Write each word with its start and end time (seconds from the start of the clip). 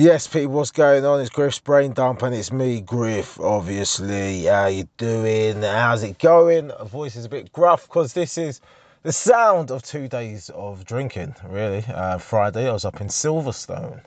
Yes, 0.00 0.28
people, 0.28 0.52
what's 0.52 0.70
going 0.70 1.04
on? 1.04 1.20
It's 1.20 1.28
Griff's 1.28 1.58
Brain 1.58 1.92
Dump 1.92 2.22
and 2.22 2.32
it's 2.32 2.52
me, 2.52 2.80
Griff, 2.80 3.40
obviously. 3.40 4.44
How 4.44 4.66
you 4.66 4.88
doing? 4.96 5.60
How's 5.60 6.04
it 6.04 6.20
going? 6.20 6.68
The 6.68 6.84
voice 6.84 7.16
is 7.16 7.24
a 7.24 7.28
bit 7.28 7.52
gruff 7.52 7.88
because 7.88 8.12
this 8.12 8.38
is 8.38 8.60
the 9.02 9.10
sound 9.10 9.72
of 9.72 9.82
two 9.82 10.06
days 10.06 10.50
of 10.50 10.84
drinking, 10.84 11.34
really. 11.48 11.84
Uh, 11.88 12.18
Friday, 12.18 12.68
I 12.68 12.72
was 12.72 12.84
up 12.84 13.00
in 13.00 13.08
Silverstone. 13.08 14.00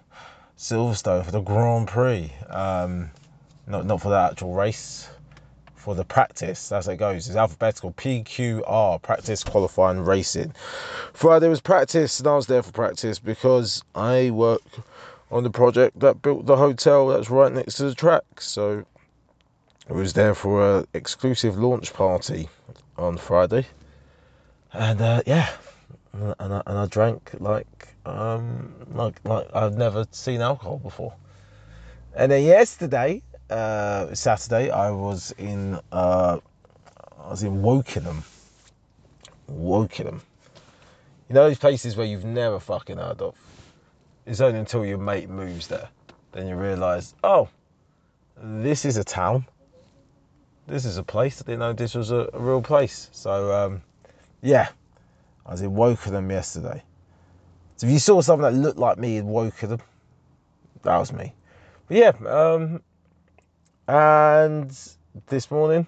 Silverstone 0.57 1.25
for 1.25 1.31
the 1.31 1.41
Grand 1.41 1.89
Prix. 1.89 2.31
Um, 2.47 3.11
not, 3.67 3.85
not 3.85 4.01
for 4.01 4.11
the 4.11 4.17
actual 4.17 4.53
race, 4.53 5.09
for 5.75 5.93
the 5.93 6.05
practice. 6.05 6.69
How 6.69 6.79
it 6.79 6.95
goes. 6.95 7.27
It's 7.27 7.35
alphabetical 7.35 7.91
PQR, 7.91 9.01
practice 9.01 9.43
qualifying 9.43 10.05
racing. 10.05 10.53
Friday 11.11 11.49
was 11.49 11.59
practice 11.59 12.19
and 12.19 12.29
I 12.29 12.35
was 12.37 12.47
there 12.47 12.63
for 12.63 12.71
practice 12.71 13.19
because 13.19 13.83
I 13.93 14.29
work 14.29 14.61
on 15.31 15.43
the 15.43 15.49
project 15.49 15.99
that 16.01 16.21
built 16.21 16.45
the 16.45 16.57
hotel 16.57 17.07
that's 17.07 17.29
right 17.29 17.51
next 17.51 17.75
to 17.75 17.83
the 17.83 17.95
track. 17.95 18.23
So 18.39 18.85
I 19.89 19.93
was 19.93 20.13
there 20.13 20.35
for 20.35 20.79
a 20.79 20.85
exclusive 20.93 21.57
launch 21.57 21.93
party 21.93 22.49
on 22.97 23.17
Friday, 23.17 23.65
and 24.73 25.01
uh, 25.01 25.21
yeah, 25.25 25.49
and 26.13 26.53
I, 26.53 26.61
and 26.65 26.77
I 26.77 26.85
drank 26.87 27.31
like 27.39 27.87
um 28.05 28.73
like 28.93 29.19
like 29.23 29.47
I've 29.53 29.77
never 29.77 30.05
seen 30.11 30.41
alcohol 30.41 30.77
before. 30.77 31.13
And 32.13 32.31
then 32.31 32.43
yesterday, 32.43 33.21
uh, 33.49 34.13
Saturday, 34.13 34.69
I 34.69 34.91
was 34.91 35.33
in 35.37 35.79
uh, 35.91 36.39
I 37.19 37.29
was 37.29 37.43
in 37.43 37.61
Wokingham. 37.61 38.23
Wokingham. 39.49 40.19
You 41.29 41.35
know 41.35 41.47
those 41.47 41.57
places 41.57 41.95
where 41.95 42.05
you've 42.05 42.25
never 42.25 42.59
fucking 42.59 42.97
heard 42.97 43.21
of 43.21 43.35
it's 44.25 44.41
only 44.41 44.59
until 44.59 44.85
your 44.85 44.97
mate 44.97 45.29
moves 45.29 45.67
there, 45.67 45.89
then 46.31 46.47
you 46.47 46.55
realise, 46.55 47.13
oh, 47.23 47.49
this 48.37 48.85
is 48.85 48.97
a 48.97 49.03
town. 49.03 49.45
This 50.67 50.85
is 50.85 50.97
a 50.97 51.03
place. 51.03 51.41
I 51.41 51.45
didn't 51.45 51.59
know 51.59 51.73
this 51.73 51.95
was 51.95 52.11
a, 52.11 52.29
a 52.33 52.39
real 52.39 52.61
place. 52.61 53.09
So, 53.11 53.51
um, 53.51 53.81
yeah, 54.41 54.69
I 55.45 55.51
was 55.51 55.61
in 55.61 55.71
Wokingham 55.71 56.29
yesterday. 56.29 56.83
So 57.77 57.87
if 57.87 57.93
you 57.93 57.99
saw 57.99 58.21
something 58.21 58.43
that 58.43 58.59
looked 58.59 58.77
like 58.77 58.97
me 58.97 59.17
in 59.17 59.25
Wokingham, 59.25 59.81
that 60.83 60.97
was 60.97 61.11
me. 61.11 61.33
But 61.87 61.97
yeah, 61.97 62.11
um, 62.27 62.81
and 63.87 64.71
this 65.27 65.51
morning, 65.51 65.87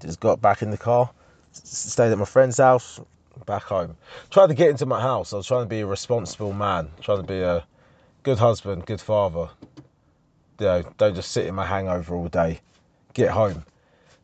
just 0.00 0.20
got 0.20 0.40
back 0.40 0.62
in 0.62 0.70
the 0.70 0.78
car, 0.78 1.10
stayed 1.52 2.12
at 2.12 2.18
my 2.18 2.24
friend's 2.24 2.58
house, 2.58 3.00
back 3.44 3.64
home. 3.64 3.96
Tried 4.30 4.48
to 4.48 4.54
get 4.54 4.70
into 4.70 4.86
my 4.86 5.00
house. 5.00 5.32
I 5.32 5.36
was 5.36 5.46
trying 5.46 5.64
to 5.64 5.68
be 5.68 5.80
a 5.80 5.86
responsible 5.86 6.52
man, 6.52 6.90
trying 7.00 7.18
to 7.18 7.26
be 7.26 7.40
a 7.40 7.64
good 8.22 8.38
husband, 8.38 8.86
good 8.86 9.00
father. 9.00 9.50
You 10.58 10.66
know, 10.66 10.82
don't 10.96 11.14
just 11.14 11.32
sit 11.32 11.46
in 11.46 11.54
my 11.54 11.66
hangover 11.66 12.14
all 12.14 12.28
day. 12.28 12.60
Get 13.12 13.30
home. 13.30 13.64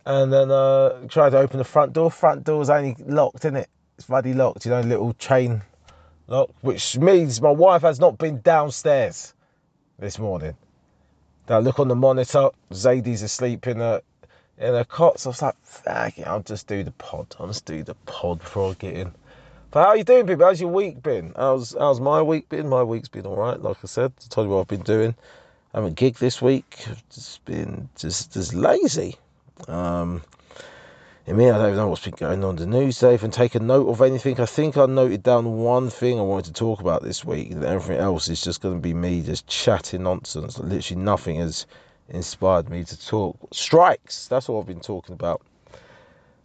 And 0.04 0.32
then 0.32 0.50
uh, 0.50 1.06
tried 1.08 1.30
to 1.30 1.38
open 1.38 1.58
the 1.58 1.64
front 1.64 1.92
door. 1.92 2.10
Front 2.10 2.44
door's 2.44 2.70
only 2.70 2.96
locked, 3.06 3.44
isn't 3.44 3.56
it? 3.56 3.68
It's 3.98 4.06
bloody 4.06 4.34
locked, 4.34 4.64
you 4.64 4.70
know, 4.70 4.80
little 4.80 5.12
chain 5.14 5.62
lock, 6.26 6.50
which 6.62 6.98
means 6.98 7.40
my 7.40 7.50
wife 7.50 7.82
has 7.82 8.00
not 8.00 8.18
been 8.18 8.40
downstairs 8.40 9.34
this 9.98 10.18
morning. 10.18 10.56
Now 11.48 11.58
look 11.58 11.78
on 11.78 11.88
the 11.88 11.94
monitor, 11.94 12.50
Zadie's 12.72 13.22
asleep 13.22 13.66
in 13.66 13.80
a 13.80 14.00
in 14.62 14.72
the 14.74 14.84
cots. 14.84 15.26
I 15.26 15.30
was 15.30 15.42
like, 15.42 15.56
fuck 15.62 16.18
it, 16.18 16.26
I'll 16.26 16.42
just 16.42 16.66
do 16.66 16.82
the 16.82 16.92
pod. 16.92 17.34
I'll 17.38 17.48
just 17.48 17.64
do 17.64 17.82
the 17.82 17.94
pod 18.06 18.38
before 18.38 18.70
I 18.70 18.74
get 18.74 18.94
in. 18.94 19.12
But 19.70 19.86
how 19.86 19.94
you 19.94 20.04
doing, 20.04 20.26
people? 20.26 20.44
How's 20.44 20.60
your 20.60 20.70
week 20.70 21.02
been? 21.02 21.32
How's 21.34 21.74
how's 21.78 22.00
my 22.00 22.20
week 22.20 22.48
been? 22.50 22.68
My 22.68 22.82
week's 22.82 23.08
been 23.08 23.24
all 23.24 23.36
right. 23.36 23.60
Like 23.60 23.78
I 23.82 23.86
said, 23.86 24.12
I 24.22 24.28
told 24.28 24.46
you 24.46 24.54
what 24.54 24.60
I've 24.60 24.68
been 24.68 24.82
doing. 24.82 25.14
I 25.72 25.78
haven't 25.78 25.98
gigged 25.98 26.18
this 26.18 26.42
week. 26.42 26.84
I've 26.90 27.08
just 27.08 27.42
been 27.46 27.88
just 27.96 28.34
just 28.34 28.52
lazy. 28.52 29.16
Um, 29.68 30.22
I 31.26 31.32
mean, 31.32 31.54
I 31.54 31.58
don't 31.58 31.76
know 31.76 31.88
what's 31.88 32.04
been 32.04 32.14
going 32.14 32.44
on 32.44 32.56
the 32.56 32.66
news. 32.66 33.02
If 33.02 33.24
I 33.24 33.28
take 33.28 33.54
note 33.54 33.88
of 33.88 34.02
anything, 34.02 34.40
I 34.40 34.44
think 34.44 34.76
I 34.76 34.86
noted 34.86 35.22
down 35.22 35.58
one 35.58 35.88
thing 35.88 36.18
I 36.18 36.22
wanted 36.22 36.46
to 36.46 36.52
talk 36.52 36.80
about 36.80 37.02
this 37.02 37.24
week. 37.24 37.52
And 37.52 37.64
everything 37.64 38.02
else 38.02 38.28
is 38.28 38.42
just 38.42 38.60
going 38.60 38.74
to 38.74 38.80
be 38.80 38.92
me 38.92 39.22
just 39.22 39.46
chatting 39.46 40.02
nonsense. 40.02 40.58
Literally 40.58 41.00
nothing 41.00 41.36
has 41.36 41.64
inspired 42.12 42.68
me 42.68 42.84
to 42.84 43.06
talk. 43.06 43.36
Strikes. 43.52 44.28
That's 44.28 44.48
what 44.48 44.60
I've 44.60 44.66
been 44.66 44.80
talking 44.80 45.14
about. 45.14 45.42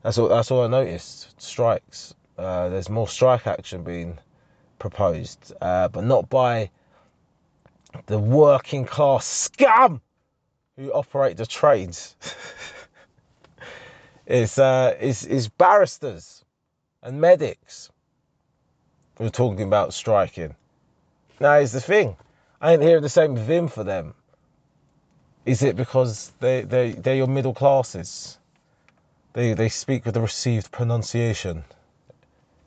That's 0.02 0.18
all. 0.18 0.30
That's 0.30 0.50
all 0.50 0.64
I 0.64 0.68
noticed. 0.68 1.40
Strikes. 1.40 2.16
Uh, 2.38 2.70
there's 2.70 2.90
more 2.90 3.08
strike 3.08 3.46
action 3.46 3.84
being 3.84 4.18
proposed, 4.80 5.54
uh, 5.60 5.88
but 5.88 6.04
not 6.04 6.30
by 6.30 6.70
the 8.06 8.20
working 8.20 8.86
class 8.86 9.26
scum 9.26 10.02
who 10.76 10.92
operate 10.92 11.38
the 11.38 11.46
trades. 11.46 12.16
it's, 14.28 14.60
uh, 14.60 14.96
it's, 15.00 15.26
it's 15.26 15.48
barristers 15.48 16.46
and 17.02 17.20
medics 17.20 17.90
who 19.18 19.26
are 19.26 19.32
talking 19.32 19.64
about 19.64 19.94
striking. 19.94 20.56
Now, 21.40 21.58
here's 21.58 21.72
the 21.72 21.82
thing 21.82 22.16
I 22.62 22.74
ain't 22.74 22.84
hearing 22.84 23.02
the 23.02 23.10
same 23.10 23.36
vim 23.36 23.68
for 23.68 23.84
them. 23.84 24.14
Is 25.48 25.64
it 25.64 25.78
because 25.78 26.30
they, 26.42 26.64
they, 26.64 26.92
they're 26.92 27.16
your 27.16 27.28
middle 27.28 27.54
classes? 27.54 28.38
They, 29.32 29.54
they 29.54 29.70
speak 29.70 30.06
with 30.06 30.18
a 30.18 30.22
received 30.22 30.72
pronunciation. 30.74 31.64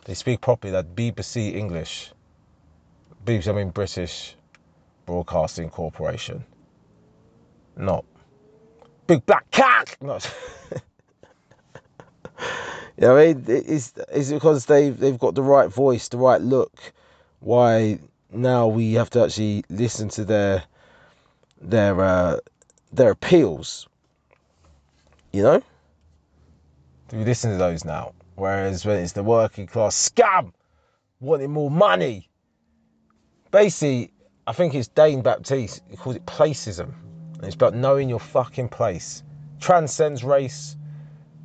They 0.07 0.15
speak 0.15 0.41
properly, 0.41 0.73
that 0.73 0.97
BBC 0.97 1.55
English. 1.55 2.11
BBC, 3.27 3.49
I 3.49 3.53
mean 3.53 3.69
British 3.69 4.35
Broadcasting 5.05 5.69
Corporation. 5.69 6.43
Not. 7.77 8.07
Big 9.07 9.27
black 9.27 9.51
cock! 9.51 9.99
Not. 10.01 10.35
you 10.73 10.79
know, 12.99 13.19
I 13.19 13.35
mean, 13.35 13.45
it's, 13.47 13.93
it's 14.11 14.33
because 14.33 14.65
they've, 14.65 14.99
they've 14.99 15.19
got 15.19 15.35
the 15.35 15.43
right 15.43 15.69
voice, 15.69 16.09
the 16.09 16.17
right 16.17 16.41
look. 16.41 16.73
Why 17.41 17.99
now 18.33 18.69
we 18.69 18.95
have 18.95 19.11
to 19.11 19.25
actually 19.25 19.65
listen 19.69 20.09
to 20.11 20.25
their 20.25 20.65
their 21.61 22.01
uh, 22.01 22.37
their 22.93 23.11
appeals. 23.11 23.89
You 25.33 25.43
know? 25.43 25.62
Do 27.09 27.17
we 27.17 27.25
listen 27.25 27.51
to 27.51 27.56
those 27.56 27.84
now? 27.84 28.12
Whereas 28.37 28.87
when 28.87 28.99
it's 28.99 29.12
the 29.12 29.23
working 29.23 29.67
class 29.67 30.11
scam, 30.11 30.53
wanting 31.21 31.51
more 31.51 31.71
money. 31.71 32.28
Basically, 33.51 34.12
I 34.47 34.53
think 34.53 34.75
it's 34.75 34.89
Dane 34.89 35.23
Baptiste, 35.23 35.83
he 35.91 35.97
calls 35.97 36.17
it 36.17 36.27
placism. 36.27 36.95
And 37.34 37.45
it's 37.45 37.55
about 37.55 37.75
knowing 37.75 38.09
your 38.09 38.21
fucking 38.21 38.69
place. 38.69 39.22
Transcends 39.61 40.25
race 40.25 40.77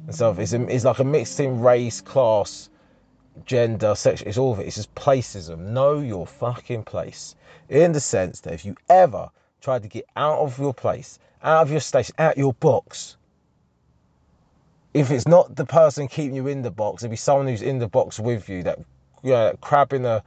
and 0.06 0.16
stuff. 0.16 0.40
It's, 0.40 0.54
a, 0.54 0.62
it's 0.68 0.86
like 0.86 1.00
a 1.00 1.04
mixed 1.04 1.40
in 1.40 1.62
race, 1.62 2.02
class, 2.02 2.70
gender, 3.46 3.96
sex. 3.96 4.22
It's 4.22 4.38
all 4.38 4.54
of 4.54 4.60
it. 4.60 4.68
It's 4.68 4.76
just 4.76 4.94
placism. 4.96 5.74
Know 5.74 6.00
your 6.00 6.26
fucking 6.26 6.84
place. 6.84 7.36
In 7.70 7.92
the 7.92 8.00
sense 8.00 8.42
that 8.42 8.54
if 8.54 8.66
you 8.66 8.76
ever 8.90 9.30
try 9.62 9.80
to 9.80 9.88
get 9.88 10.06
out 10.16 10.40
of 10.40 10.58
your 10.60 10.74
place, 10.74 11.20
out 11.46 11.62
of 11.62 11.72
your 11.72 11.80
station, 11.80 12.16
out 12.18 12.38
your 12.38 12.54
box. 12.54 13.18
If 14.94 15.12
it's 15.12 15.28
not 15.28 15.56
the 15.56 15.66
person 15.66 16.08
keeping 16.08 16.36
you 16.36 16.48
in 16.48 16.64
the 16.64 16.72
box, 16.72 17.04
it'll 17.04 17.12
be 17.12 17.18
someone 17.18 17.48
who's 17.48 17.62
in 17.62 17.80
the 17.80 17.88
box 17.88 18.20
with 18.20 18.50
you, 18.50 18.64
that 18.64 18.80
you 19.24 19.32
know, 19.32 19.56
crab 19.62 19.94
in 19.94 20.06
a 20.06 20.24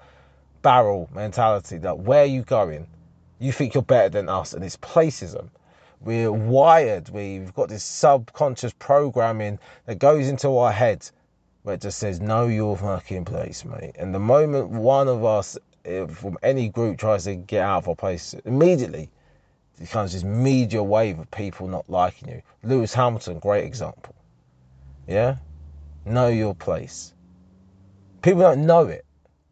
barrel 0.63 1.09
mentality, 1.13 1.79
that 1.79 1.99
where 1.99 2.23
are 2.23 2.27
you 2.27 2.43
going? 2.43 2.87
You 3.41 3.53
think 3.53 3.75
you're 3.75 3.83
better 3.83 4.09
than 4.09 4.29
us, 4.29 4.55
and 4.55 4.65
it's 4.65 4.77
placism. 4.77 5.51
We're 6.01 6.31
wired, 6.31 7.09
we've 7.09 7.53
got 7.55 7.69
this 7.69 7.83
subconscious 7.83 8.73
programming 8.79 9.59
that 9.87 9.99
goes 9.99 10.29
into 10.29 10.57
our 10.59 10.71
head 10.71 11.09
where 11.63 11.75
it 11.75 11.81
just 11.81 11.99
says, 11.99 12.21
Know 12.21 12.47
your 12.47 12.77
fucking 12.77 13.25
place, 13.25 13.65
mate. 13.65 13.97
And 13.99 14.15
the 14.15 14.21
moment 14.21 14.71
one 14.71 15.09
of 15.09 15.25
us 15.25 15.59
eh, 15.85 16.07
from 16.07 16.39
any 16.43 16.69
group 16.69 16.99
tries 16.99 17.25
to 17.25 17.35
get 17.35 17.63
out 17.63 17.79
of 17.79 17.89
our 17.89 17.97
place, 17.97 18.35
immediately 18.45 19.11
becomes 19.79 20.13
this 20.13 20.25
media 20.25 20.83
wave 20.83 21.19
of 21.19 21.31
people 21.31 21.69
not 21.69 21.89
liking 21.89 22.29
you. 22.29 22.43
Lewis 22.63 22.95
Hamilton, 22.95 23.39
great 23.39 23.65
example. 23.65 24.15
Yeah, 25.07 25.37
know 26.05 26.29
your 26.29 26.55
place. 26.55 27.15
People 28.23 28.43
don't 28.43 28.67
know 28.67 28.87
it. 28.87 29.05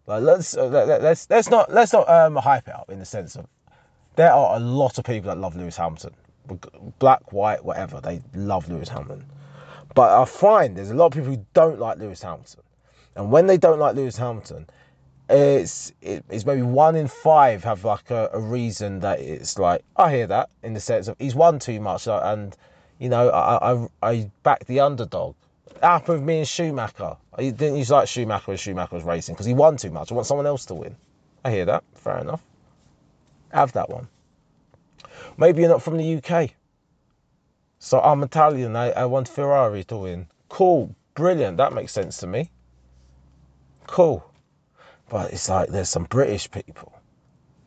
Like 0.06 0.22
let's 0.22 0.56
uh, 0.56 0.66
let, 0.66 1.02
let's 1.02 1.28
let's 1.30 1.50
not 1.50 1.72
let's 1.72 1.92
not 1.92 2.08
um, 2.08 2.36
hype 2.36 2.68
it 2.68 2.74
up 2.74 2.90
in 2.90 2.98
the 2.98 3.04
sense 3.04 3.36
of 3.36 3.46
there 4.14 4.32
are 4.32 4.56
a 4.56 4.60
lot 4.60 4.98
of 4.98 5.04
people 5.04 5.28
that 5.28 5.38
love 5.38 5.56
Lewis 5.56 5.76
Hamilton, 5.76 6.14
black, 6.98 7.32
white, 7.32 7.64
whatever. 7.64 8.00
They 8.00 8.22
love 8.34 8.68
Lewis 8.68 8.88
Hamilton. 8.88 9.26
But 9.94 10.20
I 10.20 10.24
find 10.24 10.76
there's 10.76 10.90
a 10.90 10.94
lot 10.94 11.06
of 11.06 11.12
people 11.12 11.30
who 11.30 11.46
don't 11.54 11.78
like 11.78 11.98
Lewis 11.98 12.22
Hamilton, 12.22 12.62
and 13.14 13.30
when 13.30 13.46
they 13.46 13.56
don't 13.56 13.78
like 13.78 13.96
Lewis 13.96 14.16
Hamilton, 14.16 14.66
it's 15.28 15.92
it's 16.00 16.46
maybe 16.46 16.62
one 16.62 16.94
in 16.94 17.08
five 17.08 17.64
have 17.64 17.84
like 17.84 18.10
a, 18.10 18.30
a, 18.32 18.40
reason 18.40 19.00
that 19.00 19.18
it's 19.18 19.58
like 19.58 19.82
I 19.96 20.14
hear 20.14 20.26
that 20.28 20.50
in 20.62 20.72
the 20.72 20.80
sense 20.80 21.08
of 21.08 21.16
he's 21.18 21.34
won 21.34 21.58
too 21.58 21.80
much 21.80 22.06
and 22.06 22.56
you 22.98 23.08
know 23.08 23.28
I 23.30 23.72
I, 23.72 23.88
I 24.02 24.30
back 24.42 24.66
the 24.66 24.80
underdog. 24.80 25.34
Happened 25.82 26.20
with 26.20 26.26
me 26.26 26.38
and 26.38 26.48
Schumacher. 26.48 27.16
I 27.34 27.50
didn't 27.50 27.76
use 27.76 27.90
like 27.90 28.08
Schumacher 28.08 28.44
when 28.46 28.56
Schumacher 28.56 28.94
was 28.94 29.04
racing 29.04 29.34
because 29.34 29.46
he 29.46 29.52
won 29.52 29.76
too 29.76 29.90
much. 29.90 30.10
I 30.10 30.14
want 30.14 30.26
someone 30.26 30.46
else 30.46 30.64
to 30.66 30.74
win. 30.74 30.96
I 31.44 31.50
hear 31.50 31.66
that. 31.66 31.84
Fair 31.94 32.18
enough. 32.18 32.42
Have 33.52 33.72
that 33.72 33.90
one. 33.90 34.08
Maybe 35.36 35.60
you're 35.60 35.70
not 35.70 35.82
from 35.82 35.98
the 35.98 36.16
UK. 36.16 36.50
So 37.78 38.00
I'm 38.00 38.22
Italian. 38.22 38.74
I, 38.74 38.90
I 38.92 39.04
want 39.04 39.28
Ferrari 39.28 39.84
to 39.84 39.96
win. 39.98 40.28
Cool. 40.48 40.94
Brilliant. 41.14 41.58
That 41.58 41.72
makes 41.74 41.92
sense 41.92 42.18
to 42.18 42.26
me. 42.26 42.50
Cool. 43.86 44.24
But 45.08 45.32
it's 45.32 45.48
like 45.48 45.68
there's 45.68 45.88
some 45.88 46.04
British 46.04 46.50
people. 46.50 46.92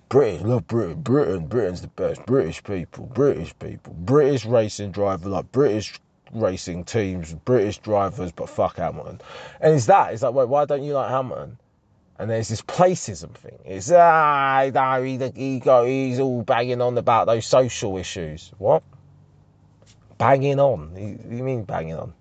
British, 0.09 0.41
love 0.41 0.67
Britain. 0.67 1.01
Britain, 1.01 1.47
Britain's 1.47 1.81
the 1.81 1.87
best. 1.87 2.25
British 2.25 2.63
people, 2.63 3.05
British 3.05 3.57
people, 3.59 3.93
British 3.93 4.45
racing 4.45 4.91
driver, 4.91 5.29
like 5.29 5.51
British 5.51 5.99
racing 6.33 6.83
teams, 6.83 7.33
British 7.33 7.77
drivers, 7.77 8.31
but 8.31 8.49
fuck 8.49 8.77
Hamilton. 8.77 9.21
And 9.61 9.75
it's 9.75 9.85
that. 9.85 10.13
It's 10.13 10.23
like, 10.23 10.33
wait, 10.33 10.47
why 10.49 10.65
don't 10.65 10.83
you 10.83 10.93
like 10.93 11.09
Hamilton? 11.09 11.57
And 12.17 12.29
there's 12.29 12.49
this 12.49 12.61
placism 12.61 13.29
thing. 13.33 13.59
It's 13.63 13.91
ah, 13.91 14.69
no, 14.73 15.03
he, 15.03 15.17
he 15.35 15.59
he's 15.59 16.19
all 16.19 16.41
banging 16.41 16.81
on 16.81 16.97
about 16.97 17.27
those 17.27 17.45
social 17.45 17.97
issues. 17.97 18.51
What? 18.57 18.83
Banging 20.17 20.59
on? 20.59 20.95
You 20.97 21.43
mean 21.43 21.63
banging 21.63 21.95
on? 21.95 22.13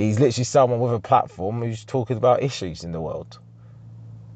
He's 0.00 0.18
literally 0.18 0.44
someone 0.44 0.80
with 0.80 0.94
a 0.94 1.00
platform 1.00 1.60
who's 1.60 1.84
talking 1.84 2.16
about 2.16 2.42
issues 2.42 2.84
in 2.84 2.92
the 2.92 3.00
world. 3.00 3.38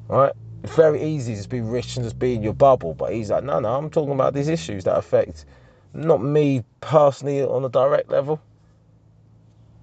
Right? 0.07 0.31
It's 0.63 0.75
very 0.75 1.01
easy 1.03 1.33
to 1.33 1.37
just 1.37 1.49
be 1.49 1.61
rich 1.61 1.95
and 1.95 2.05
just 2.05 2.19
be 2.19 2.35
in 2.35 2.43
your 2.43 2.53
bubble, 2.53 2.93
but 2.93 3.13
he's 3.13 3.31
like, 3.31 3.43
no, 3.43 3.59
no, 3.59 3.75
I'm 3.75 3.89
talking 3.89 4.13
about 4.13 4.33
these 4.33 4.47
issues 4.47 4.83
that 4.83 4.95
affect 4.95 5.45
not 5.93 6.21
me 6.21 6.63
personally 6.81 7.41
on 7.41 7.65
a 7.65 7.69
direct 7.69 8.09
level. 8.09 8.39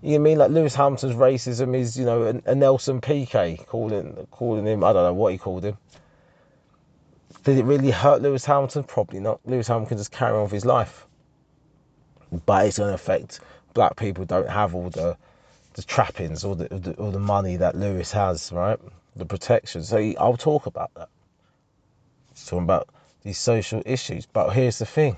You 0.02 0.20
mean 0.20 0.38
like 0.38 0.50
Lewis 0.50 0.75
Hamilton's 0.75 1.14
racism 1.14 1.76
is, 1.76 1.99
you 1.99 2.05
know, 2.05 2.23
a, 2.25 2.50
a 2.50 2.55
Nelson 2.55 3.00
Piquet 3.00 3.58
calling 3.67 4.26
calling 4.31 4.67
him, 4.67 4.84
I 4.84 4.93
don't 4.93 5.05
know 5.05 5.14
what 5.14 5.32
he 5.32 5.38
called 5.38 5.64
him. 5.64 5.79
Did 7.44 7.58
it 7.58 7.64
really 7.64 7.90
hurt 7.90 8.23
Lewis 8.23 8.44
Hamilton? 8.44 8.84
Probably 8.84 9.19
not. 9.20 9.40
Lewis 9.44 9.67
Hamilton 9.67 9.88
can 9.88 9.99
just 9.99 10.12
carry 10.12 10.37
on 10.37 10.44
with 10.44 10.52
his 10.52 10.64
life. 10.64 11.06
But 12.46 12.67
it's 12.67 12.79
going 12.79 12.90
to 12.90 12.94
affect 12.94 13.40
black 13.75 13.96
people 13.96 14.25
don't 14.25 14.49
have 14.49 14.75
all 14.75 14.90
the 14.90 15.17
the 15.74 15.82
trappings 15.82 16.44
all 16.44 16.54
the, 16.54 16.69
the 16.69 16.92
or 16.94 17.12
the 17.12 17.19
money 17.19 17.56
that 17.56 17.74
Lewis 17.74 18.12
has, 18.12 18.52
right? 18.52 18.78
The 19.16 19.24
protection. 19.24 19.82
So 19.82 19.98
he, 19.98 20.16
I'll 20.16 20.36
talk 20.36 20.66
about 20.66 20.92
that. 20.94 21.08
He's 22.32 22.46
talking 22.46 22.64
about 22.64 22.88
these 23.22 23.38
social 23.38 23.82
issues. 23.84 24.26
But 24.26 24.50
here's 24.50 24.78
the 24.78 24.86
thing. 24.86 25.16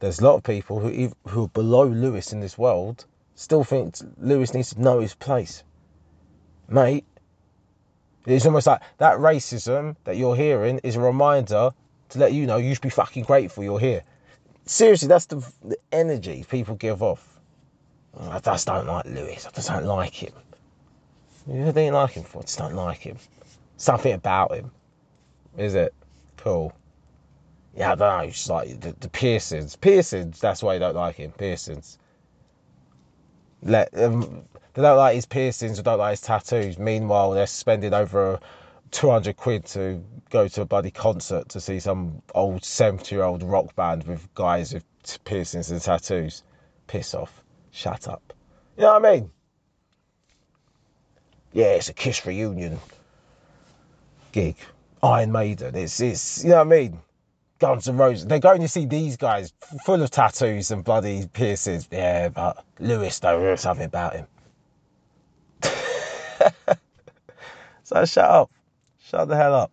There's 0.00 0.20
a 0.20 0.24
lot 0.24 0.34
of 0.36 0.42
people 0.42 0.80
who 0.80 1.12
who 1.26 1.44
are 1.44 1.48
below 1.48 1.86
Lewis 1.86 2.32
in 2.32 2.40
this 2.40 2.58
world 2.58 3.04
still 3.34 3.64
think 3.64 3.96
Lewis 4.18 4.54
needs 4.54 4.74
to 4.74 4.80
know 4.80 5.00
his 5.00 5.14
place. 5.14 5.62
Mate, 6.68 7.04
it's 8.26 8.46
almost 8.46 8.66
like 8.66 8.80
that 8.98 9.18
racism 9.18 9.96
that 10.04 10.16
you're 10.16 10.36
hearing 10.36 10.80
is 10.82 10.96
a 10.96 11.00
reminder 11.00 11.72
to 12.10 12.18
let 12.18 12.32
you 12.32 12.46
know 12.46 12.56
you 12.56 12.74
should 12.74 12.82
be 12.82 12.90
fucking 12.90 13.24
grateful 13.24 13.64
you're 13.64 13.78
here. 13.78 14.02
Seriously, 14.66 15.08
that's 15.08 15.26
the, 15.26 15.46
the 15.62 15.76
energy 15.92 16.44
people 16.48 16.74
give 16.74 17.02
off. 17.02 17.33
I 18.20 18.40
just 18.40 18.66
don't 18.66 18.86
like 18.86 19.06
Lewis. 19.06 19.46
I 19.46 19.50
just 19.50 19.68
don't 19.68 19.84
like 19.84 20.14
him. 20.14 20.32
You 21.46 21.72
don't 21.72 21.92
like 21.92 22.12
him 22.12 22.24
for? 22.24 22.38
I 22.38 22.42
just 22.42 22.58
don't 22.58 22.74
like 22.74 22.98
him. 22.98 23.18
Something 23.76 24.14
about 24.14 24.54
him. 24.54 24.70
Is 25.56 25.74
it? 25.74 25.94
Cool. 26.36 26.72
Yeah, 27.76 27.92
I 27.92 27.94
don't 27.96 28.18
know. 28.18 28.28
It's 28.28 28.48
like 28.48 28.80
the, 28.80 28.92
the 28.98 29.08
piercings. 29.08 29.76
Piercings, 29.76 30.40
that's 30.40 30.62
why 30.62 30.74
you 30.74 30.80
don't 30.80 30.94
like 30.94 31.16
him. 31.16 31.32
Piercings 31.32 31.98
let 33.64 33.96
um, 33.98 34.44
they 34.74 34.82
don't 34.82 34.96
like 34.96 35.14
his 35.14 35.26
piercings 35.26 35.78
or 35.78 35.82
don't 35.82 35.98
like 35.98 36.12
his 36.12 36.20
tattoos. 36.20 36.78
Meanwhile, 36.78 37.32
they're 37.32 37.46
spending 37.46 37.94
over 37.94 38.40
200 38.90 39.36
quid 39.36 39.64
to 39.66 40.04
go 40.30 40.46
to 40.48 40.62
a 40.62 40.64
bloody 40.64 40.90
concert 40.90 41.48
to 41.50 41.60
see 41.60 41.80
some 41.80 42.22
old 42.34 42.64
70 42.64 43.14
year 43.14 43.24
old 43.24 43.42
rock 43.42 43.74
band 43.74 44.04
with 44.04 44.32
guys 44.34 44.74
with 44.74 44.84
piercings 45.24 45.70
and 45.70 45.80
tattoos. 45.80 46.42
Piss 46.86 47.14
off. 47.14 47.43
Shut 47.74 48.06
up. 48.06 48.32
You 48.76 48.84
know 48.84 48.92
what 49.00 49.04
I 49.04 49.14
mean? 49.16 49.30
Yeah, 51.52 51.72
it's 51.74 51.88
a 51.88 51.92
Kiss 51.92 52.24
reunion 52.24 52.78
gig. 54.30 54.54
Iron 55.02 55.32
Maiden. 55.32 55.74
It's, 55.74 56.00
it's, 56.00 56.44
you 56.44 56.50
know 56.50 56.58
what 56.58 56.68
I 56.68 56.70
mean? 56.70 57.00
Guns 57.58 57.88
N' 57.88 57.96
Roses. 57.96 58.26
They're 58.26 58.38
going 58.38 58.60
to 58.60 58.68
see 58.68 58.86
these 58.86 59.16
guys 59.16 59.52
full 59.84 60.00
of 60.00 60.10
tattoos 60.12 60.70
and 60.70 60.84
bloody 60.84 61.26
piercings. 61.32 61.88
Yeah, 61.90 62.28
but 62.28 62.64
Lewis, 62.78 63.18
though, 63.18 63.40
there's 63.40 63.60
something 63.60 63.86
about 63.86 64.14
him. 64.14 64.26
so 67.82 68.04
shut 68.04 68.24
up. 68.24 68.50
Shut 69.00 69.26
the 69.26 69.36
hell 69.36 69.54
up. 69.54 69.72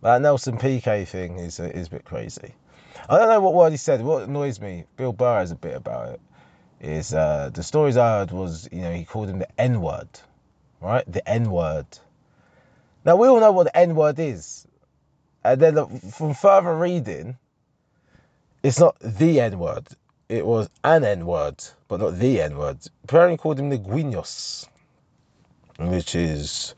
That 0.00 0.22
Nelson 0.22 0.56
Piquet 0.56 1.04
thing 1.04 1.38
is 1.38 1.60
is 1.60 1.88
a 1.88 1.90
bit 1.90 2.04
crazy. 2.04 2.54
I 3.08 3.18
don't 3.18 3.28
know 3.28 3.40
what 3.40 3.54
word 3.54 3.72
he 3.72 3.76
said. 3.76 4.00
What 4.00 4.28
annoys 4.28 4.58
me, 4.60 4.84
Bill 4.96 5.12
Burr 5.12 5.40
has 5.40 5.50
a 5.50 5.56
bit 5.56 5.74
about 5.74 6.08
it, 6.08 6.20
is 6.80 7.14
uh, 7.14 7.50
the 7.52 7.62
stories 7.62 7.96
I 7.96 8.18
heard 8.18 8.30
was, 8.30 8.68
you 8.70 8.82
know, 8.82 8.92
he 8.92 9.04
called 9.04 9.28
him 9.28 9.38
the 9.38 9.60
N 9.60 9.80
word, 9.80 10.08
right? 10.80 11.04
The 11.10 11.26
N 11.28 11.50
word. 11.50 11.86
Now, 13.04 13.16
we 13.16 13.28
all 13.28 13.40
know 13.40 13.52
what 13.52 13.64
the 13.64 13.76
N 13.76 13.94
word 13.94 14.18
is. 14.18 14.66
And 15.44 15.60
then 15.60 16.00
from 16.00 16.34
further 16.34 16.76
reading, 16.76 17.38
it's 18.62 18.80
not 18.80 18.96
the 19.00 19.40
N 19.40 19.58
word. 19.58 19.86
It 20.28 20.44
was 20.44 20.68
an 20.82 21.04
N 21.04 21.24
word, 21.24 21.62
but 21.88 22.00
not 22.00 22.18
the 22.18 22.40
N 22.40 22.58
word. 22.58 22.78
Apparently 23.04 23.36
called 23.36 23.60
him 23.60 23.70
the 23.70 23.78
Guinos, 23.78 24.66
which 25.78 26.14
is 26.14 26.74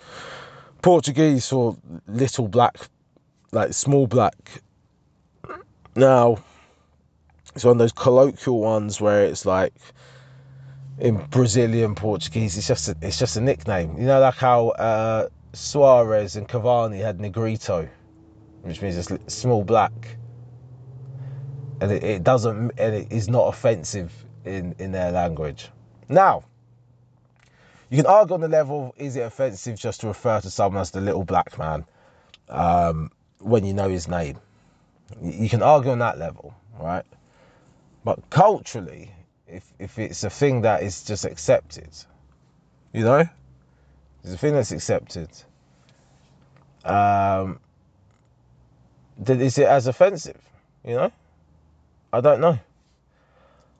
Portuguese 0.83 1.49
for 1.49 1.77
little 2.07 2.47
black, 2.47 2.77
like 3.53 3.73
small 3.73 4.07
black. 4.07 4.63
Now, 5.97 6.39
it's 7.59 7.65
one 7.65 7.73
of 7.73 7.79
those 7.79 7.93
colloquial 7.93 8.61
ones 8.61 9.01
where 9.01 9.25
it's 9.25 9.45
like 9.45 9.75
in 10.99 11.17
Brazilian 11.27 11.95
Portuguese, 11.95 12.57
it's 12.57 12.67
just 12.67 12.89
a, 12.89 12.97
it's 13.03 13.19
just 13.19 13.37
a 13.37 13.41
nickname. 13.41 13.99
You 13.99 14.07
know, 14.07 14.21
like 14.21 14.37
how 14.37 14.69
uh, 14.71 15.29
Suarez 15.53 16.37
and 16.37 16.49
Cavani 16.49 16.99
had 16.99 17.21
Negrito 17.21 17.89
which 18.63 18.83
means 18.83 18.97
it's 18.97 19.35
small 19.35 19.65
black. 19.65 19.93
And 21.81 21.93
it, 21.93 22.03
it 22.03 22.25
doesn't, 22.25 22.73
and 22.77 22.95
it 22.95 23.11
is 23.11 23.29
not 23.29 23.49
offensive 23.49 24.13
in, 24.45 24.75
in 24.79 24.93
their 24.93 25.13
language. 25.13 25.71
Now, 26.09 26.45
you 27.89 27.97
can 27.97 28.07
argue 28.07 28.35
on 28.35 28.41
the 28.41 28.49
level, 28.49 28.95
is 28.97 29.17
it 29.17 29.21
offensive 29.21 29.79
just 29.79 30.01
to 30.03 30.09
refer 30.09 30.41
to 30.41 30.51
someone 30.51 30.81
as 30.81 30.91
the 30.91 31.01
little 31.01 31.25
black 31.25 31.57
man 31.59 31.85
um, 32.49 33.11
when 33.39 33.65
you 33.65 33.73
know 33.73 33.89
his 33.89 34.09
name? 34.09 34.39
You 35.23 35.49
can 35.49 35.63
argue 35.63 35.93
on 35.93 36.01
that 36.01 36.19
level, 36.19 36.55
right? 36.79 37.05
But 38.09 38.31
culturally, 38.31 39.11
if, 39.47 39.71
if 39.79 39.99
it's 39.99 40.25
a 40.25 40.31
thing 40.31 40.63
that 40.63 40.83
is 40.83 41.05
just 41.05 41.27
accepted, 41.27 41.91
you 42.95 43.05
know, 43.05 43.29
it's 44.25 44.33
a 44.33 44.39
thing 44.39 44.55
that's 44.55 44.73
accepted, 44.73 45.29
um, 46.87 47.61
is 49.27 49.59
it 49.59 49.67
as 49.67 49.89
offensive? 49.89 50.41
You 50.87 50.95
know, 50.95 51.13
I 52.11 52.23
don't 52.23 52.41
know. 52.41 52.59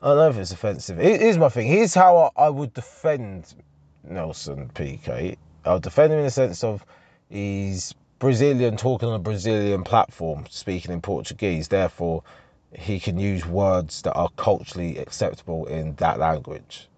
I 0.03 0.07
don't 0.07 0.17
know 0.19 0.29
if 0.29 0.37
it's 0.37 0.53
offensive. 0.53 0.99
Here's 0.99 1.39
my 1.39 1.49
thing. 1.49 1.67
Here's 1.67 1.95
how 1.95 2.31
I 2.37 2.51
would 2.51 2.75
defend 2.75 3.55
Nelson 4.05 4.71
Piquet. 4.75 5.39
I'll 5.65 5.81
defend 5.81 6.13
him 6.13 6.19
in 6.19 6.27
the 6.27 6.31
sense 6.31 6.63
of 6.63 6.85
he's 7.31 7.95
Brazilian, 8.19 8.77
talking 8.77 9.09
on 9.09 9.15
a 9.15 9.21
Brazilian 9.21 9.85
platform, 9.85 10.45
speaking 10.51 10.93
in 10.93 11.01
Portuguese. 11.01 11.69
Therefore, 11.69 12.25
he 12.77 13.01
can 13.01 13.19
use 13.19 13.47
words 13.47 14.03
that 14.03 14.15
are 14.15 14.29
culturally 14.37 14.99
acceptable 14.99 15.67
in 15.67 15.95
that 15.97 16.19
language. 16.19 16.89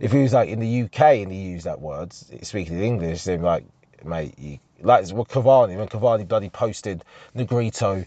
If 0.00 0.12
he 0.12 0.22
was 0.22 0.32
like 0.32 0.48
in 0.48 0.60
the 0.60 0.82
UK 0.82 1.00
and 1.00 1.32
he 1.32 1.38
used 1.38 1.66
that 1.66 1.80
words, 1.80 2.30
speaking 2.42 2.76
in 2.76 2.82
English, 2.82 3.24
then 3.24 3.42
like, 3.42 3.64
mate, 4.04 4.34
you 4.38 4.58
like 4.80 5.02
with 5.12 5.28
Cavani, 5.28 5.76
when 5.76 5.88
Cavani 5.88 6.26
bloody 6.26 6.48
posted 6.48 7.04
Negrito 7.34 8.04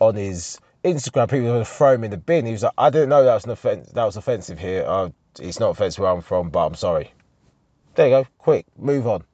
on 0.00 0.14
his 0.16 0.58
Instagram, 0.84 1.30
people 1.30 1.52
were 1.52 1.64
throw 1.64 1.94
him 1.94 2.04
in 2.04 2.10
the 2.10 2.16
bin. 2.16 2.46
He 2.46 2.52
was 2.52 2.62
like, 2.62 2.72
I 2.76 2.90
didn't 2.90 3.10
know 3.10 3.24
that 3.24 3.34
was 3.34 3.44
an 3.44 3.50
offense. 3.50 3.90
That 3.92 4.04
was 4.04 4.16
offensive 4.16 4.58
here. 4.58 4.84
Uh, 4.86 5.10
it's 5.38 5.60
not 5.60 5.70
offensive 5.70 6.02
where 6.02 6.10
I'm 6.10 6.22
from, 6.22 6.50
but 6.50 6.66
I'm 6.66 6.74
sorry. 6.74 7.12
There 7.94 8.06
you 8.08 8.14
go. 8.24 8.26
Quick, 8.38 8.66
move 8.76 9.06
on. 9.06 9.24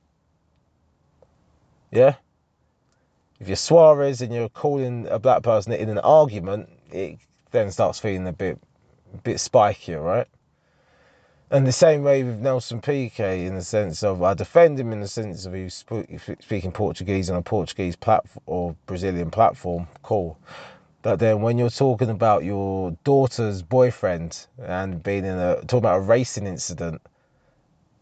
Yeah. 1.91 2.15
If 3.41 3.49
you're 3.49 3.57
Suarez 3.57 4.23
and 4.23 4.33
you're 4.33 4.49
calling 4.49 5.07
a 5.09 5.19
black 5.19 5.43
person 5.43 5.73
in 5.73 5.89
an 5.89 5.99
argument, 5.99 6.69
it 6.95 7.19
then 7.51 7.71
starts 7.71 7.99
feeling 7.99 8.27
a 8.27 8.33
bit, 8.33 8.59
bit 9.23 9.37
spikier, 9.37 10.03
right? 10.03 10.27
And 11.51 11.67
the 11.67 11.73
same 11.73 12.03
way 12.03 12.25
with 12.25 12.39
Nelson 12.39 12.81
Piquet, 12.81 13.45
in 13.45 13.55
the 13.55 13.63
sense 13.63 14.03
of 14.03 14.23
I 14.23 14.33
defend 14.33 14.81
him 14.81 14.91
in 14.91 15.01
the 15.01 15.09
sense 15.09 15.45
of 15.45 15.53
he's 15.53 15.85
speaking 16.41 16.73
Portuguese 16.73 17.29
on 17.29 17.37
a 17.37 17.43
Portuguese 17.43 17.95
platform 17.95 18.43
or 18.47 18.77
Brazilian 18.87 19.31
platform, 19.31 19.87
cool. 20.03 20.39
But 21.03 21.19
then 21.19 21.43
when 21.43 21.59
you're 21.59 21.69
talking 21.69 22.09
about 22.09 22.45
your 22.45 22.93
daughter's 23.05 23.61
boyfriend 23.61 24.47
and 24.63 25.03
being 25.03 25.27
in 25.27 25.37
a 25.39 25.57
talking 25.63 25.79
about 25.79 25.99
a 25.99 26.01
racing 26.01 26.47
incident, 26.47 27.03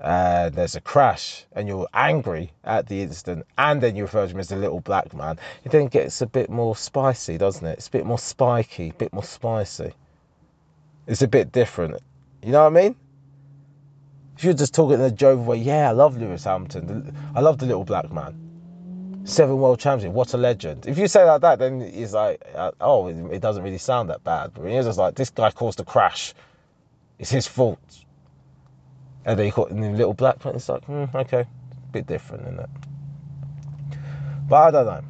and 0.01 0.55
there's 0.55 0.77
a 0.77 0.81
crash 0.81 1.45
and 1.53 1.69
you're 1.69 1.89
angry 1.93 2.53
at 2.65 2.87
the 2.87 3.03
incident 3.03 3.47
and 3.59 3.83
then 3.83 3.97
you 3.97 4.05
refer 4.05 4.27
to 4.27 4.33
him 4.33 4.41
as 4.41 4.51
a 4.51 4.57
little 4.57 4.81
black 4.81 5.13
man, 5.15 5.39
it 5.65 5.73
then 5.73 5.87
gets 5.87 6.23
a 6.23 6.27
bit 6.27 6.49
more 6.49 6.75
spicy, 6.75 7.37
doesn't 7.37 7.67
it? 7.67 7.79
It's 7.79 7.89
a 7.89 7.91
bit 7.91 8.07
more 8.07 8.19
spiky, 8.19 8.89
a 8.89 8.95
bit 8.95 9.13
more 9.13 9.25
spicy. 9.25 9.93
It's 11.07 11.23
a 11.23 11.29
bit 11.29 11.53
different. 11.53 12.01
You 12.43 12.53
know 12.53 12.63
what 12.63 12.79
I 12.79 12.83
mean? 12.83 12.97
If 14.39 14.45
you're 14.45 14.55
just 14.55 14.75
talking 14.75 14.95
in 14.95 15.03
a 15.03 15.11
jovial 15.11 15.45
way, 15.45 15.59
yeah, 15.59 15.91
I 15.91 15.93
love 15.93 16.17
Lewis 16.17 16.45
Hamilton. 16.45 17.15
I 17.35 17.41
love 17.41 17.59
the 17.59 17.67
little 17.67 17.85
black 17.85 18.11
man. 18.11 19.23
Seven 19.25 19.59
world 19.59 19.79
champion, 19.79 20.15
what 20.15 20.33
a 20.33 20.39
legend. 20.39 20.87
If 20.87 20.97
you 20.97 21.09
say 21.09 21.25
like 21.25 21.43
that, 21.43 21.59
then 21.59 21.83
it's 21.83 22.15
like, 22.15 22.43
uh, 22.55 22.71
oh, 22.81 23.09
it, 23.09 23.41
doesn't 23.41 23.63
really 23.63 23.77
sound 23.77 24.09
that 24.09 24.25
bad. 24.25 24.53
But 24.55 24.67
just 24.71 24.99
like, 24.99 25.15
this 25.15 25.29
guy 25.29 25.51
caused 25.51 25.79
a 25.81 25.85
crash. 25.85 26.33
It's 27.19 27.31
his 27.31 27.47
fault. 27.47 27.79
And 29.25 29.39
then 29.39 29.47
you 29.47 29.53
got 29.53 29.71
in 29.71 29.81
the 29.81 29.91
little 29.91 30.15
black 30.15 30.45
man. 30.45 30.55
It's 30.55 30.69
like, 30.69 30.85
hmm, 30.85 31.05
okay, 31.15 31.41
a 31.41 31.93
bit 31.93 32.07
different, 32.07 32.45
isn't 32.45 32.61
it? 32.61 32.71
But 34.49 34.57
I 34.57 34.71
don't 34.71 34.87
know. 34.87 34.93
I, 34.93 35.01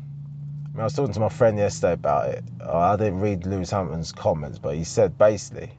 mean, 0.73 0.81
I 0.81 0.85
was 0.85 0.95
talking 0.95 1.15
to 1.15 1.21
my 1.21 1.29
friend 1.29 1.59
yesterday 1.59 1.95
about 1.95 2.29
it. 2.29 2.45
I 2.63 2.97
didn't 2.97 3.21
read 3.21 3.47
Lewis 3.47 3.71
Hamilton's 3.71 4.13
comments, 4.13 4.59
but 4.59 4.75
he 4.75 4.85
said 4.85 5.17
basically, 5.17 5.71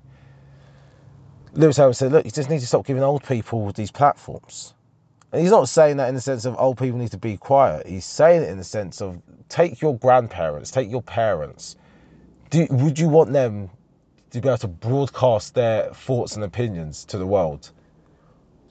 Lewis 1.54 1.78
Hamilton 1.78 1.94
said, 1.94 2.12
look, 2.12 2.26
you 2.26 2.32
just 2.32 2.50
need 2.50 2.60
to 2.60 2.68
stop 2.68 2.86
giving 2.86 3.04
old 3.04 3.24
people 3.24 3.72
these 3.72 3.92
platforms. 3.92 4.74
And 5.32 5.42
he's 5.42 5.52
not 5.52 5.70
saying 5.70 5.98
that 5.98 6.10
in 6.10 6.16
the 6.16 6.22
sense 6.22 6.46
of 6.46 6.56
old 6.58 6.78
people 6.78 6.98
need 6.98 7.12
to 7.12 7.18
be 7.18 7.38
quiet. 7.38 7.88
He's 7.88 8.06
saying 8.06 8.44
it 8.44 8.50
in 8.50 8.58
the 8.58 8.64
sense 8.64 9.02
of 9.02 9.22
take 9.48 9.82
your 9.82 9.98
grandparents, 9.98 10.72
take 10.72 10.90
your 10.90 11.02
parents. 11.02 11.76
Do, 12.50 12.68
would 12.70 13.00
you 13.00 13.08
want 13.08 13.32
them 13.32 13.70
to 14.32 14.42
be 14.42 14.48
able 14.48 14.58
to 14.58 14.68
broadcast 14.68 15.54
their 15.54 15.94
thoughts 15.94 16.36
and 16.36 16.44
opinions 16.44 17.06
to 17.06 17.18
the 17.18 17.26
world? 17.26 17.72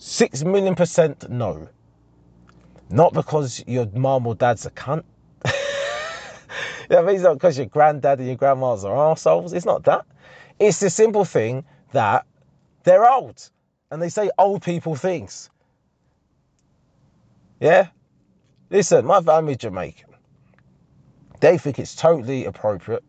Six 0.02 0.42
million 0.42 0.75
percent 0.76 1.28
no. 1.28 1.69
Not 2.88 3.12
because 3.12 3.62
your 3.66 3.85
mom 3.92 4.26
or 4.26 4.35
dad's 4.35 4.64
a 4.64 4.71
cunt. 4.71 5.04
that 6.88 7.04
means 7.04 7.21
not 7.21 7.35
because 7.35 7.59
your 7.59 7.66
granddad 7.66 8.19
and 8.19 8.26
your 8.26 8.37
grandmas 8.37 8.83
are 8.87 9.11
assholes. 9.12 9.52
It's 9.52 9.66
not 9.66 9.85
that. 9.85 10.07
It's 10.59 10.80
the 10.80 10.88
simple 10.88 11.26
thing 11.26 11.64
that 11.92 12.25
they're 12.83 13.07
old 13.07 13.50
and 13.90 14.00
they 14.00 14.09
say 14.09 14.30
old 14.38 14.62
people 14.62 14.97
things. 14.97 15.50
Yeah? 17.61 17.88
Listen, 18.71 19.04
my 19.04 19.21
family's 19.21 19.59
Jamaican. 19.59 20.14
They 21.40 21.59
think 21.59 21.78
it's 21.78 21.95
totally 21.95 22.47
appropriate. 22.47 23.04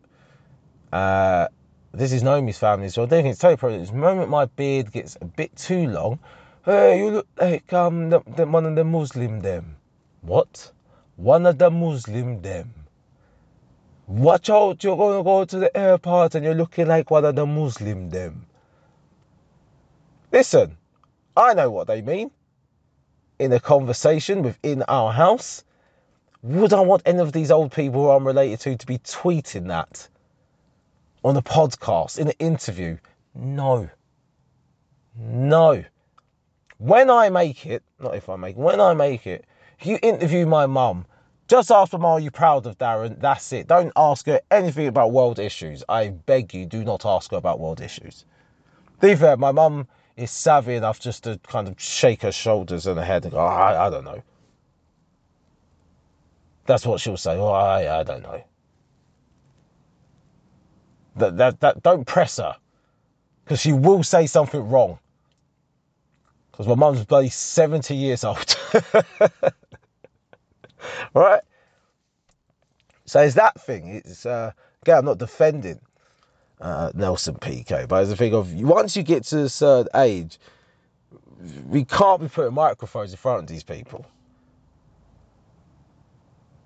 Uh, 0.92 1.48
this 1.92 2.12
is 2.12 2.22
Naomi's 2.22 2.58
family 2.58 2.90
well. 2.94 3.06
They 3.06 3.22
think 3.22 3.32
it's 3.32 3.40
totally 3.40 3.54
appropriate. 3.54 3.86
The 3.86 3.94
moment 3.94 4.28
my 4.28 4.44
beard 4.44 4.92
gets 4.92 5.16
a 5.22 5.24
bit 5.24 5.56
too 5.56 5.88
long, 5.88 6.18
Hey, 6.64 6.98
you 7.00 7.10
look 7.10 7.26
like 7.40 7.72
um 7.72 8.10
the, 8.10 8.20
the, 8.36 8.46
one 8.46 8.64
of 8.66 8.76
the 8.76 8.84
Muslim 8.84 9.40
them. 9.40 9.74
What? 10.20 10.70
One 11.16 11.44
of 11.44 11.58
the 11.58 11.72
Muslim 11.72 12.40
them. 12.40 12.72
Watch 14.06 14.48
out, 14.48 14.84
you're 14.84 14.96
gonna 14.96 15.24
go 15.24 15.44
to 15.44 15.58
the 15.58 15.76
airport 15.76 16.36
and 16.36 16.44
you're 16.44 16.54
looking 16.54 16.86
like 16.86 17.10
one 17.10 17.24
of 17.24 17.34
the 17.34 17.46
Muslim 17.46 18.10
them. 18.10 18.46
Listen, 20.30 20.76
I 21.36 21.54
know 21.54 21.68
what 21.68 21.88
they 21.88 22.00
mean. 22.00 22.30
In 23.40 23.52
a 23.52 23.58
conversation 23.58 24.44
within 24.44 24.84
our 24.86 25.12
house, 25.12 25.64
would 26.42 26.72
I 26.72 26.80
want 26.82 27.02
any 27.06 27.18
of 27.18 27.32
these 27.32 27.50
old 27.50 27.72
people 27.72 28.04
who 28.04 28.10
I'm 28.10 28.24
related 28.24 28.60
to 28.60 28.76
to 28.76 28.86
be 28.86 28.98
tweeting 28.98 29.66
that 29.66 30.08
on 31.24 31.36
a 31.36 31.42
podcast, 31.42 32.20
in 32.20 32.28
an 32.28 32.34
interview? 32.38 32.98
No. 33.34 33.90
No. 35.16 35.84
When 36.82 37.10
I 37.10 37.28
make 37.28 37.64
it, 37.64 37.84
not 38.00 38.16
if 38.16 38.28
I 38.28 38.34
make 38.34 38.56
when 38.56 38.80
I 38.80 38.92
make 38.92 39.24
it, 39.28 39.44
you 39.82 40.00
interview 40.02 40.46
my 40.46 40.66
mum, 40.66 41.06
just 41.46 41.70
ask 41.70 41.92
them, 41.92 42.04
are 42.04 42.18
you 42.18 42.32
proud 42.32 42.66
of 42.66 42.76
Darren? 42.76 43.20
That's 43.20 43.52
it. 43.52 43.68
Don't 43.68 43.92
ask 43.94 44.26
her 44.26 44.40
anything 44.50 44.88
about 44.88 45.12
world 45.12 45.38
issues. 45.38 45.84
I 45.88 46.08
beg 46.08 46.52
you, 46.52 46.66
do 46.66 46.82
not 46.82 47.06
ask 47.06 47.30
her 47.30 47.36
about 47.36 47.60
world 47.60 47.80
issues. 47.80 48.24
To 49.00 49.06
be 49.06 49.14
fair, 49.14 49.36
my 49.36 49.52
mum 49.52 49.86
is 50.16 50.32
savvy 50.32 50.74
enough 50.74 50.98
just 50.98 51.22
to 51.22 51.38
kind 51.44 51.68
of 51.68 51.80
shake 51.80 52.22
her 52.22 52.32
shoulders 52.32 52.88
and 52.88 52.98
her 52.98 53.04
head 53.04 53.22
and 53.22 53.30
go, 53.30 53.38
I, 53.38 53.86
I 53.86 53.88
don't 53.88 54.04
know. 54.04 54.20
That's 56.66 56.84
what 56.84 57.00
she'll 57.00 57.16
say. 57.16 57.36
Oh, 57.36 57.46
I, 57.46 58.00
I 58.00 58.02
don't 58.02 58.22
know. 58.22 58.42
That, 61.14 61.36
that, 61.36 61.60
that, 61.60 61.82
don't 61.84 62.04
press 62.04 62.38
her 62.38 62.56
because 63.44 63.60
she 63.60 63.72
will 63.72 64.02
say 64.02 64.26
something 64.26 64.68
wrong 64.68 64.98
because 66.52 66.68
my 66.68 66.74
mum's 66.74 67.04
bloody 67.04 67.30
70 67.30 67.96
years 67.96 68.24
old. 68.24 68.56
right? 71.14 71.40
So 73.06 73.20
it's 73.20 73.34
that 73.34 73.60
thing. 73.60 74.02
It's 74.04 74.26
uh, 74.26 74.52
again, 74.82 74.98
I'm 74.98 75.04
not 75.04 75.18
defending 75.18 75.80
uh, 76.60 76.92
Nelson 76.94 77.36
Piquet, 77.36 77.86
but 77.88 78.02
it's 78.02 78.12
a 78.12 78.16
thing 78.16 78.34
of 78.34 78.52
once 78.54 78.96
you 78.96 79.02
get 79.02 79.24
to 79.24 79.40
a 79.40 79.48
certain 79.48 79.88
age, 80.00 80.38
we 81.66 81.84
can't 81.84 82.20
be 82.20 82.28
putting 82.28 82.54
microphones 82.54 83.10
in 83.10 83.16
front 83.16 83.40
of 83.40 83.46
these 83.48 83.64
people. 83.64 84.06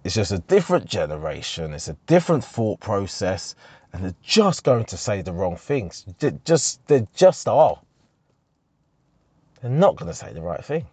It's 0.04 0.14
just 0.14 0.30
a 0.30 0.38
different 0.38 0.86
generation. 0.86 1.72
It's 1.72 1.88
a 1.88 1.96
different 2.06 2.44
thought 2.44 2.78
process, 2.78 3.56
and 3.92 4.04
they're 4.04 4.14
just 4.22 4.62
going 4.62 4.84
to 4.86 4.96
say 4.96 5.22
the 5.22 5.32
wrong 5.32 5.56
things. 5.56 6.04
They 6.18 6.32
just 6.44 6.86
they 6.86 7.06
just 7.14 7.48
are. 7.48 7.80
They're 9.66 9.74
not 9.74 9.96
going 9.96 10.08
to 10.08 10.14
say 10.14 10.32
the 10.32 10.42
right 10.42 10.64
thing. 10.64 10.86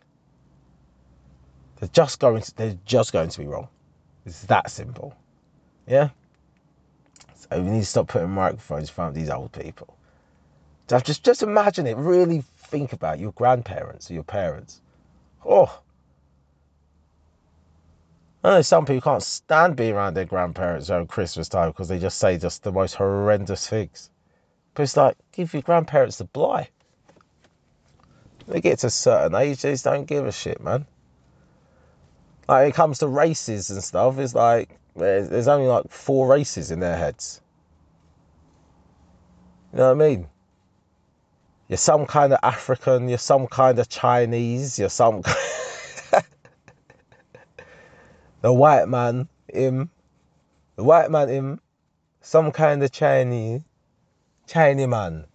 They're 1.75 1.89
just 1.89 2.19
going 2.19 2.41
to, 2.41 2.55
they're 2.55 2.79
just 2.85 3.13
going 3.13 3.29
to 3.29 3.39
be 3.39 3.45
wrong. 3.45 3.67
It's 4.25 4.45
that 4.45 4.71
simple. 4.71 5.15
Yeah? 5.85 6.09
So 7.35 7.61
we 7.61 7.69
need 7.69 7.81
to 7.81 7.85
stop 7.85 8.07
putting 8.07 8.31
microphones 8.31 8.89
in 8.89 8.93
front 8.95 9.09
of 9.09 9.13
these 9.13 9.29
old 9.29 9.51
people. 9.51 9.95
Just, 10.87 11.23
just 11.23 11.43
imagine 11.43 11.85
it. 11.85 11.97
Really 11.97 12.41
think 12.41 12.93
about 12.93 13.19
your 13.19 13.31
grandparents 13.33 14.09
or 14.09 14.15
your 14.15 14.23
parents. 14.23 14.81
Oh. 15.45 15.79
I 18.43 18.55
know 18.55 18.61
some 18.63 18.87
people 18.87 19.01
can't 19.01 19.21
stand 19.21 19.75
being 19.75 19.93
around 19.93 20.15
their 20.15 20.25
grandparents 20.25 20.89
around 20.89 21.09
Christmas 21.09 21.47
time 21.47 21.69
because 21.69 21.89
they 21.89 21.99
just 21.99 22.17
say 22.17 22.39
just 22.39 22.63
the 22.63 22.71
most 22.71 22.95
horrendous 22.95 23.67
things. 23.67 24.09
But 24.73 24.81
it's 24.81 24.97
like, 24.97 25.15
give 25.31 25.53
your 25.53 25.61
grandparents 25.61 26.17
the 26.17 26.23
bly. 26.23 26.69
They 28.47 28.61
get 28.61 28.79
to 28.79 28.87
a 28.87 28.89
certain 28.89 29.35
age, 29.35 29.61
they 29.61 29.71
just 29.71 29.85
don't 29.85 30.05
give 30.05 30.25
a 30.25 30.31
shit, 30.31 30.61
man. 30.61 30.85
Like, 32.47 32.61
when 32.61 32.67
it 32.67 32.75
comes 32.75 32.99
to 32.99 33.07
races 33.07 33.69
and 33.69 33.83
stuff, 33.83 34.17
it's 34.17 34.35
like, 34.35 34.77
there's 34.95 35.47
only 35.47 35.67
like 35.67 35.89
four 35.89 36.27
races 36.27 36.71
in 36.71 36.79
their 36.79 36.97
heads. 36.97 37.41
You 39.71 39.79
know 39.79 39.95
what 39.95 40.03
I 40.03 40.07
mean? 40.07 40.27
You're 41.67 41.77
some 41.77 42.05
kind 42.05 42.33
of 42.33 42.39
African, 42.43 43.09
you're 43.09 43.17
some 43.17 43.47
kind 43.47 43.79
of 43.79 43.89
Chinese, 43.89 44.77
you're 44.77 44.89
some. 44.89 45.21
the 48.41 48.53
white 48.53 48.87
man, 48.87 49.27
him. 49.51 49.89
The 50.75 50.83
white 50.83 51.09
man, 51.09 51.29
him. 51.29 51.59
Some 52.21 52.51
kind 52.51 52.83
of 52.83 52.91
Chinese. 52.91 53.61
Chinese 54.45 54.87
man. 54.87 55.25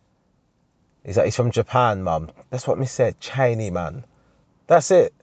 He's 1.09 1.17
like, 1.17 1.25
he's 1.25 1.37
from 1.37 1.51
Japan, 1.51 2.03
mum. 2.03 2.31
That's 2.51 2.67
what 2.67 2.79
me 2.79 2.85
said, 2.85 3.19
Chinese 3.19 3.73
man. 3.73 4.05
That's 4.67 4.91
it. 4.91 5.15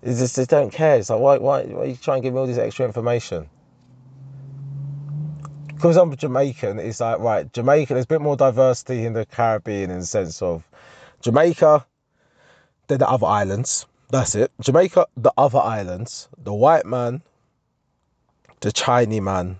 It's 0.00 0.20
just, 0.20 0.36
they 0.36 0.46
don't 0.46 0.72
care. 0.72 0.96
It's 0.96 1.10
like, 1.10 1.20
why, 1.20 1.36
why, 1.36 1.64
why 1.64 1.82
are 1.82 1.84
you 1.84 1.96
trying 1.96 2.22
to 2.22 2.26
give 2.26 2.32
me 2.32 2.40
all 2.40 2.46
this 2.46 2.56
extra 2.56 2.86
information? 2.86 3.50
Because 5.66 5.98
I'm 5.98 6.16
Jamaican, 6.16 6.78
it's 6.78 6.98
like, 6.98 7.18
right, 7.18 7.52
Jamaica, 7.52 7.92
there's 7.92 8.06
a 8.06 8.08
bit 8.08 8.22
more 8.22 8.38
diversity 8.38 9.04
in 9.04 9.12
the 9.12 9.26
Caribbean 9.26 9.90
in 9.90 9.98
the 9.98 10.06
sense 10.06 10.40
of 10.40 10.66
Jamaica, 11.20 11.84
then 12.86 13.00
the 13.00 13.08
other 13.10 13.26
islands. 13.26 13.84
That's 14.08 14.34
it. 14.34 14.50
Jamaica, 14.62 15.08
the 15.14 15.32
other 15.36 15.58
islands, 15.58 16.30
the 16.42 16.54
white 16.54 16.86
man, 16.86 17.20
the 18.60 18.72
Chinese 18.72 19.20
man, 19.20 19.58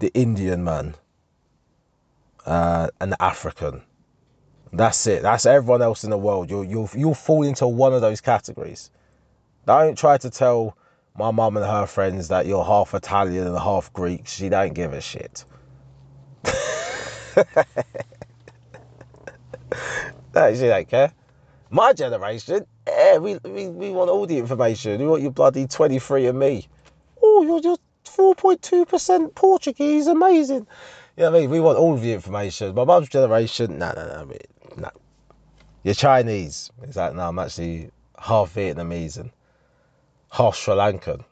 the 0.00 0.10
Indian 0.14 0.64
man 0.64 0.96
uh, 2.46 2.88
an 3.00 3.14
African. 3.20 3.82
That's 4.72 5.06
it. 5.06 5.22
That's 5.22 5.46
everyone 5.46 5.82
else 5.82 6.04
in 6.04 6.10
the 6.10 6.18
world. 6.18 6.50
You'll 6.50 6.64
you'll 6.64 6.90
you'll 6.96 7.14
fall 7.14 7.42
into 7.42 7.66
one 7.68 7.92
of 7.92 8.00
those 8.00 8.20
categories. 8.20 8.90
Don't 9.66 9.96
try 9.96 10.18
to 10.18 10.30
tell 10.30 10.76
my 11.16 11.30
mum 11.30 11.56
and 11.56 11.66
her 11.66 11.86
friends 11.86 12.28
that 12.28 12.46
you're 12.46 12.64
half 12.64 12.94
Italian 12.94 13.46
and 13.46 13.58
half 13.58 13.92
Greek. 13.92 14.26
She 14.26 14.48
don't 14.48 14.72
give 14.72 14.92
a 14.92 15.00
shit. 15.00 15.44
no, 20.34 20.54
she 20.54 20.66
don't 20.66 20.88
care. 20.88 21.12
My 21.70 21.92
generation, 21.92 22.66
yeah, 22.86 23.18
we, 23.18 23.38
we, 23.44 23.68
we 23.68 23.90
want 23.90 24.10
all 24.10 24.26
the 24.26 24.38
information. 24.38 25.00
We 25.00 25.06
want 25.06 25.22
your 25.22 25.30
bloody 25.30 25.66
23 25.66 26.26
and 26.26 26.38
me. 26.38 26.66
Oh, 27.22 27.42
you're 27.42 27.60
just 27.60 27.80
4.2% 28.04 29.34
Portuguese, 29.34 30.06
amazing. 30.06 30.66
You 31.16 31.24
know 31.24 31.30
what 31.30 31.36
I 31.36 31.40
mean? 31.40 31.50
We 31.50 31.60
want 31.60 31.78
all 31.78 31.96
the 31.96 32.12
information. 32.12 32.74
My 32.74 32.84
mum's 32.84 33.08
generation, 33.08 33.78
no, 33.78 33.92
no, 33.94 34.24
no, 34.24 34.36
no, 34.76 34.90
You're 35.82 35.94
Chinese. 35.94 36.70
He's 36.84 36.96
like, 36.96 37.14
no, 37.14 37.28
I'm 37.28 37.38
actually 37.38 37.90
half 38.18 38.54
Vietnamese 38.54 39.18
and 39.18 39.30
half 40.30 40.56
Sri 40.56 40.74
Lankan. 40.74 41.22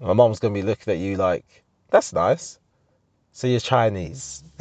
My 0.00 0.14
mom's 0.14 0.40
gonna 0.40 0.54
be 0.54 0.62
looking 0.62 0.92
at 0.92 0.98
you 0.98 1.16
like, 1.16 1.62
that's 1.90 2.12
nice. 2.12 2.58
So 3.32 3.46
you're 3.46 3.60
Chinese. 3.60 4.42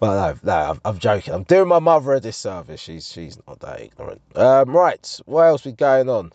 Well, 0.00 0.36
no, 0.44 0.54
no, 0.54 0.78
I'm, 0.84 0.98
joking. 1.00 1.34
I'm 1.34 1.42
doing 1.42 1.66
my 1.66 1.80
mother 1.80 2.14
a 2.14 2.20
disservice. 2.20 2.80
She's 2.80 3.10
she's 3.10 3.36
not 3.48 3.58
that 3.60 3.80
ignorant. 3.80 4.20
Um, 4.36 4.70
right, 4.70 5.20
what 5.26 5.42
else 5.42 5.64
we 5.64 5.72
going 5.72 6.08
on 6.08 6.32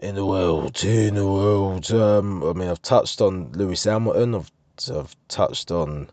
in 0.00 0.14
the 0.14 0.24
world? 0.24 0.82
In 0.84 1.14
the 1.14 1.26
world, 1.26 1.90
um, 1.92 2.44
I 2.44 2.52
mean, 2.52 2.68
I've 2.68 2.82
touched 2.82 3.20
on 3.20 3.52
Lewis 3.52 3.84
Hamilton. 3.84 4.34
I've 4.34 4.50
I've 4.94 5.16
touched 5.26 5.72
on 5.72 6.08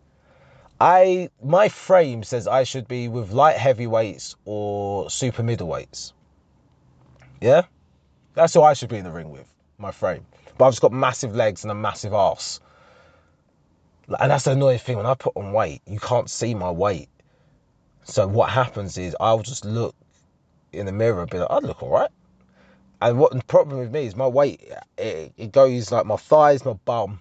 I 0.80 1.30
my 1.40 1.68
frame 1.68 2.24
says 2.24 2.48
I 2.48 2.64
should 2.64 2.88
be 2.88 3.06
with 3.06 3.30
light 3.30 3.56
heavyweights 3.56 4.34
or 4.44 5.10
super 5.10 5.44
middleweights. 5.44 6.12
Yeah, 7.40 7.62
that's 8.34 8.54
who 8.54 8.62
I 8.62 8.74
should 8.74 8.88
be 8.88 8.96
in 8.96 9.04
the 9.04 9.10
ring 9.10 9.30
with. 9.30 9.46
My 9.78 9.90
frame, 9.90 10.24
but 10.58 10.66
I've 10.66 10.72
just 10.72 10.82
got 10.82 10.92
massive 10.92 11.34
legs 11.34 11.64
and 11.64 11.70
a 11.70 11.74
massive 11.74 12.12
ass. 12.12 12.60
And 14.06 14.30
that's 14.30 14.44
the 14.44 14.52
annoying 14.52 14.78
thing 14.78 14.96
when 14.96 15.06
I 15.06 15.14
put 15.14 15.36
on 15.36 15.52
weight, 15.52 15.82
you 15.86 15.98
can't 15.98 16.30
see 16.30 16.54
my 16.54 16.70
weight. 16.70 17.08
So 18.04 18.28
what 18.28 18.50
happens 18.50 18.98
is 18.98 19.16
I'll 19.18 19.42
just 19.42 19.64
look 19.64 19.94
in 20.72 20.86
the 20.86 20.92
mirror 20.92 21.22
and 21.22 21.30
be 21.30 21.38
like, 21.38 21.50
I 21.50 21.58
look 21.58 21.82
all 21.82 21.90
right. 21.90 22.10
And 23.00 23.18
what 23.18 23.32
the 23.32 23.42
problem 23.44 23.78
with 23.80 23.92
me 23.92 24.06
is 24.06 24.14
my 24.14 24.26
weight, 24.26 24.60
it, 24.96 25.32
it 25.36 25.52
goes 25.52 25.90
like 25.90 26.06
my 26.06 26.16
thighs, 26.16 26.64
my 26.64 26.74
bum, 26.84 27.20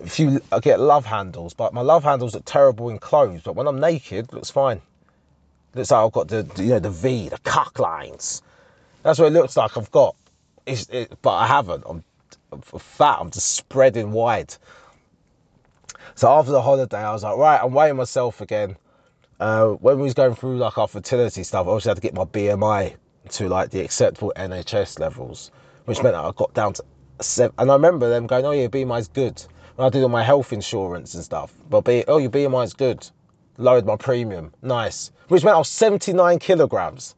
a 0.00 0.08
few 0.08 0.40
I 0.52 0.60
get 0.60 0.80
love 0.80 1.04
handles, 1.06 1.54
but 1.54 1.72
my 1.72 1.80
love 1.80 2.04
handles 2.04 2.34
look 2.34 2.44
terrible 2.44 2.90
in 2.90 2.98
clothes. 2.98 3.42
But 3.44 3.56
when 3.56 3.66
I'm 3.66 3.80
naked, 3.80 4.32
looks 4.32 4.50
fine. 4.50 4.80
Looks 5.74 5.90
like 5.90 6.04
I've 6.04 6.12
got 6.12 6.28
the, 6.28 6.48
you 6.58 6.70
know 6.70 6.78
the 6.78 6.90
V, 6.90 7.28
the 7.28 7.38
cock 7.38 7.78
lines. 7.78 8.42
That's 9.06 9.20
what 9.20 9.26
it 9.26 9.34
looks 9.34 9.56
like 9.56 9.76
I've 9.76 9.92
got. 9.92 10.16
It, 10.66 11.16
but 11.22 11.30
I 11.30 11.46
haven't. 11.46 11.84
I'm, 11.88 12.02
I'm 12.50 12.60
fat. 12.60 13.18
I'm 13.20 13.30
just 13.30 13.54
spreading 13.54 14.10
wide. 14.10 14.52
So 16.16 16.28
after 16.28 16.50
the 16.50 16.60
holiday, 16.60 16.96
I 16.98 17.12
was 17.12 17.22
like, 17.22 17.36
right, 17.36 17.60
I'm 17.62 17.72
weighing 17.72 17.94
myself 17.94 18.40
again. 18.40 18.76
Uh, 19.38 19.68
when 19.68 19.98
we 19.98 20.02
was 20.02 20.14
going 20.14 20.34
through 20.34 20.58
like 20.58 20.76
our 20.76 20.88
fertility 20.88 21.44
stuff, 21.44 21.68
I 21.68 21.70
obviously 21.70 21.90
had 21.90 21.96
to 21.98 22.00
get 22.00 22.14
my 22.14 22.24
BMI 22.24 22.96
to 23.28 23.48
like 23.48 23.70
the 23.70 23.78
acceptable 23.78 24.32
NHS 24.34 24.98
levels, 24.98 25.52
which 25.84 26.02
meant 26.02 26.16
that 26.16 26.24
I 26.24 26.32
got 26.32 26.52
down 26.54 26.72
to 26.72 26.84
seven. 27.20 27.54
And 27.58 27.70
I 27.70 27.74
remember 27.74 28.08
them 28.08 28.26
going, 28.26 28.44
"Oh 28.44 28.50
yeah, 28.50 28.66
BMI's 28.66 29.06
good." 29.06 29.40
And 29.78 29.86
I 29.86 29.88
did 29.88 30.02
all 30.02 30.08
my 30.08 30.24
health 30.24 30.52
insurance 30.52 31.14
and 31.14 31.22
stuff. 31.22 31.54
But 31.70 31.82
be, 31.82 32.04
oh, 32.08 32.18
your 32.18 32.30
BMI 32.30 32.64
is 32.64 32.74
good. 32.74 33.08
Lowered 33.56 33.86
my 33.86 33.94
premium. 33.94 34.52
Nice. 34.62 35.12
Which 35.28 35.44
meant 35.44 35.54
I 35.54 35.58
was 35.58 35.68
79 35.68 36.40
kilograms. 36.40 37.14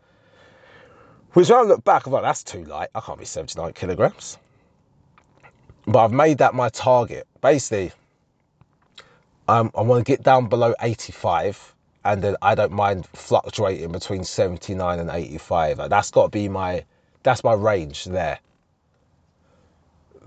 Which 1.38 1.50
when 1.50 1.60
I 1.60 1.62
look 1.62 1.84
back, 1.84 2.04
I'm 2.04 2.12
like, 2.12 2.24
that's 2.24 2.42
too 2.42 2.64
light. 2.64 2.88
I 2.96 3.00
can't 3.00 3.16
be 3.16 3.24
79 3.24 3.72
kilograms. 3.74 4.38
But 5.86 6.06
I've 6.06 6.10
made 6.10 6.38
that 6.38 6.52
my 6.52 6.68
target. 6.68 7.28
Basically, 7.40 7.92
um, 9.46 9.70
I 9.76 9.82
want 9.82 10.04
to 10.04 10.12
get 10.12 10.24
down 10.24 10.48
below 10.48 10.74
85 10.80 11.76
and 12.04 12.22
then 12.22 12.34
I 12.42 12.56
don't 12.56 12.72
mind 12.72 13.06
fluctuating 13.14 13.92
between 13.92 14.24
79 14.24 14.98
and 14.98 15.10
85. 15.10 15.88
That's 15.88 16.10
got 16.10 16.24
to 16.24 16.28
be 16.28 16.48
my, 16.48 16.84
that's 17.22 17.44
my 17.44 17.52
range 17.52 18.06
there. 18.06 18.40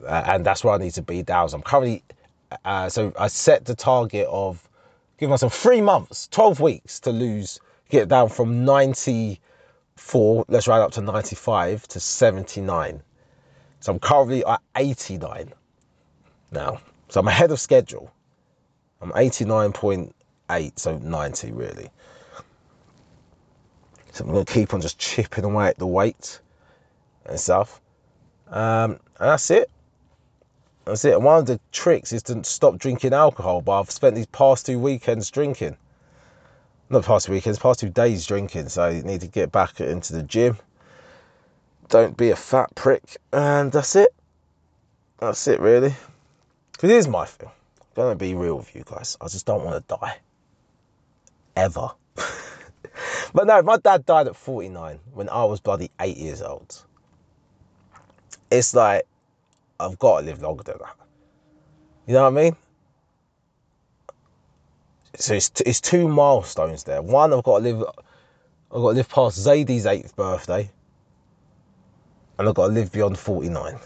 Uh, 0.08 0.24
and 0.28 0.46
that's 0.46 0.64
where 0.64 0.76
I 0.76 0.78
need 0.78 0.94
to 0.94 1.02
be 1.02 1.24
down. 1.24 1.50
So 1.50 1.58
I'm 1.58 1.62
currently 1.62 2.06
uh, 2.64 2.88
so 2.88 3.12
I 3.20 3.28
set 3.28 3.66
the 3.66 3.76
target 3.76 4.28
of 4.30 4.66
give 5.18 5.30
myself 5.30 5.56
three 5.56 5.82
months, 5.82 6.30
12 6.30 6.62
weeks 6.62 7.02
to 7.02 7.12
lose, 7.12 7.60
get 7.90 8.08
down 8.08 8.30
from 8.30 8.64
94, 10.02 10.46
let's 10.48 10.68
ride 10.68 10.82
up 10.82 10.92
to 10.92 11.02
95 11.02 11.88
to 11.90 12.00
79. 12.00 13.02
So 13.80 13.94
I'm 13.94 14.00
currently 14.00 14.44
at 14.44 14.60
89 14.76 15.54
now. 16.52 16.82
So 17.10 17.20
I'm 17.20 17.28
ahead 17.28 17.52
of 17.52 17.60
schedule. 17.60 18.12
I'm 19.02 19.12
89.8, 19.12 20.80
so 20.80 20.98
90 20.98 21.52
really. 21.52 21.90
So 24.12 24.26
I'm 24.26 24.32
going 24.32 24.46
to 24.46 24.54
keep 24.54 24.74
on 24.74 24.82
just 24.82 24.98
chipping 25.00 25.46
away 25.46 25.68
at 25.68 25.78
the 25.78 25.88
weight 25.88 26.40
and 27.26 27.40
stuff. 27.40 27.80
Um, 28.50 28.92
and 29.20 29.30
that's 29.30 29.50
it. 29.50 29.70
That's 30.86 31.06
it. 31.06 31.22
one 31.22 31.38
of 31.38 31.46
the 31.46 31.60
tricks 31.72 32.12
is 32.12 32.24
to 32.24 32.44
stop 32.44 32.78
drinking 32.78 33.14
alcohol, 33.14 33.62
but 33.62 33.80
I've 33.80 33.92
spent 33.92 34.16
these 34.16 34.26
past 34.26 34.66
two 34.66 34.80
weekends 34.80 35.32
drinking. 35.32 35.78
Not 36.92 37.06
past 37.06 37.30
weekends, 37.30 37.58
past 37.58 37.80
two 37.80 37.88
days 37.88 38.26
drinking, 38.26 38.68
so 38.68 38.84
I 38.84 39.02
need 39.02 39.22
to 39.22 39.28
get 39.28 39.50
back 39.50 39.80
into 39.80 40.12
the 40.12 40.24
gym. 40.24 40.58
Don't 41.88 42.18
be 42.18 42.32
a 42.32 42.36
fat 42.36 42.76
prick, 42.76 43.16
and 43.32 43.72
that's 43.72 43.96
it. 43.96 44.14
That's 45.18 45.48
it, 45.48 45.62
really. 45.62 45.96
Because 46.74 46.90
is 46.90 47.08
my 47.08 47.24
thing. 47.24 47.48
I'm 47.48 47.86
gonna 47.96 48.16
be 48.16 48.34
real 48.34 48.58
with 48.58 48.76
you 48.76 48.84
guys. 48.86 49.16
I 49.22 49.30
just 49.30 49.46
don't 49.46 49.64
want 49.64 49.88
to 49.88 49.96
die. 49.96 50.18
Ever. 51.56 51.92
but 53.34 53.48
no, 53.48 53.62
my 53.62 53.78
dad 53.78 54.06
died 54.06 54.28
at 54.28 54.36
49 54.36 55.00
when 55.14 55.30
I 55.30 55.46
was 55.46 55.62
bloody 55.62 55.92
eight 56.02 56.18
years 56.18 56.42
old. 56.42 56.84
It's 58.52 58.76
like 58.76 59.04
I've 59.80 59.98
got 59.98 60.20
to 60.20 60.26
live 60.26 60.42
longer 60.42 60.64
than 60.64 60.80
that. 60.80 60.96
You 62.06 62.16
know 62.16 62.30
what 62.30 62.38
I 62.38 62.44
mean? 62.44 62.58
So 65.22 65.36
it's, 65.36 65.52
it's 65.66 65.82
two 65.82 66.08
milestones 66.08 66.84
there. 66.84 67.02
One, 67.02 67.34
I've 67.34 67.44
got 67.44 67.60
to 67.60 67.64
live, 67.64 67.84
I've 68.72 68.82
got 68.82 68.90
to 68.90 68.96
live 68.96 69.10
past 69.10 69.38
Zadie's 69.40 69.86
eighth 69.86 70.16
birthday, 70.16 70.72
and 72.40 72.50
I've 72.50 72.56
got 72.56 72.68
to 72.68 72.74
live 72.74 72.92
beyond 72.92 73.20
49. 73.20 73.80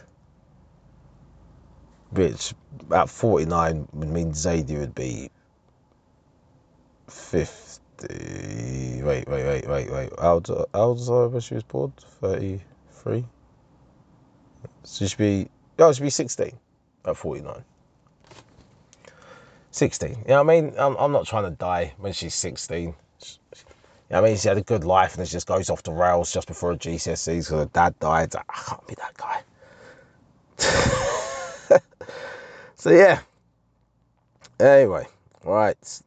Which 2.12 2.54
at 2.92 3.10
49 3.10 3.88
would 3.94 4.08
mean 4.08 4.32
Zadie 4.32 4.80
would 4.80 4.96
be 4.96 5.30
50. 7.10 9.02
Wait, 9.04 9.28
wait, 9.28 9.28
wait, 9.28 9.68
wait, 9.68 9.92
wait. 9.92 10.10
How 10.20 10.36
old, 10.36 10.48
how 10.48 10.66
old 10.74 10.98
was 11.00 11.10
I 11.10 11.26
when 11.26 11.42
she 11.42 11.56
was 11.56 11.64
born? 11.64 11.92
33? 12.22 13.26
So 14.84 15.06
she 15.06 15.10
should 15.10 15.18
be 15.18 15.50
Oh, 15.78 15.92
should 15.92 16.04
be 16.04 16.10
16 16.10 16.58
at 17.06 17.18
49. 17.18 17.64
16. 19.76 20.10
You 20.10 20.16
know 20.30 20.42
what 20.42 20.54
I 20.54 20.62
mean? 20.62 20.74
I'm, 20.78 20.96
I'm 20.96 21.12
not 21.12 21.28
trying 21.28 21.44
to 21.44 21.50
die 21.50 21.94
when 21.98 22.14
she's 22.14 22.34
16. 22.34 22.84
You 22.84 22.96
know 24.10 24.16
what 24.22 24.24
I 24.24 24.26
mean? 24.30 24.38
She 24.38 24.48
had 24.48 24.58
a 24.58 24.62
good 24.62 24.86
life 24.86 25.16
and 25.16 25.24
it 25.24 25.30
just 25.30 25.48
goes 25.48 25.70
off 25.70 25.84
the 25.84 25.92
rails 25.92 26.32
just 26.32 26.48
before 26.48 26.72
her 26.72 26.78
GCSEs 26.78 27.26
because 27.26 27.50
her 27.50 27.66
dad 27.66 28.00
died. 28.00 28.34
I 28.36 28.44
can't 28.54 28.88
be 28.88 28.96
that 28.96 29.18
guy. 29.18 29.42
so, 32.76 32.92
yeah. 32.92 33.20
Anyway, 34.62 35.08
right. 35.44 36.02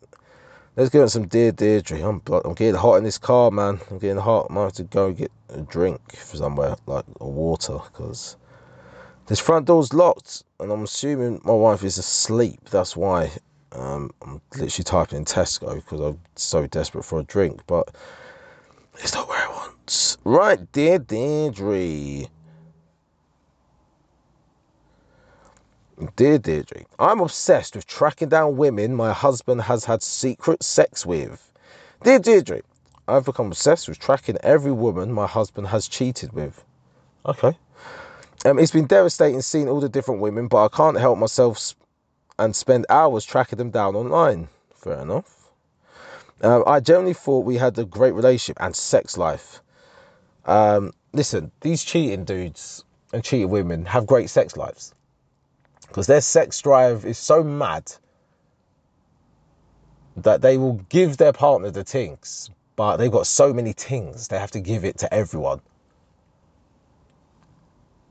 Let's 0.77 0.89
get 0.89 1.03
on 1.03 1.11
some 1.11 1.27
Dear 1.27 1.53
Deirdre. 1.53 2.01
I'm, 2.01 2.23
I'm 2.45 2.55
getting 2.55 2.75
hot 2.75 2.95
in 2.95 3.05
this 3.05 3.19
car, 3.19 3.51
man. 3.51 3.81
I'm 3.91 3.99
getting 3.99 4.17
hot. 4.17 4.47
I 4.49 4.55
might 4.55 4.63
have 4.63 4.73
to 4.75 4.85
go 4.85 5.13
get 5.13 5.31
a 5.51 5.61
drink 5.61 6.01
somewhere, 6.17 6.77
like 6.87 7.05
a 7.21 7.29
water, 7.29 7.81
because 7.93 8.39
this 9.27 9.41
front 9.41 9.67
door's 9.67 9.93
locked, 9.93 10.45
and 10.59 10.73
I'm 10.73 10.85
assuming 10.85 11.43
my 11.45 11.53
wife 11.53 11.85
is 11.85 11.99
asleep. 11.99 12.71
That's 12.71 12.97
why 12.97 13.31
um, 13.73 14.11
I'm 14.23 14.41
literally 14.57 14.85
typing 14.85 15.19
in 15.19 15.25
Tesco 15.25 15.77
because 15.77 16.01
I'm 16.01 16.21
so 16.37 16.67
desperate 16.67 17.05
for 17.05 17.21
a 17.21 17.25
drink, 17.25 17.61
but 17.67 17.95
it's 18.99 19.15
not 19.15 19.29
where 19.29 19.39
I 19.39 19.49
want. 19.49 20.17
Right, 20.25 20.73
dear 20.73 20.99
Deirdre. 20.99 22.29
Dear 26.15 26.39
Deirdre, 26.39 26.85
I'm 27.01 27.21
obsessed 27.21 27.75
with 27.75 27.87
tracking 27.87 28.29
down 28.29 28.57
women 28.57 28.95
my 28.95 29.13
husband 29.13 29.63
has 29.63 29.85
had 29.85 30.03
secret 30.03 30.63
sex 30.63 31.05
with. 31.05 31.53
Dear 32.05 32.21
Deirdre, 32.21 32.61
I've 33.09 33.25
become 33.25 33.49
obsessed 33.49 33.89
with 33.89 33.99
tracking 33.99 34.37
every 34.43 34.71
woman 34.71 35.13
my 35.13 35.27
husband 35.27 35.67
has 35.69 35.89
cheated 35.89 36.33
with. 36.33 36.65
Okay. 37.27 37.57
Um, 38.45 38.59
it's 38.61 38.71
been 38.71 38.87
devastating 38.87 39.41
seeing 39.41 39.69
all 39.69 39.81
the 39.81 39.89
different 39.89 40.21
women, 40.21 40.47
but 40.47 40.65
I 40.65 40.69
can't 40.69 40.97
help 40.97 41.19
myself 41.19 41.75
and 42.39 42.55
spend 42.55 42.87
hours 42.89 43.25
tracking 43.25 43.59
them 43.59 43.71
down 43.71 43.97
online. 43.97 44.49
Fair 44.75 45.01
enough. 45.01 45.51
Um, 46.41 46.63
I 46.67 46.81
generally 46.81 47.15
thought 47.15 47.45
we 47.45 47.57
had 47.57 47.79
a 47.79 47.85
great 47.85 48.15
relationship 48.15 48.59
and 48.61 48.75
sex 48.75 49.17
life. 49.17 49.61
Um, 50.45 50.93
listen, 51.13 51.51
these 51.61 51.83
cheating 51.83 52.25
dudes 52.25 52.85
and 53.13 53.25
cheating 53.25 53.51
women 53.51 53.85
have 53.87 54.07
great 54.07 54.31
sex 54.31 54.57
lives 54.57 54.95
because 55.89 56.07
their 56.07 56.21
sex 56.21 56.61
drive 56.61 57.05
is 57.05 57.19
so 57.19 57.43
mad 57.43 57.91
that 60.17 60.43
they 60.43 60.57
will 60.59 60.75
give 60.89 61.17
their 61.17 61.33
partner 61.33 61.71
the 61.71 61.85
things, 61.85 62.51
but 62.77 62.99
they've 62.99 63.11
got 63.11 63.27
so 63.27 63.53
many 63.53 63.73
things 63.73 64.29
they 64.29 64.39
have 64.39 64.51
to 64.53 64.61
give 64.61 64.85
it 64.85 64.99
to 64.99 65.13
everyone. 65.13 65.61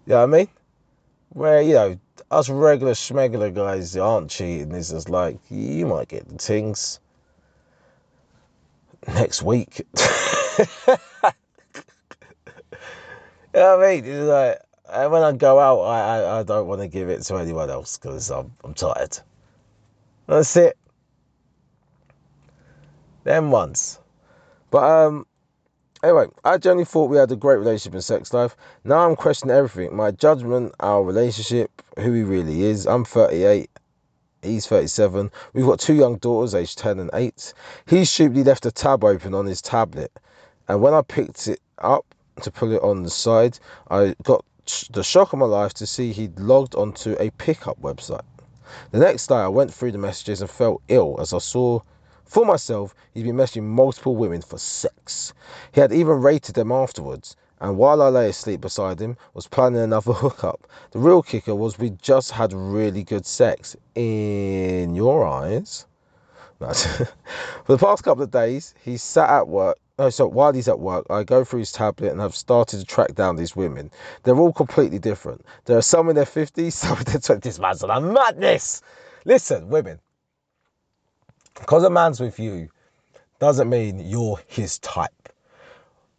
You 0.06 0.14
know 0.14 0.28
what 0.28 0.36
I 0.36 0.38
mean? 0.38 0.48
Where, 1.30 1.62
you 1.62 1.74
know, 1.74 2.00
us 2.32 2.50
regular 2.50 2.94
schmegular 2.94 3.54
guys 3.54 3.96
aren't 3.98 4.30
cheating. 4.30 4.74
It's 4.74 4.92
just 4.92 5.10
like, 5.10 5.40
you 5.50 5.86
might 5.86 6.08
get 6.08 6.28
the 6.28 6.38
tings 6.38 7.00
next 9.08 9.42
week. 9.44 9.82
you 10.58 10.66
know 13.54 13.78
what 13.78 13.86
I 13.86 13.96
mean? 13.96 14.06
It's 14.06 14.28
like, 14.28 15.12
when 15.12 15.24
I 15.24 15.32
go 15.34 15.60
out, 15.60 15.82
I, 15.82 16.00
I, 16.00 16.40
I 16.40 16.44
don't 16.44 16.68
want 16.68 16.82
to 16.82 16.88
give 16.88 17.10
it 17.10 17.22
to 17.24 17.36
anyone 17.38 17.70
else 17.70 17.98
because 17.98 18.30
I'm, 18.32 18.52
I'm 18.64 18.74
tired. 18.74 19.18
That's 20.28 20.56
it. 20.58 20.78
Them 23.24 23.52
ones. 23.52 24.00
But 24.70 24.84
um, 24.84 25.26
anyway, 26.04 26.28
I 26.44 26.58
generally 26.58 26.86
thought 26.86 27.10
we 27.10 27.18
had 27.18 27.32
a 27.32 27.36
great 27.36 27.58
relationship 27.58 27.94
and 27.94 28.04
sex 28.04 28.34
life. 28.34 28.56
Now 28.84 29.08
I'm 29.08 29.16
questioning 29.16 29.56
everything. 29.56 29.96
My 29.96 30.12
judgment, 30.12 30.74
our 30.80 31.04
relationship, 31.04 31.82
who 31.98 32.14
he 32.14 32.24
really 32.24 32.64
is. 32.64 32.86
I'm 32.86 33.06
38. 33.06 33.70
He's 34.42 34.68
37. 34.68 35.32
We've 35.54 35.66
got 35.66 35.80
two 35.80 35.96
young 35.96 36.18
daughters, 36.18 36.54
aged 36.54 36.78
10 36.78 37.00
and 37.00 37.10
8. 37.14 37.54
He 37.88 38.06
stupidly 38.06 38.44
left 38.44 38.66
a 38.66 38.72
tab 38.72 39.04
open 39.04 39.34
on 39.34 39.46
his 39.46 39.62
tablet. 39.62 40.12
And 40.68 40.82
when 40.82 40.94
I 40.94 41.02
picked 41.02 41.48
it 41.48 41.60
up 41.80 42.06
to 42.44 42.52
pull 42.52 42.72
it 42.72 42.82
on 42.82 43.04
the 43.04 43.10
side, 43.10 43.60
I 43.90 44.16
got 44.24 44.46
the 44.92 45.04
shock 45.04 45.34
of 45.34 45.40
my 45.40 45.46
life 45.46 45.74
to 45.76 45.88
see 45.88 46.12
he'd 46.12 46.40
logged 46.40 46.76
onto 46.76 47.16
a 47.20 47.30
pickup 47.32 47.82
website. 47.82 48.26
The 48.92 49.00
next 49.00 49.28
day, 49.28 49.36
I 49.36 49.48
went 49.48 49.74
through 49.74 49.94
the 49.94 49.98
messages 49.98 50.42
and 50.42 50.50
felt 50.50 50.82
ill 50.88 51.18
as 51.20 51.34
I 51.34 51.40
saw 51.40 51.82
for 52.28 52.46
myself 52.46 52.94
he'd 53.14 53.24
been 53.24 53.36
messaging 53.36 53.64
multiple 53.64 54.16
women 54.16 54.42
for 54.42 54.58
sex. 54.58 55.34
He 55.72 55.82
had 55.82 55.92
even 55.92 56.22
rated 56.22 56.56
them 56.56 56.72
afterwards, 56.72 57.36
and 57.60 57.78
while 57.78 58.02
I 58.02 58.10
lay 58.10 58.30
asleep 58.30 58.62
beside 58.62 59.00
him, 59.00 59.18
was 59.34 59.48
planning 59.48 59.82
another 59.82 60.14
hookup. 60.24 60.68
The 60.92 61.00
real 61.00 61.24
kicker 61.24 61.56
was 61.56 61.80
we 61.80 61.92
just 62.02 62.32
had 62.32 62.54
really 62.54 63.04
good 63.04 63.26
sex. 63.26 63.76
In 63.96 64.94
your 64.94 65.26
eyes? 65.26 65.88
for 66.60 67.08
the 67.68 67.78
past 67.78 68.04
couple 68.04 68.24
of 68.24 68.32
days, 68.32 68.74
he 68.84 68.98
sat 68.98 69.30
at 69.30 69.48
work 69.48 69.78
no, 70.00 70.12
so 70.12 70.28
while 70.28 70.54
he's 70.54 70.68
at 70.68 70.80
work, 70.80 71.08
I 71.10 71.24
go 71.24 71.44
through 71.44 71.60
his 71.60 71.72
tablet 71.72 72.12
and 72.12 72.22
have 72.22 72.36
started 72.36 72.80
to 72.80 72.86
track 72.86 73.16
down 73.16 73.36
these 73.36 73.56
women. 73.56 73.90
They're 74.22 74.38
all 74.38 74.54
completely 74.54 75.00
different. 75.00 75.44
There 75.66 75.76
are 75.76 75.82
some 75.82 76.08
in 76.10 76.16
their 76.16 76.26
50s, 76.26 76.72
some 76.74 77.00
in 77.00 77.06
their 77.06 77.16
20s. 77.16 77.60
Man's 77.60 77.84
on 77.84 77.90
a 77.90 78.00
madness. 78.00 78.84
Listen, 79.26 79.70
women, 79.70 80.00
because 81.60 81.84
a 81.84 81.90
man's 81.90 82.20
with 82.20 82.40
you 82.40 82.70
doesn't 83.40 83.70
mean 83.70 84.00
you're 84.00 84.40
his 84.48 84.80
type. 84.80 85.12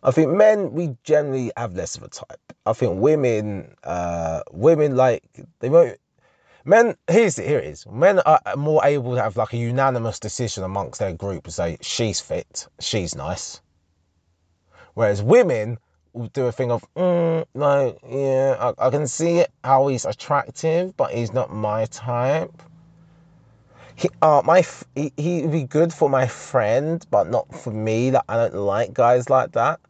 I 0.03 0.12
think 0.12 0.31
men, 0.33 0.72
we 0.72 0.96
generally 1.05 1.53
have 1.57 1.74
less 1.74 1.96
of 1.96 2.05
a 2.05 2.09
type. 2.09 2.53
I 2.66 2.72
think 2.72 3.01
women, 3.01 3.74
uh, 3.85 4.42
women 4.53 4.96
like, 4.96 5.24
they 5.61 5.68
won't, 5.70 5.98
men, 6.64 6.96
here's, 7.11 7.37
here 7.37 7.59
it 7.59 7.66
is. 7.66 7.87
Men 7.90 8.20
are 8.20 8.40
more 8.57 8.83
able 8.85 9.16
to 9.16 9.22
have 9.22 9.37
like 9.37 9.53
a 9.53 9.57
unanimous 9.57 10.20
decision 10.20 10.64
amongst 10.64 11.01
their 11.01 11.14
group 11.14 11.44
to 11.44 11.51
say, 11.51 11.79
she's 11.81 12.20
fit, 12.20 12.68
she's 12.81 13.14
nice 13.16 13.61
Whereas 14.98 15.22
women 15.22 15.79
will 16.12 16.27
do 16.29 16.46
a 16.46 16.53
thing 16.53 16.72
of, 16.72 16.85
mm, 16.94 17.44
no, 17.55 17.98
yeah, 18.11 18.72
I, 18.79 18.88
I 18.88 18.90
can 18.90 19.07
see 19.07 19.44
how 19.62 19.87
he's 19.87 20.05
attractive, 20.05 20.96
but 20.96 21.12
he's 21.12 21.33
not 21.33 21.53
my 21.53 21.87
type. 21.87 22.51
He, 23.98 24.08
uh, 24.22 24.42
my, 24.44 24.64
he, 24.94 25.12
he'd 25.16 25.50
be 25.50 25.64
good 25.64 25.92
for 25.92 26.08
my 26.08 26.28
friend, 26.28 27.04
but 27.11 27.28
not 27.28 27.52
for 27.52 27.72
me. 27.72 28.12
Like, 28.12 28.22
I 28.28 28.37
don't 28.37 28.54
like 28.54 28.94
guys 28.94 29.28
like 29.28 29.52
that. 29.52 29.80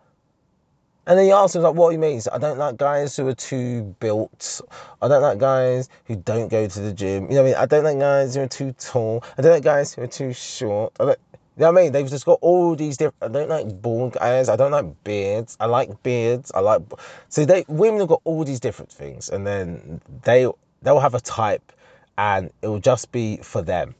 And 1.06 1.18
then 1.18 1.26
he 1.26 1.32
asked 1.32 1.54
him, 1.54 1.62
like, 1.62 1.74
what 1.74 1.88
do 1.88 1.92
he 1.92 1.98
means. 1.98 2.26
I 2.26 2.38
don't 2.38 2.58
like 2.58 2.78
guys 2.78 3.14
who 3.14 3.28
are 3.28 3.34
too 3.34 3.94
built. 4.00 4.62
I 5.02 5.08
don't 5.08 5.20
like 5.20 5.38
guys 5.38 5.90
who 6.06 6.16
don't 6.16 6.48
go 6.48 6.66
to 6.66 6.80
the 6.80 6.92
gym. 6.94 7.24
You 7.24 7.36
know 7.36 7.42
what 7.42 7.48
I 7.48 7.50
mean? 7.50 7.54
I 7.56 7.66
don't 7.66 7.84
like 7.84 7.98
guys 7.98 8.34
who 8.34 8.40
are 8.40 8.48
too 8.48 8.72
tall. 8.72 9.24
I 9.36 9.42
don't 9.42 9.52
like 9.52 9.62
guys 9.62 9.92
who 9.92 10.02
are 10.02 10.06
too 10.06 10.32
short. 10.32 10.94
I 10.98 11.04
don't, 11.04 11.18
you 11.58 11.64
know 11.64 11.72
what 11.72 11.80
I 11.80 11.82
mean? 11.82 11.92
They've 11.92 12.08
just 12.08 12.24
got 12.24 12.38
all 12.40 12.76
these 12.76 12.96
different. 12.96 13.36
I 13.36 13.38
don't 13.38 13.48
like 13.50 13.82
bald 13.82 14.12
guys. 14.14 14.48
I 14.48 14.56
don't 14.56 14.70
like 14.70 15.04
beards. 15.04 15.56
I 15.58 15.66
like 15.66 16.02
beards. 16.02 16.52
I 16.54 16.60
like. 16.60 16.82
So 17.28 17.44
they 17.44 17.64
women 17.68 18.00
have 18.00 18.08
got 18.08 18.20
all 18.24 18.44
these 18.44 18.60
different 18.60 18.92
things, 18.92 19.28
and 19.28 19.46
then 19.46 20.00
they 20.22 20.46
they'll 20.82 21.00
have 21.00 21.14
a 21.14 21.20
type, 21.20 21.72
and 22.16 22.50
it 22.62 22.68
will 22.68 22.78
just 22.78 23.10
be 23.10 23.38
for 23.38 23.60
them. 23.60 23.96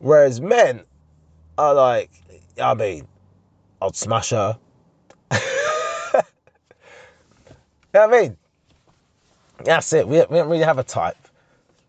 Whereas 0.00 0.40
men 0.40 0.80
are 1.58 1.74
like, 1.74 2.10
I 2.60 2.74
mean, 2.74 3.06
I'll 3.80 3.92
smash 3.92 4.30
her. 4.30 4.58
you 5.32 5.38
know 7.94 8.06
what 8.06 8.14
I 8.14 8.20
mean? 8.22 8.36
That's 9.62 9.92
it. 9.92 10.08
We, 10.08 10.18
we 10.18 10.38
don't 10.38 10.48
really 10.48 10.64
have 10.64 10.78
a 10.78 10.84
type. 10.84 11.16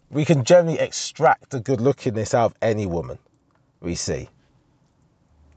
We 0.10 0.26
can 0.26 0.44
generally 0.44 0.78
extract 0.78 1.52
the 1.52 1.62
good 1.62 1.80
lookingness 1.80 2.34
out 2.34 2.52
of 2.52 2.58
any 2.62 2.86
woman 2.86 3.18
we 3.80 3.96
see. 3.96 4.28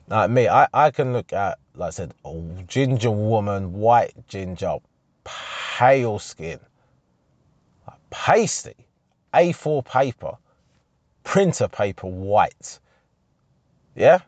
Like 0.07 0.31
me, 0.31 0.49
I, 0.49 0.69
I 0.73 0.91
can 0.93 1.13
look 1.13 1.33
at, 1.33 1.59
like 1.75 1.89
I 1.89 1.91
said, 1.91 2.15
a 2.25 2.41
ginger 2.69 3.11
woman, 3.11 3.73
white 3.73 4.29
ginger, 4.29 4.77
pale 5.25 6.21
skin, 6.21 6.61
pasty, 8.11 8.77
A4 9.33 9.85
paper, 9.85 10.37
printer 11.25 11.69
paper 11.69 12.07
white. 12.07 12.79
Yeah? 13.97 14.21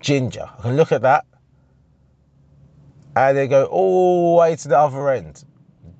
Ginger. 0.00 0.48
I 0.58 0.62
can 0.62 0.76
look 0.76 0.92
at 0.92 1.02
that. 1.02 1.26
And 3.14 3.36
they 3.36 3.48
go 3.48 3.66
all 3.66 4.32
the 4.32 4.40
way 4.40 4.56
to 4.56 4.68
the 4.68 4.78
other 4.78 5.10
end. 5.10 5.44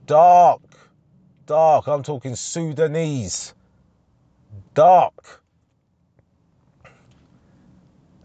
Dark. 0.07 0.62
Dark. 1.47 1.87
I'm 1.87 2.03
talking 2.03 2.35
Sudanese. 2.35 3.55
Dark 4.75 5.43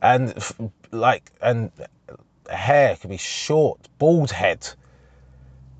and 0.03 0.37
like 0.91 1.31
and 1.41 1.71
hair 2.49 2.95
could 2.97 3.09
be 3.09 3.17
short, 3.17 3.79
bald 3.97 4.29
head, 4.29 4.69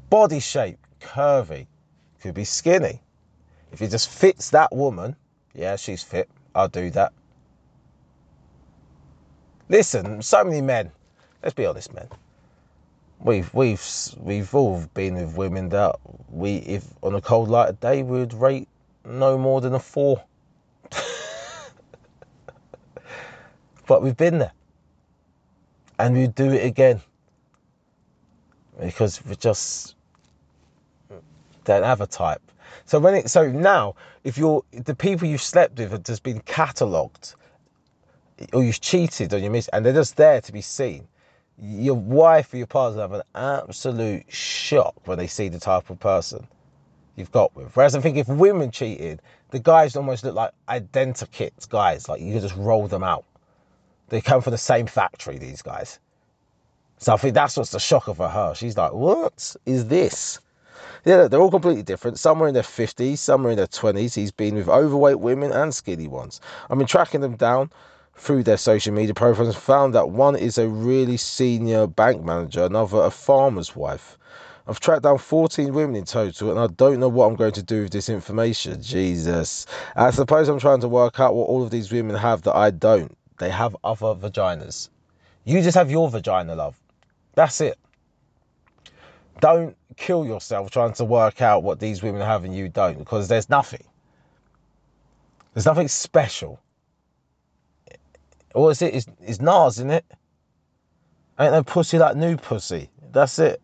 body 0.09 0.39
shape 0.39 0.79
curvy, 0.99 1.67
could 2.21 2.33
be 2.33 2.45
skinny. 2.45 3.01
If 3.73 3.81
it 3.81 3.89
just 3.89 4.09
fits 4.09 4.51
that 4.51 4.73
woman, 4.73 5.15
yeah, 5.55 5.75
she's 5.75 6.03
fit. 6.03 6.29
I'll 6.53 6.67
do 6.67 6.91
that. 6.91 7.11
Listen, 9.67 10.21
so 10.21 10.43
many 10.43 10.61
men. 10.61 10.91
Let's 11.41 11.55
be 11.55 11.65
honest, 11.65 11.93
men. 11.93 12.07
We've 13.19 13.51
we've 13.53 13.83
we've 14.17 14.53
all 14.53 14.85
been 14.93 15.15
with 15.15 15.35
women 15.35 15.69
that 15.69 15.95
we, 16.29 16.57
if 16.57 16.85
on 17.01 17.15
a 17.15 17.21
cold 17.21 17.49
light 17.49 17.79
day, 17.79 18.03
would 18.03 18.33
rate 18.33 18.67
no 19.05 19.37
more 19.37 19.59
than 19.59 19.73
a 19.73 19.79
four. 19.79 20.23
But 23.85 24.01
we've 24.01 24.15
been 24.15 24.39
there. 24.39 24.53
And 25.99 26.15
we 26.15 26.27
do 26.27 26.51
it 26.51 26.65
again. 26.65 27.01
Because 28.79 29.23
we 29.25 29.35
just 29.35 29.95
don't 31.65 31.83
have 31.83 31.99
a 31.99 32.07
type. 32.07 32.41
So 32.85 32.99
when 32.99 33.15
it 33.15 33.29
so 33.29 33.49
now 33.49 33.95
if 34.23 34.37
you're 34.37 34.63
the 34.71 34.95
people 34.95 35.27
you've 35.27 35.41
slept 35.41 35.77
with 35.77 35.91
have 35.91 36.03
just 36.03 36.23
been 36.23 36.39
catalogued 36.41 37.35
or 38.51 38.63
you've 38.63 38.81
cheated 38.81 39.33
on 39.33 39.41
your 39.41 39.51
miss 39.51 39.67
and 39.69 39.85
they're 39.85 39.93
just 39.93 40.17
there 40.17 40.41
to 40.41 40.51
be 40.51 40.61
seen, 40.61 41.07
your 41.61 41.95
wife 41.95 42.53
or 42.53 42.57
your 42.57 42.67
partner 42.67 43.01
have 43.01 43.13
an 43.13 43.21
absolute 43.35 44.31
shock 44.31 44.95
when 45.05 45.17
they 45.17 45.27
see 45.27 45.49
the 45.49 45.59
type 45.59 45.89
of 45.89 45.99
person 45.99 46.47
you've 47.15 47.31
got 47.31 47.55
with. 47.55 47.75
Whereas 47.75 47.95
I 47.95 48.01
think 48.01 48.17
if 48.17 48.27
women 48.27 48.71
cheated, 48.71 49.21
the 49.51 49.59
guys 49.59 49.95
almost 49.95 50.23
look 50.23 50.35
like 50.35 50.51
identikit 50.67 51.69
guys, 51.69 52.09
like 52.09 52.21
you 52.21 52.39
just 52.39 52.55
roll 52.55 52.87
them 52.87 53.03
out. 53.03 53.25
They 54.09 54.21
come 54.21 54.41
from 54.41 54.51
the 54.51 54.57
same 54.57 54.87
factory, 54.87 55.37
these 55.37 55.61
guys. 55.61 55.99
So 56.97 57.13
I 57.13 57.17
think 57.17 57.33
that's 57.33 57.57
what's 57.57 57.71
the 57.71 57.79
shocker 57.79 58.13
for 58.13 58.27
her. 58.27 58.55
She's 58.55 58.77
like, 58.77 58.93
what 58.93 59.55
is 59.65 59.87
this? 59.87 60.39
Yeah, 61.05 61.27
they're 61.27 61.41
all 61.41 61.51
completely 61.51 61.83
different. 61.83 62.17
Some 62.17 62.41
are 62.41 62.47
in 62.47 62.53
their 62.53 62.63
50s, 62.63 63.17
some 63.17 63.45
are 63.45 63.51
in 63.51 63.57
their 63.57 63.67
20s. 63.67 64.15
He's 64.15 64.31
been 64.31 64.55
with 64.55 64.69
overweight 64.69 65.19
women 65.19 65.51
and 65.51 65.73
skinny 65.73 66.07
ones. 66.07 66.39
I've 66.69 66.77
been 66.77 66.87
tracking 66.87 67.19
them 67.19 67.35
down 67.35 67.71
through 68.15 68.43
their 68.43 68.57
social 68.57 68.93
media 68.93 69.13
profiles 69.13 69.49
and 69.49 69.57
found 69.57 69.93
that 69.95 70.09
one 70.09 70.35
is 70.35 70.57
a 70.57 70.69
really 70.69 71.17
senior 71.17 71.87
bank 71.87 72.23
manager, 72.23 72.63
another 72.63 73.01
a 73.03 73.11
farmer's 73.11 73.75
wife. 73.75 74.17
I've 74.65 74.79
tracked 74.79 75.03
down 75.03 75.17
14 75.17 75.73
women 75.73 75.97
in 75.97 76.05
total, 76.05 76.51
and 76.51 76.59
I 76.59 76.67
don't 76.67 77.01
know 77.01 77.09
what 77.09 77.25
I'm 77.25 77.35
going 77.35 77.51
to 77.53 77.63
do 77.63 77.83
with 77.83 77.91
this 77.91 78.07
information. 78.07 78.81
Jesus. 78.81 79.65
I 79.97 80.11
suppose 80.11 80.47
I'm 80.47 80.59
trying 80.59 80.79
to 80.81 80.87
work 80.87 81.19
out 81.19 81.35
what 81.35 81.49
all 81.49 81.63
of 81.63 81.69
these 81.69 81.91
women 81.91 82.15
have 82.15 82.43
that 82.43 82.55
I 82.55 82.71
don't. 82.71 83.17
They 83.39 83.49
have 83.49 83.75
other 83.83 84.15
vaginas. 84.15 84.87
You 85.43 85.61
just 85.61 85.75
have 85.75 85.91
your 85.91 86.09
vagina, 86.09 86.55
love. 86.55 86.79
That's 87.35 87.59
it. 87.59 87.77
Don't 89.43 89.75
kill 89.97 90.25
yourself 90.25 90.71
trying 90.71 90.93
to 90.93 91.03
work 91.03 91.41
out 91.41 91.63
what 91.63 91.77
these 91.77 92.01
women 92.01 92.21
have 92.21 92.45
and 92.45 92.55
you 92.55 92.69
don't, 92.69 92.97
because 92.97 93.27
there's 93.27 93.49
nothing. 93.49 93.83
There's 95.53 95.65
nothing 95.65 95.89
special. 95.89 96.61
All 98.55 98.69
is 98.69 98.81
it 98.81 98.93
is 98.93 99.05
is 99.21 99.41
Nas 99.41 99.79
in 99.79 99.89
it. 99.91 100.05
Ain't 101.37 101.51
no 101.51 101.61
pussy 101.61 101.99
like 101.99 102.15
new 102.15 102.37
pussy. 102.37 102.89
That's 103.11 103.37
it. 103.37 103.61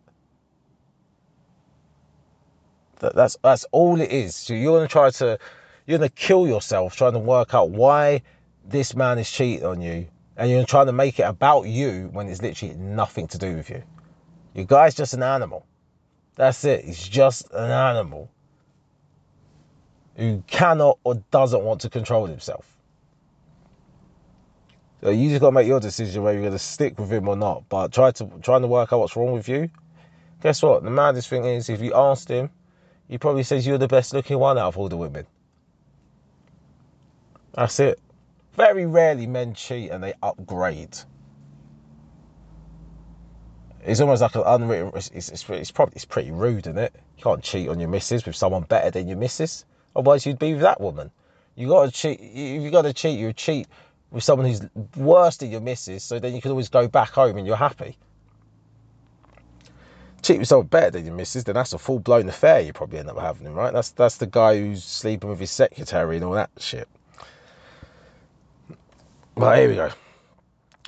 That, 2.98 3.14
that's 3.14 3.38
that's 3.42 3.64
all 3.72 4.02
it 4.02 4.12
is. 4.12 4.36
So 4.36 4.52
you're 4.52 4.76
gonna 4.76 4.86
try 4.86 5.08
to 5.12 5.38
you're 5.86 5.96
gonna 5.96 6.10
kill 6.10 6.46
yourself 6.46 6.94
trying 6.94 7.14
to 7.14 7.18
work 7.18 7.54
out 7.54 7.70
why 7.70 8.20
this 8.66 8.94
man 8.94 9.18
is 9.18 9.30
cheating 9.30 9.64
on 9.64 9.80
you, 9.80 10.08
and 10.36 10.50
you're 10.50 10.66
trying 10.66 10.88
to 10.88 10.92
make 10.92 11.18
it 11.18 11.22
about 11.22 11.68
you 11.68 12.10
when 12.12 12.28
it's 12.28 12.42
literally 12.42 12.74
nothing 12.74 13.28
to 13.28 13.38
do 13.38 13.56
with 13.56 13.70
you. 13.70 13.82
Your 14.54 14.66
guy's 14.66 14.94
just 14.94 15.14
an 15.14 15.22
animal. 15.22 15.66
That's 16.36 16.64
it. 16.64 16.84
He's 16.84 17.06
just 17.06 17.50
an 17.52 17.70
animal 17.70 18.30
who 20.16 20.42
cannot 20.46 20.98
or 21.04 21.16
doesn't 21.30 21.62
want 21.62 21.82
to 21.82 21.90
control 21.90 22.26
himself. 22.26 22.66
So 25.02 25.10
you 25.10 25.30
just 25.30 25.40
gotta 25.40 25.52
make 25.52 25.66
your 25.66 25.80
decision 25.80 26.22
whether 26.22 26.38
you're 26.38 26.48
gonna 26.48 26.58
stick 26.58 26.98
with 26.98 27.10
him 27.10 27.28
or 27.28 27.36
not. 27.36 27.68
But 27.68 27.92
try 27.92 28.10
to 28.10 28.30
trying 28.42 28.62
to 28.62 28.68
work 28.68 28.92
out 28.92 29.00
what's 29.00 29.16
wrong 29.16 29.32
with 29.32 29.48
you. 29.48 29.70
Guess 30.42 30.62
what? 30.62 30.82
The 30.82 30.90
maddest 30.90 31.28
thing 31.28 31.44
is, 31.44 31.68
if 31.68 31.80
you 31.80 31.94
asked 31.94 32.28
him, 32.28 32.50
he 33.08 33.18
probably 33.18 33.42
says 33.42 33.66
you're 33.66 33.78
the 33.78 33.88
best 33.88 34.12
looking 34.12 34.38
one 34.38 34.58
out 34.58 34.68
of 34.68 34.78
all 34.78 34.88
the 34.88 34.96
women. 34.96 35.26
That's 37.52 37.80
it. 37.80 37.98
Very 38.54 38.86
rarely 38.86 39.26
men 39.26 39.54
cheat 39.54 39.90
and 39.90 40.02
they 40.02 40.14
upgrade. 40.22 40.96
It's 43.84 44.00
almost 44.00 44.22
like 44.22 44.34
an 44.34 44.42
unwritten. 44.44 44.92
It's, 44.94 45.10
it's, 45.30 45.48
it's, 45.48 45.70
probably 45.70 45.94
it's 45.96 46.04
pretty 46.04 46.30
rude, 46.30 46.66
isn't 46.66 46.78
it? 46.78 46.94
You 47.16 47.22
can't 47.22 47.42
cheat 47.42 47.68
on 47.68 47.80
your 47.80 47.88
missus 47.88 48.24
with 48.26 48.36
someone 48.36 48.62
better 48.62 48.90
than 48.90 49.08
your 49.08 49.16
missus. 49.16 49.64
Otherwise, 49.96 50.26
you'd 50.26 50.38
be 50.38 50.52
with 50.52 50.62
that 50.62 50.80
woman. 50.80 51.10
You 51.56 51.68
got 51.68 51.86
to 51.86 51.90
cheat. 51.90 52.20
If 52.20 52.62
you 52.62 52.70
got 52.70 52.82
to 52.82 52.92
cheat, 52.92 53.18
you 53.18 53.32
cheat 53.32 53.66
with 54.10 54.22
someone 54.22 54.46
who's 54.46 54.62
worse 54.96 55.38
than 55.38 55.50
your 55.50 55.60
missus. 55.60 56.04
So 56.04 56.18
then 56.18 56.34
you 56.34 56.40
can 56.40 56.50
always 56.50 56.68
go 56.68 56.88
back 56.88 57.10
home 57.10 57.36
and 57.36 57.46
you're 57.46 57.56
happy. 57.56 57.96
Cheat 60.22 60.38
with 60.38 60.48
someone 60.48 60.66
better 60.66 60.90
than 60.90 61.06
your 61.06 61.14
missus, 61.14 61.44
then 61.44 61.54
that's 61.54 61.72
a 61.72 61.78
full 61.78 61.98
blown 61.98 62.28
affair. 62.28 62.60
You 62.60 62.74
probably 62.74 62.98
end 62.98 63.08
up 63.08 63.18
having, 63.18 63.52
right? 63.54 63.72
That's 63.72 63.90
that's 63.92 64.18
the 64.18 64.26
guy 64.26 64.58
who's 64.58 64.84
sleeping 64.84 65.30
with 65.30 65.40
his 65.40 65.50
secretary 65.50 66.16
and 66.16 66.24
all 66.24 66.32
that 66.32 66.50
shit. 66.58 66.88
But 69.34 69.58
here 69.58 69.68
we 69.70 69.76
go. 69.76 69.90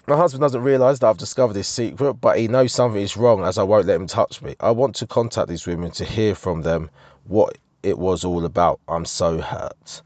My 0.07 0.17
husband 0.17 0.41
doesn't 0.41 0.63
realise 0.63 0.99
that 0.99 1.09
I've 1.09 1.19
discovered 1.19 1.55
this 1.55 1.69
secret, 1.69 2.15
but 2.15 2.39
he 2.39 2.49
knows 2.49 2.73
something 2.73 3.01
is 3.01 3.17
wrong 3.17 3.45
as 3.45 3.57
I 3.57 3.63
won't 3.63 3.87
let 3.87 4.01
him 4.01 4.09
touch 4.09 4.43
me. 4.43 4.57
I 4.59 4.73
want 4.73 4.97
to 4.97 5.07
contact 5.07 5.49
these 5.49 5.67
women 5.67 5.93
to 5.93 6.05
hear 6.05 6.35
from 6.35 6.63
them 6.63 6.91
what 7.25 7.57
it 7.85 7.99
was 7.99 8.25
all 8.25 8.45
about. 8.45 8.81
I'm 8.89 9.05
so 9.05 9.41
hurt. 9.41 10.03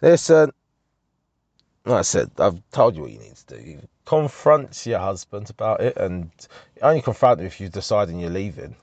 Listen, 0.00 0.52
like 1.84 1.98
I 1.98 2.02
said, 2.02 2.30
I've 2.38 2.60
told 2.70 2.94
you 2.94 3.02
what 3.02 3.10
you 3.10 3.18
need 3.18 3.34
to 3.34 3.56
do. 3.56 3.62
You 3.62 3.80
confront 4.04 4.86
your 4.86 5.00
husband 5.00 5.50
about 5.50 5.80
it, 5.80 5.96
and 5.96 6.30
only 6.80 7.02
confront 7.02 7.40
him 7.40 7.46
if 7.46 7.60
you 7.60 7.68
decide 7.68 8.08
and 8.10 8.20
you're 8.20 8.30
leaving. 8.30 8.76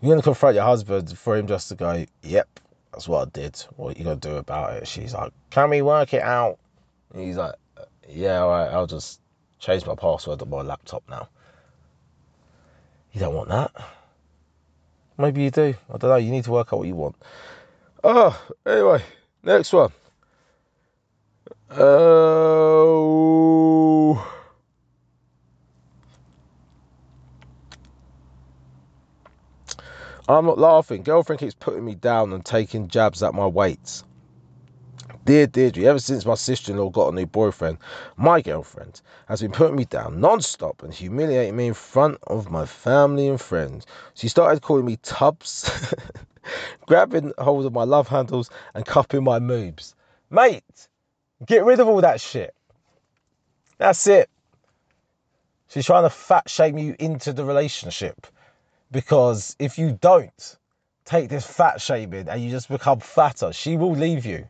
You're 0.00 0.10
going 0.10 0.18
to 0.18 0.24
confront 0.24 0.56
your 0.56 0.64
husband 0.64 1.16
for 1.16 1.36
him 1.36 1.46
just 1.46 1.68
to 1.68 1.76
go, 1.76 2.04
yep, 2.22 2.48
that's 2.92 3.06
what 3.06 3.28
I 3.28 3.30
did. 3.30 3.56
What 3.76 3.94
are 3.94 3.98
you 3.98 4.04
going 4.04 4.18
to 4.18 4.28
do 4.28 4.36
about 4.36 4.74
it? 4.74 4.88
She's 4.88 5.14
like, 5.14 5.32
can 5.50 5.70
we 5.70 5.80
work 5.80 6.12
it 6.12 6.22
out? 6.22 6.58
And 7.14 7.22
he's 7.22 7.36
like, 7.36 7.54
yeah, 8.12 8.40
all 8.40 8.50
right, 8.50 8.70
I'll 8.70 8.86
just 8.86 9.20
change 9.58 9.86
my 9.86 9.94
password 9.94 10.42
on 10.42 10.50
my 10.50 10.62
laptop 10.62 11.02
now. 11.08 11.28
You 13.12 13.20
don't 13.20 13.34
want 13.34 13.48
that. 13.50 13.72
Maybe 15.18 15.42
you 15.42 15.50
do. 15.50 15.74
I 15.92 15.98
don't 15.98 16.10
know. 16.10 16.16
You 16.16 16.30
need 16.30 16.44
to 16.44 16.50
work 16.50 16.72
out 16.72 16.78
what 16.78 16.88
you 16.88 16.94
want. 16.94 17.16
Oh, 18.02 18.40
anyway, 18.66 19.02
next 19.42 19.72
one. 19.72 19.92
Oh. 21.70 22.32
I'm 30.28 30.46
not 30.46 30.58
laughing. 30.58 31.02
Girlfriend 31.02 31.40
keeps 31.40 31.54
putting 31.54 31.84
me 31.84 31.94
down 31.94 32.32
and 32.32 32.44
taking 32.44 32.88
jabs 32.88 33.22
at 33.22 33.34
my 33.34 33.46
weights. 33.46 34.04
Dear 35.32 35.46
Deirdre, 35.46 35.84
ever 35.84 35.98
since 35.98 36.26
my 36.26 36.34
sister 36.34 36.72
in 36.72 36.78
law 36.78 36.90
got 36.90 37.10
a 37.10 37.16
new 37.16 37.24
boyfriend, 37.24 37.78
my 38.18 38.42
girlfriend 38.42 39.00
has 39.28 39.40
been 39.40 39.50
putting 39.50 39.76
me 39.76 39.86
down 39.86 40.20
non 40.20 40.42
stop 40.42 40.82
and 40.82 40.92
humiliating 40.92 41.56
me 41.56 41.68
in 41.68 41.72
front 41.72 42.18
of 42.26 42.50
my 42.50 42.66
family 42.66 43.28
and 43.28 43.40
friends. 43.40 43.86
She 44.12 44.28
started 44.28 44.60
calling 44.60 44.84
me 44.84 44.98
tubs, 45.02 45.94
grabbing 46.86 47.32
hold 47.38 47.64
of 47.64 47.72
my 47.72 47.84
love 47.84 48.08
handles, 48.08 48.50
and 48.74 48.84
cupping 48.84 49.24
my 49.24 49.38
moobs. 49.38 49.94
Mate, 50.28 50.88
get 51.46 51.64
rid 51.64 51.80
of 51.80 51.88
all 51.88 52.02
that 52.02 52.20
shit. 52.20 52.54
That's 53.78 54.06
it. 54.08 54.28
She's 55.68 55.86
trying 55.86 56.02
to 56.02 56.10
fat 56.10 56.50
shame 56.50 56.76
you 56.76 56.94
into 56.98 57.32
the 57.32 57.46
relationship 57.46 58.26
because 58.90 59.56
if 59.58 59.78
you 59.78 59.96
don't 59.98 60.58
take 61.06 61.30
this 61.30 61.46
fat 61.46 61.80
shaming 61.80 62.28
and 62.28 62.42
you 62.42 62.50
just 62.50 62.68
become 62.68 63.00
fatter, 63.00 63.50
she 63.54 63.78
will 63.78 63.92
leave 63.92 64.26
you. 64.26 64.46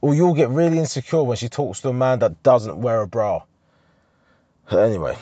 Or 0.00 0.14
you'll 0.14 0.34
get 0.34 0.48
really 0.50 0.78
insecure 0.78 1.22
when 1.22 1.36
she 1.36 1.48
talks 1.48 1.80
to 1.80 1.88
a 1.88 1.92
man 1.92 2.18
that 2.20 2.42
doesn't 2.42 2.76
wear 2.76 3.00
a 3.00 3.06
bra. 3.06 3.42
Anyway, 4.70 5.16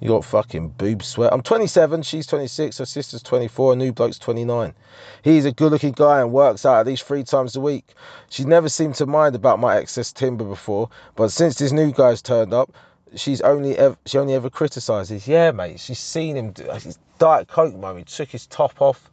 you 0.00 0.08
got 0.08 0.24
fucking 0.24 0.70
boob 0.70 1.02
sweat. 1.04 1.32
I'm 1.32 1.42
27, 1.42 2.02
she's 2.02 2.26
26, 2.26 2.78
her 2.78 2.84
sister's 2.84 3.22
24, 3.22 3.74
a 3.74 3.76
new 3.76 3.92
bloke's 3.92 4.18
29. 4.18 4.74
He's 5.22 5.44
a 5.44 5.52
good 5.52 5.70
looking 5.70 5.92
guy 5.92 6.20
and 6.20 6.32
works 6.32 6.66
out 6.66 6.80
at 6.80 6.86
least 6.86 7.04
three 7.04 7.22
times 7.22 7.54
a 7.54 7.60
week. 7.60 7.94
She 8.28 8.44
never 8.44 8.68
seemed 8.68 8.96
to 8.96 9.06
mind 9.06 9.36
about 9.36 9.60
my 9.60 9.76
excess 9.76 10.12
timber 10.12 10.44
before, 10.44 10.88
but 11.14 11.30
since 11.30 11.54
this 11.56 11.70
new 11.70 11.92
guy's 11.92 12.20
turned 12.20 12.52
up, 12.52 12.72
she's 13.14 13.40
only 13.42 13.78
ever 13.78 13.96
she 14.06 14.18
only 14.18 14.34
ever 14.34 14.50
criticizes. 14.50 15.28
Yeah, 15.28 15.52
mate, 15.52 15.78
she's 15.78 16.00
seen 16.00 16.36
him 16.36 16.50
do 16.50 16.64
his 16.64 16.98
Diet 17.18 17.46
Coke 17.46 17.76
moment, 17.76 18.08
took 18.08 18.30
his 18.30 18.46
top 18.48 18.82
off, 18.82 19.10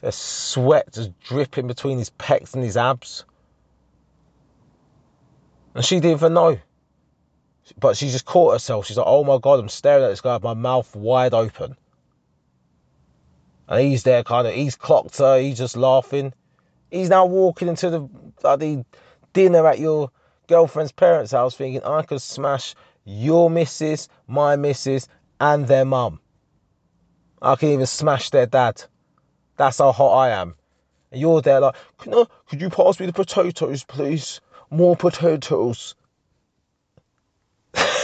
there's 0.00 0.14
sweat 0.14 0.92
just 0.92 1.18
dripping 1.20 1.66
between 1.66 1.98
his 1.98 2.10
pecs 2.10 2.54
and 2.54 2.62
his 2.62 2.76
abs. 2.76 3.24
And 5.74 5.84
she 5.84 5.96
didn't 5.96 6.18
even 6.18 6.34
know. 6.34 6.58
But 7.78 7.96
she 7.96 8.10
just 8.10 8.24
caught 8.24 8.52
herself. 8.52 8.86
She's 8.86 8.96
like, 8.96 9.06
oh 9.08 9.24
my 9.24 9.38
God, 9.38 9.58
I'm 9.58 9.68
staring 9.68 10.04
at 10.04 10.08
this 10.08 10.20
guy 10.20 10.34
with 10.34 10.44
my 10.44 10.54
mouth 10.54 10.94
wide 10.94 11.34
open. 11.34 11.76
And 13.68 13.80
he's 13.80 14.04
there 14.04 14.22
kind 14.22 14.46
of, 14.46 14.54
he's 14.54 14.76
clocked 14.76 15.18
her, 15.18 15.38
he's 15.40 15.58
just 15.58 15.76
laughing. 15.76 16.32
He's 16.90 17.08
now 17.08 17.26
walking 17.26 17.68
into 17.68 17.90
the 17.90 18.00
bloody 18.00 18.84
dinner 19.32 19.66
at 19.66 19.80
your 19.80 20.10
girlfriend's 20.46 20.92
parents' 20.92 21.32
house 21.32 21.56
thinking, 21.56 21.82
I 21.82 22.02
could 22.02 22.22
smash 22.22 22.74
your 23.04 23.50
missus, 23.50 24.08
my 24.28 24.56
missus, 24.56 25.08
and 25.40 25.66
their 25.66 25.84
mum. 25.84 26.20
I 27.42 27.56
can 27.56 27.70
even 27.70 27.86
smash 27.86 28.30
their 28.30 28.46
dad. 28.46 28.84
That's 29.56 29.78
how 29.78 29.92
hot 29.92 30.16
I 30.16 30.30
am. 30.30 30.54
And 31.10 31.20
you're 31.20 31.40
there 31.40 31.60
like, 31.60 31.74
could, 31.98 32.14
I, 32.14 32.24
could 32.48 32.60
you 32.60 32.70
pass 32.70 33.00
me 33.00 33.06
the 33.06 33.12
potatoes, 33.12 33.84
please? 33.84 34.40
More 34.70 34.96
potatoes. 34.96 35.94
Just 37.74 37.94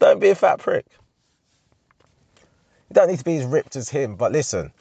don't 0.00 0.20
be 0.20 0.30
a 0.30 0.34
fat 0.34 0.58
prick. 0.58 0.86
You 2.88 2.94
don't 2.94 3.08
need 3.08 3.18
to 3.18 3.24
be 3.24 3.38
as 3.38 3.44
ripped 3.44 3.76
as 3.76 3.88
him, 3.88 4.16
but 4.16 4.32
listen. 4.32 4.72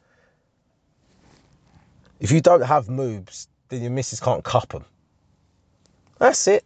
If 2.20 2.32
you 2.32 2.42
don't 2.42 2.62
have 2.62 2.88
moves, 2.88 3.48
then 3.70 3.82
your 3.82 3.92
missus 3.92 4.20
can't 4.20 4.44
cup 4.44 4.70
them. 4.70 4.86
That's 6.20 6.48
it. 6.48 6.64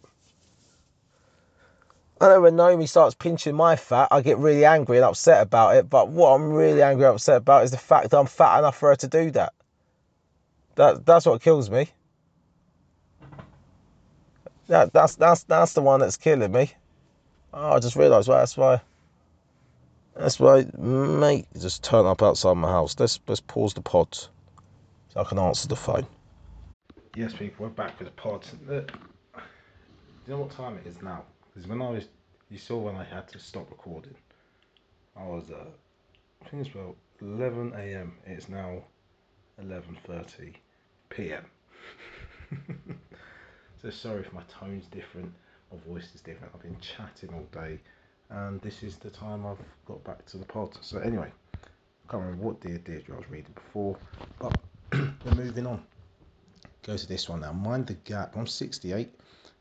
I 2.21 2.29
know 2.29 2.41
when 2.41 2.55
Naomi 2.55 2.85
starts 2.85 3.13
pinching 3.13 3.55
my 3.55 3.75
fat, 3.75 4.07
I 4.09 4.21
get 4.21 4.37
really 4.37 4.63
angry 4.63 4.97
and 4.97 5.05
upset 5.05 5.41
about 5.41 5.75
it. 5.75 5.89
But 5.89 6.09
what 6.09 6.33
I'm 6.33 6.53
really 6.53 6.81
angry 6.81 7.05
and 7.05 7.15
upset 7.15 7.37
about 7.37 7.63
is 7.63 7.71
the 7.71 7.77
fact 7.77 8.11
that 8.11 8.17
I'm 8.17 8.25
fat 8.25 8.59
enough 8.59 8.77
for 8.77 8.89
her 8.89 8.95
to 8.95 9.07
do 9.07 9.31
that. 9.31 9.53
That 10.75 11.05
that's 11.05 11.25
what 11.25 11.41
kills 11.41 11.69
me. 11.69 11.89
That 14.67 14.93
that's 14.93 15.15
that's 15.15 15.43
that's 15.43 15.73
the 15.73 15.81
one 15.81 15.99
that's 15.99 16.17
killing 16.17 16.51
me. 16.51 16.71
Oh, 17.53 17.73
I 17.73 17.79
just 17.79 17.95
realised 17.95 18.27
well, 18.27 18.39
that's 18.39 18.57
why. 18.57 18.81
That's 20.15 20.39
why 20.39 20.65
mate 20.77 21.47
just 21.59 21.83
turn 21.83 22.05
up 22.05 22.23
outside 22.23 22.55
my 22.55 22.69
house. 22.69 22.95
Let's 22.97 23.19
let's 23.27 23.41
pause 23.41 23.73
the 23.73 23.81
pod. 23.81 24.13
so 24.13 24.29
I 25.17 25.23
can 25.25 25.37
answer 25.37 25.67
the 25.67 25.75
phone. 25.75 26.07
Yes, 27.15 27.33
people, 27.33 27.65
we're 27.65 27.69
back 27.69 27.99
with 27.99 28.07
the 28.07 28.13
pod. 28.13 28.45
Look, 28.67 28.91
do 28.91 28.97
you 30.27 30.33
know 30.33 30.39
what 30.39 30.51
time 30.51 30.77
it 30.77 30.87
is 30.87 31.01
now? 31.01 31.23
Because 31.55 31.69
when 31.69 31.81
I 31.81 31.89
was, 31.89 32.09
you 32.49 32.57
saw 32.57 32.77
when 32.77 32.97
I 32.97 33.05
had 33.05 33.29
to 33.29 33.39
stop 33.39 33.69
recording, 33.69 34.15
I 35.15 35.23
was, 35.23 35.49
uh, 35.49 35.63
I 36.43 36.49
think 36.49 36.65
it's 36.65 36.75
about 36.75 36.97
11 37.21 37.73
a.m. 37.77 38.17
It's 38.25 38.49
now 38.49 38.83
11.30 39.63 40.53
p.m. 41.07 41.45
so 43.81 43.89
sorry 43.89 44.19
if 44.19 44.33
my 44.33 44.41
tone's 44.49 44.87
different, 44.87 45.31
my 45.71 45.77
voice 45.87 46.13
is 46.13 46.19
different. 46.19 46.51
I've 46.53 46.61
been 46.61 46.77
chatting 46.81 47.33
all 47.33 47.47
day, 47.53 47.79
and 48.29 48.59
this 48.59 48.83
is 48.83 48.97
the 48.97 49.09
time 49.09 49.45
I've 49.45 49.63
got 49.85 50.03
back 50.03 50.25
to 50.25 50.37
the 50.37 50.45
pod. 50.45 50.77
So 50.81 50.99
anyway, 50.99 51.31
I 51.53 52.11
can't 52.11 52.23
remember 52.23 52.43
what 52.43 52.59
Dear 52.59 52.79
Deirdre 52.79 53.15
I 53.15 53.19
was 53.19 53.29
reading 53.29 53.53
before, 53.55 53.97
but 54.39 54.59
we're 54.93 55.35
moving 55.35 55.67
on. 55.67 55.81
Go 56.85 56.97
to 56.97 57.07
this 57.07 57.29
one 57.29 57.39
now. 57.39 57.53
Mind 57.53 57.87
the 57.87 57.93
gap. 57.93 58.35
I'm 58.35 58.45
68 58.45 59.09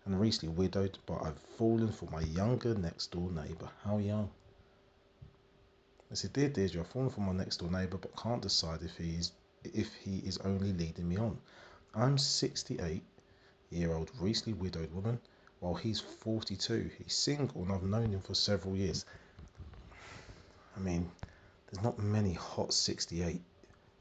and 0.04 0.20
recently 0.20 0.54
widowed, 0.54 0.98
but 1.06 1.22
I've 1.22 1.38
fallen 1.56 1.90
for 1.90 2.06
my 2.10 2.20
younger 2.20 2.74
next 2.74 3.10
door 3.12 3.30
neighbour. 3.30 3.70
How 3.84 3.98
young? 3.98 4.30
I 6.10 6.14
said, 6.14 6.32
Dear 6.32 6.48
Deirdre, 6.48 6.82
I've 6.82 6.88
fallen 6.88 7.10
for 7.10 7.20
my 7.20 7.32
next 7.32 7.58
door 7.58 7.70
neighbour, 7.70 7.96
but 7.96 8.14
can't 8.16 8.42
decide 8.42 8.82
if 8.82 8.96
he 8.96 9.14
is 9.16 9.32
if 9.64 9.92
he 9.94 10.18
is 10.18 10.38
only 10.38 10.72
leading 10.72 11.08
me 11.08 11.16
on. 11.16 11.38
I'm 11.94 12.18
68 12.18 13.02
year 13.70 13.92
old 13.94 14.10
recently 14.20 14.52
widowed 14.52 14.92
woman, 14.92 15.18
while 15.60 15.74
he's 15.74 16.00
42. 16.00 16.90
He's 16.98 17.14
single 17.14 17.62
and 17.62 17.72
I've 17.72 17.82
known 17.82 18.12
him 18.12 18.20
for 18.20 18.34
several 18.34 18.76
years. 18.76 19.06
I 20.76 20.80
mean, 20.80 21.10
there's 21.70 21.82
not 21.82 21.98
many 21.98 22.34
hot 22.34 22.74
68 22.74 23.40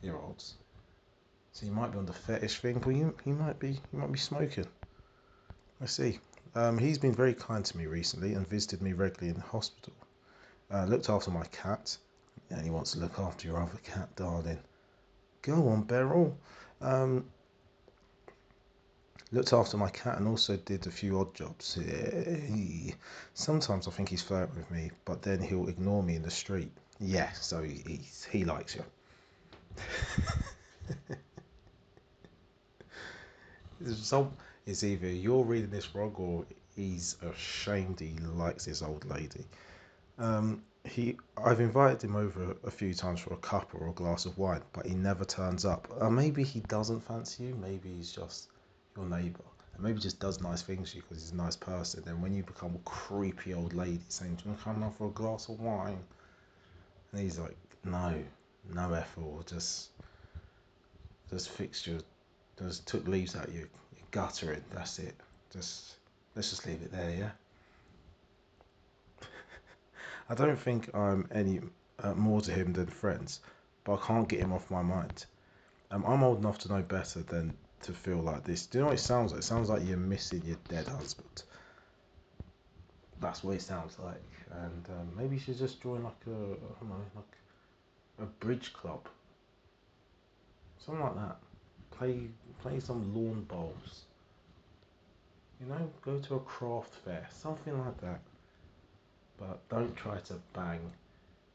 year 0.02 0.18
olds. 0.18 0.56
So 1.54 1.66
he 1.66 1.72
might 1.72 1.92
be 1.92 1.98
on 1.98 2.06
the 2.06 2.14
fetish 2.14 2.60
thing, 2.60 2.80
but 2.80 2.90
he, 2.90 3.06
he 3.24 3.32
might 3.32 3.60
be 3.60 3.80
he 3.92 3.98
might 3.98 4.12
be 4.12 4.20
smoking. 4.20 4.68
I 5.84 5.86
see. 5.86 6.20
Um, 6.56 6.78
he's 6.78 6.98
been 6.98 7.14
very 7.14 7.34
kind 7.34 7.66
to 7.66 7.78
me 7.78 7.88
recently 7.88 8.36
and 8.36 8.48
visited 8.48 8.82
me 8.82 8.94
regularly 8.94 9.32
in 9.32 9.36
the 9.36 9.42
hospital. 9.42 9.94
Uh, 10.72 10.86
looked 10.86 11.10
after 11.10 11.30
my 11.30 11.44
cat, 11.48 11.98
and 12.50 12.64
he 12.64 12.70
wants 12.70 12.94
to 12.94 13.00
look 13.00 13.20
after 13.20 13.50
your 13.50 13.62
other 13.62 13.78
cat, 13.84 14.16
darling. 14.16 14.60
Go 15.42 15.68
on, 15.68 15.84
Beryl. 15.84 16.38
Um, 16.80 17.26
looked 19.34 19.52
after 19.52 19.76
my 19.76 19.90
cat 19.90 20.20
and 20.20 20.26
also 20.26 20.56
did 20.56 20.88
a 20.88 20.92
few 20.92 21.20
odd 21.20 21.34
jobs. 21.34 21.78
Sometimes 23.34 23.86
I 23.86 23.92
think 23.92 24.08
he's 24.08 24.22
flirting 24.22 24.56
with 24.56 24.72
me, 24.72 24.92
but 25.04 25.22
then 25.22 25.42
he'll 25.42 25.68
ignore 25.68 26.02
me 26.02 26.16
in 26.16 26.22
the 26.22 26.32
street. 26.32 26.72
Yeah, 27.02 27.30
so 27.34 27.62
he, 27.62 28.00
he 28.32 28.46
likes 28.46 28.78
you. 28.78 28.86
So 34.02 34.32
it's 34.66 34.84
either 34.84 35.08
you're 35.08 35.44
reading 35.44 35.70
this 35.70 35.94
wrong 35.94 36.14
or 36.18 36.46
he's 36.76 37.18
ashamed 37.22 38.00
he 38.00 38.14
likes 38.36 38.66
this 38.66 38.82
old 38.82 39.06
lady. 39.06 39.46
Um, 40.18 40.64
he, 40.86 41.18
I've 41.38 41.60
invited 41.60 42.04
him 42.04 42.16
over 42.16 42.56
a 42.66 42.72
few 42.72 42.94
times 42.94 43.20
for 43.20 43.34
a 43.34 43.38
cup 43.38 43.74
or 43.74 43.88
a 43.88 43.94
glass 43.94 44.26
of 44.26 44.38
wine, 44.38 44.62
but 44.74 44.86
he 44.86 44.94
never 44.94 45.26
turns 45.26 45.66
up. 45.66 45.88
Uh, 46.00 46.10
maybe 46.10 46.44
he 46.44 46.60
doesn't 46.62 47.02
fancy 47.02 47.46
you. 47.46 47.56
Maybe 47.56 47.90
he's 47.96 48.12
just 48.12 48.50
your 48.96 49.06
neighbour, 49.06 49.44
and 49.76 49.84
maybe 49.84 50.00
just 50.00 50.20
does 50.20 50.42
nice 50.42 50.62
things 50.62 50.92
to 50.92 50.98
you 50.98 51.04
because 51.04 51.24
he's 51.24 51.32
a 51.32 51.36
nice 51.36 51.56
person. 51.56 52.04
Then 52.06 52.22
when 52.22 52.34
you 52.34 52.44
become 52.44 52.76
a 52.76 52.90
creepy 52.90 53.54
old 53.54 53.74
lady 53.74 54.02
saying, 54.10 54.36
"Do 54.36 54.44
you 54.44 54.50
want 54.52 54.60
to 54.60 54.64
come 54.66 54.84
out 54.84 54.98
for 54.98 55.08
a 55.08 55.12
glass 55.12 55.48
of 55.48 55.60
wine?" 55.60 56.00
and 57.12 57.22
he's 57.22 57.40
like, 57.40 57.56
"No, 57.86 58.14
no 58.74 58.94
effort, 58.94 59.48
just, 59.48 59.90
just 61.30 61.50
fix 61.50 61.88
your 61.88 62.00
just 62.60 62.86
took 62.88 63.08
leaves 63.08 63.36
at 63.36 63.52
your 63.52 63.68
guttering. 64.14 64.64
That's 64.74 65.00
it. 65.00 65.16
Just 65.52 65.96
let's 66.36 66.52
just 66.52 66.66
leave 66.66 66.82
it 66.82 66.94
there, 66.94 67.10
yeah. 67.10 67.32
I 70.30 70.36
don't 70.36 70.58
think 70.58 70.96
I'm 70.96 71.28
any 71.32 71.60
uh, 72.02 72.14
more 72.14 72.40
to 72.42 72.52
him 72.52 72.72
than 72.72 72.86
friends, 72.86 73.42
but 73.84 73.96
I 73.96 74.06
can't 74.06 74.30
get 74.30 74.40
him 74.40 74.54
off 74.54 74.72
my 74.72 74.82
mind. 74.82 75.26
Um, 75.92 76.06
I'm 76.08 76.24
old 76.24 76.40
enough 76.40 76.60
to 76.60 76.70
know 76.70 76.82
better 76.82 77.22
than 77.24 77.54
to 77.82 77.92
feel 77.92 78.20
like 78.20 78.46
this. 78.46 78.66
Do 78.66 78.78
you 78.78 78.84
know 78.84 78.90
what 78.90 78.96
it 78.96 79.02
sounds 79.02 79.34
like? 79.34 79.40
It 79.42 79.44
sounds 79.44 79.70
like 79.70 79.86
you're 79.86 79.98
missing 79.98 80.42
your 80.46 80.58
dead 80.70 80.88
husband. 80.88 81.44
That's 83.20 83.44
what 83.44 83.56
it 83.56 83.62
sounds 83.62 83.98
like. 84.00 84.22
And 84.52 84.88
um, 84.90 85.12
maybe 85.18 85.36
you 85.36 85.42
should 85.42 85.58
just 85.58 85.82
join 85.82 86.04
like 86.04 86.14
a, 86.28 86.32
I 86.32 86.80
don't 86.80 86.90
know, 86.90 87.06
like 87.16 87.38
a 88.22 88.26
bridge 88.26 88.74
club. 88.74 89.08
Something 90.78 91.04
like 91.04 91.16
that 91.16 91.38
play 91.98 92.28
play 92.62 92.80
some 92.80 93.14
lawn 93.14 93.44
bowls. 93.48 94.06
You 95.60 95.68
know, 95.68 95.90
go 96.02 96.20
to 96.20 96.36
a 96.36 96.40
craft 96.40 96.94
fair, 97.06 97.28
something 97.32 97.78
like 97.78 98.00
that. 98.02 98.22
But 99.38 99.68
don't 99.70 99.96
try 99.96 100.20
to 100.20 100.36
bang 100.54 100.92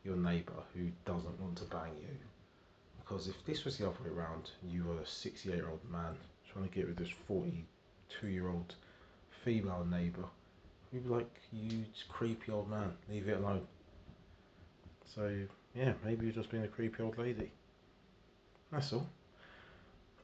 your 0.04 0.16
neighbour 0.16 0.62
who 0.74 0.88
doesn't 1.04 1.40
want 1.40 1.56
to 1.56 1.64
bang 1.64 1.92
you. 2.00 2.16
Because 2.98 3.28
if 3.28 3.44
this 3.46 3.64
was 3.64 3.78
the 3.78 3.86
other 3.86 3.96
way 4.04 4.10
around, 4.10 4.50
you 4.66 4.84
were 4.84 5.00
a 5.00 5.06
68 5.06 5.54
year 5.54 5.68
old 5.68 5.80
man 5.90 6.14
trying 6.52 6.68
to 6.68 6.74
get 6.74 6.86
with 6.86 6.96
this 6.96 7.12
42 7.26 8.28
year 8.28 8.48
old 8.48 8.74
female 9.44 9.86
neighbour, 9.90 10.24
you'd 10.92 11.04
be 11.04 11.10
like, 11.10 11.40
you 11.52 11.84
creepy 12.08 12.52
old 12.52 12.70
man, 12.70 12.92
leave 13.10 13.28
it 13.28 13.38
alone. 13.38 13.66
So, 15.14 15.34
yeah, 15.74 15.92
maybe 16.04 16.26
you're 16.26 16.34
just 16.34 16.50
being 16.50 16.64
a 16.64 16.68
creepy 16.68 17.02
old 17.02 17.18
lady. 17.18 17.50
That's 18.70 18.92
all. 18.92 19.06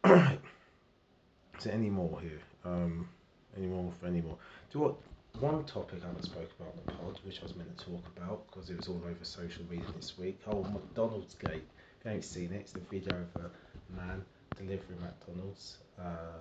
Is 0.04 1.64
there 1.64 1.72
any 1.72 1.88
more 1.88 2.20
here? 2.20 2.40
Um, 2.62 3.08
any 3.56 3.66
more 3.66 3.90
for 3.98 4.06
any 4.06 4.20
more? 4.20 4.36
Do 4.70 4.80
what? 4.80 4.96
One 5.40 5.64
topic 5.64 6.00
I 6.04 6.08
haven't 6.08 6.24
spoke 6.24 6.50
about 6.60 6.74
in 6.74 6.80
the 6.84 6.92
pod, 6.92 7.18
which 7.24 7.40
I 7.40 7.44
was 7.44 7.56
meant 7.56 7.76
to 7.78 7.86
talk 7.86 8.04
about 8.14 8.46
because 8.46 8.68
it 8.68 8.76
was 8.76 8.88
all 8.88 9.00
over 9.08 9.24
social 9.24 9.64
media 9.70 9.86
this 9.96 10.18
week. 10.18 10.38
Oh, 10.46 10.62
McDonald's 10.62 11.34
gate. 11.34 11.64
If 11.98 12.04
you 12.04 12.10
haven't 12.10 12.22
seen 12.22 12.52
it, 12.52 12.60
it's 12.60 12.72
the 12.72 12.80
video 12.80 13.16
of 13.34 13.44
a 13.44 13.50
man 13.96 14.22
delivering 14.58 15.00
McDonald's 15.00 15.78
uh, 15.98 16.38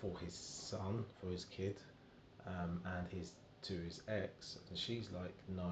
for 0.00 0.18
his 0.18 0.34
son, 0.34 1.04
for 1.20 1.30
his 1.30 1.44
kid, 1.44 1.76
um, 2.48 2.80
and 2.84 3.06
his 3.16 3.30
to 3.62 3.74
his 3.74 4.02
ex, 4.08 4.58
and 4.68 4.76
she's 4.76 5.08
like, 5.12 5.34
"No, 5.56 5.70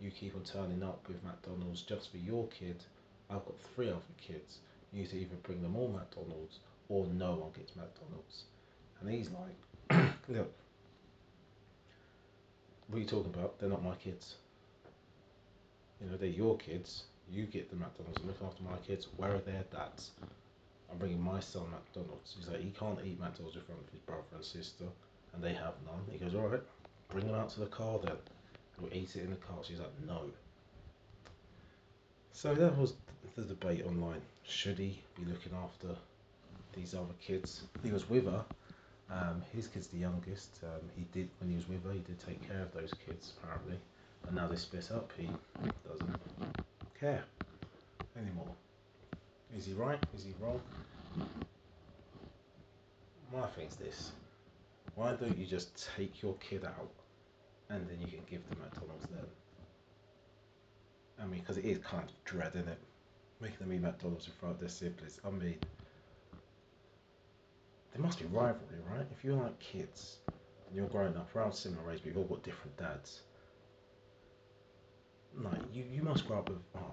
you 0.00 0.12
keep 0.12 0.36
on 0.36 0.44
turning 0.44 0.84
up 0.84 1.04
with 1.08 1.22
McDonald's 1.24 1.82
just 1.82 2.12
for 2.12 2.18
your 2.18 2.46
kid. 2.46 2.84
I've 3.28 3.44
got 3.44 3.60
three 3.74 3.90
other 3.90 4.14
kids 4.20 4.60
you 4.92 5.06
to 5.06 5.16
either 5.16 5.36
bring 5.42 5.62
them 5.62 5.76
all 5.76 5.88
McDonald's 5.88 6.60
or 6.88 7.06
no 7.06 7.32
one 7.34 7.50
gets 7.56 7.76
McDonald's. 7.76 8.44
And 9.00 9.10
he's 9.10 9.30
like, 9.30 10.00
look, 10.28 10.52
what 12.88 12.96
are 12.96 13.00
you 13.00 13.06
talking 13.06 13.32
about? 13.34 13.58
They're 13.58 13.68
not 13.68 13.84
my 13.84 13.94
kids. 13.96 14.36
You 16.00 16.10
know, 16.10 16.16
they're 16.16 16.28
your 16.28 16.56
kids. 16.56 17.04
You 17.30 17.44
get 17.44 17.70
the 17.70 17.76
McDonald's 17.76 18.18
and 18.18 18.26
look 18.26 18.42
after 18.42 18.62
my 18.62 18.76
kids. 18.86 19.08
Where 19.16 19.34
are 19.34 19.40
their 19.40 19.64
dads? 19.70 20.12
I'm 20.90 20.96
bringing 20.98 21.20
my 21.20 21.40
son 21.40 21.64
McDonald's. 21.70 22.34
He's 22.38 22.48
like, 22.48 22.60
he 22.60 22.70
can't 22.70 22.98
eat 23.04 23.20
McDonald's 23.20 23.56
in 23.56 23.62
front 23.62 23.80
of 23.80 23.92
his 23.92 24.00
brother 24.00 24.22
and 24.34 24.44
sister, 24.44 24.86
and 25.34 25.42
they 25.42 25.52
have 25.52 25.74
none. 25.84 26.00
He 26.10 26.18
goes, 26.18 26.34
all 26.34 26.48
right, 26.48 26.62
bring 27.10 27.26
them 27.26 27.34
out 27.34 27.50
to 27.50 27.60
the 27.60 27.66
car 27.66 27.98
then. 28.02 28.16
We'll 28.80 28.94
eat 28.94 29.14
it 29.16 29.24
in 29.24 29.30
the 29.30 29.36
car. 29.36 29.58
She's 29.62 29.78
like, 29.78 29.92
no. 30.06 30.30
So 32.40 32.54
that 32.54 32.78
was 32.78 32.94
the 33.34 33.42
debate 33.42 33.84
online. 33.84 34.20
Should 34.44 34.78
he 34.78 35.02
be 35.16 35.24
looking 35.24 35.50
after 35.60 35.88
these 36.72 36.94
other 36.94 37.14
kids? 37.20 37.62
He 37.82 37.90
was 37.90 38.08
with 38.08 38.26
her. 38.26 38.44
Um, 39.10 39.42
his 39.52 39.66
kid's 39.66 39.88
the 39.88 39.98
youngest. 39.98 40.60
Um, 40.62 40.88
he 40.96 41.04
did 41.10 41.30
when 41.40 41.50
he 41.50 41.56
was 41.56 41.68
with 41.68 41.84
her. 41.84 41.90
He 41.90 41.98
did 41.98 42.24
take 42.24 42.48
care 42.48 42.62
of 42.62 42.72
those 42.72 42.94
kids 43.04 43.32
apparently, 43.42 43.74
and 44.28 44.36
now 44.36 44.46
they 44.46 44.54
split 44.54 44.88
up. 44.94 45.10
He 45.18 45.28
doesn't 45.90 46.16
care 47.00 47.24
anymore. 48.16 48.54
Is 49.56 49.66
he 49.66 49.72
right? 49.72 49.98
Is 50.16 50.22
he 50.22 50.32
wrong? 50.38 50.60
My 53.34 53.48
thing's 53.48 53.74
this: 53.74 54.12
Why 54.94 55.12
don't 55.14 55.36
you 55.36 55.44
just 55.44 55.88
take 55.96 56.22
your 56.22 56.34
kid 56.34 56.64
out, 56.64 56.92
and 57.68 57.84
then 57.88 57.98
you 58.00 58.06
can 58.06 58.22
give 58.30 58.48
them 58.48 58.58
McDonald's 58.60 59.08
then? 59.10 59.26
I 61.20 61.26
mean, 61.26 61.40
because 61.40 61.56
it 61.56 61.64
is 61.64 61.78
kind 61.78 62.04
of 62.04 62.24
dread, 62.24 62.52
isn't 62.54 62.68
it? 62.68 62.78
Making 63.40 63.58
them 63.60 63.72
eat 63.72 63.80
McDonald's 63.80 64.26
front 64.26 64.54
of 64.54 64.60
their 64.60 64.68
siblings. 64.68 65.20
I 65.24 65.30
mean, 65.30 65.58
there 67.92 68.02
must 68.02 68.18
be 68.20 68.26
rivalry, 68.26 68.78
right? 68.90 69.06
If 69.10 69.24
you're 69.24 69.36
like 69.36 69.58
kids 69.58 70.18
and 70.28 70.76
you're 70.76 70.86
growing 70.86 71.16
up 71.16 71.34
around 71.34 71.52
similar 71.52 71.90
age, 71.92 72.00
but 72.02 72.06
you've 72.06 72.18
all 72.18 72.24
got 72.24 72.42
different 72.42 72.76
dads. 72.76 73.22
Like, 75.36 75.60
you, 75.72 75.84
you 75.90 76.02
must 76.02 76.26
grow 76.26 76.38
up 76.38 76.48
with, 76.48 76.58
oh, 76.76 76.92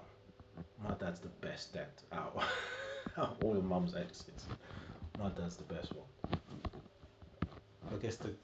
my 0.82 0.94
dad's 0.94 1.20
the 1.20 1.28
best 1.40 1.72
dad 1.74 1.86
out 2.12 2.36
of 3.16 3.36
all 3.42 3.54
your 3.54 3.62
mum's 3.62 3.94
exes. 3.94 4.46
My 5.18 5.28
dad's 5.30 5.56
the 5.56 5.74
best 5.74 5.92
one. 5.94 6.40
I 7.92 7.96
guess 7.96 8.16
the 8.16 8.34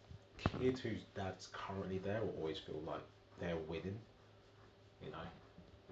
kids 0.60 0.80
whose 0.80 1.04
dad's 1.14 1.48
currently 1.52 1.98
there 1.98 2.20
will 2.20 2.34
always 2.38 2.58
feel 2.58 2.80
like 2.86 3.02
they're 3.40 3.58
winning, 3.68 3.98
you 5.04 5.10
know 5.10 5.18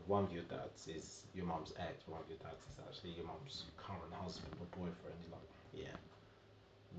one 0.07 0.25
of 0.25 0.33
your 0.33 0.45
dads 0.45 0.87
is 0.89 1.27
your 1.35 1.47
mum's 1.47 1.73
ex, 1.79 2.07
one 2.07 2.21
of 2.21 2.29
your 2.29 2.39
dads 2.39 2.63
is 2.73 2.79
actually 2.87 3.11
your 3.11 3.27
mum's 3.27 3.65
current 3.77 4.13
husband 4.23 4.53
or 4.61 4.67
boyfriend, 4.77 5.17
you're 5.23 5.33
like, 5.33 5.51
yeah, 5.75 5.97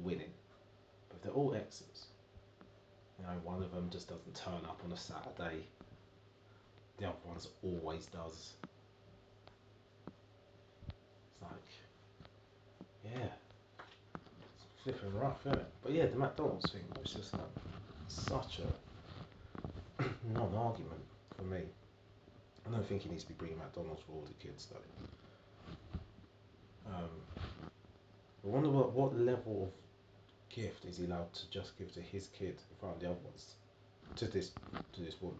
winning. 0.01 0.33
But 1.09 1.17
if 1.17 1.23
they're 1.23 1.33
all 1.33 1.53
exes, 1.55 2.07
you 3.19 3.25
know, 3.25 3.33
one 3.43 3.61
of 3.61 3.71
them 3.73 3.89
just 3.89 4.09
doesn't 4.09 4.35
turn 4.35 4.65
up 4.67 4.81
on 4.85 4.91
a 4.91 4.97
Saturday, 4.97 5.65
the 6.97 7.07
other 7.07 7.15
one's 7.25 7.47
always 7.63 8.05
does. 8.07 8.53
It's 10.87 11.41
like, 11.41 11.51
yeah, 13.03 13.27
it's 14.41 14.65
flipping 14.83 15.13
rough, 15.19 15.45
isn't 15.45 15.59
it? 15.59 15.67
But 15.83 15.91
yeah, 15.93 16.05
the 16.05 16.17
McDonald's 16.17 16.71
thing 16.71 16.83
was 16.99 17.13
just 17.13 17.33
like 17.33 17.43
such 18.07 18.59
a 18.59 20.03
non-argument 20.33 21.01
for 21.35 21.43
me. 21.43 21.61
I 22.67 22.71
don't 22.71 22.85
think 22.85 23.01
he 23.03 23.09
needs 23.09 23.23
to 23.23 23.29
be 23.29 23.35
bringing 23.35 23.57
McDonald's 23.57 24.01
for 24.05 24.13
all 24.13 24.25
the 24.27 24.45
kids 24.45 24.67
though. 24.71 25.95
Um, 26.93 27.09
I 28.43 28.47
wonder 28.47 28.69
what, 28.69 28.91
what 28.91 29.17
level 29.17 29.63
of 29.63 30.55
gift 30.55 30.85
is 30.85 30.97
he 30.97 31.05
allowed 31.05 31.33
to 31.33 31.49
just 31.49 31.77
give 31.77 31.93
to 31.93 32.01
his 32.01 32.27
kid 32.27 32.55
in 32.69 32.77
front 32.79 32.95
of 32.95 33.01
the 33.01 33.07
other 33.07 33.19
ones, 33.23 33.55
to 34.15 34.25
this 34.25 34.51
to 34.93 35.01
this 35.01 35.15
woman. 35.21 35.39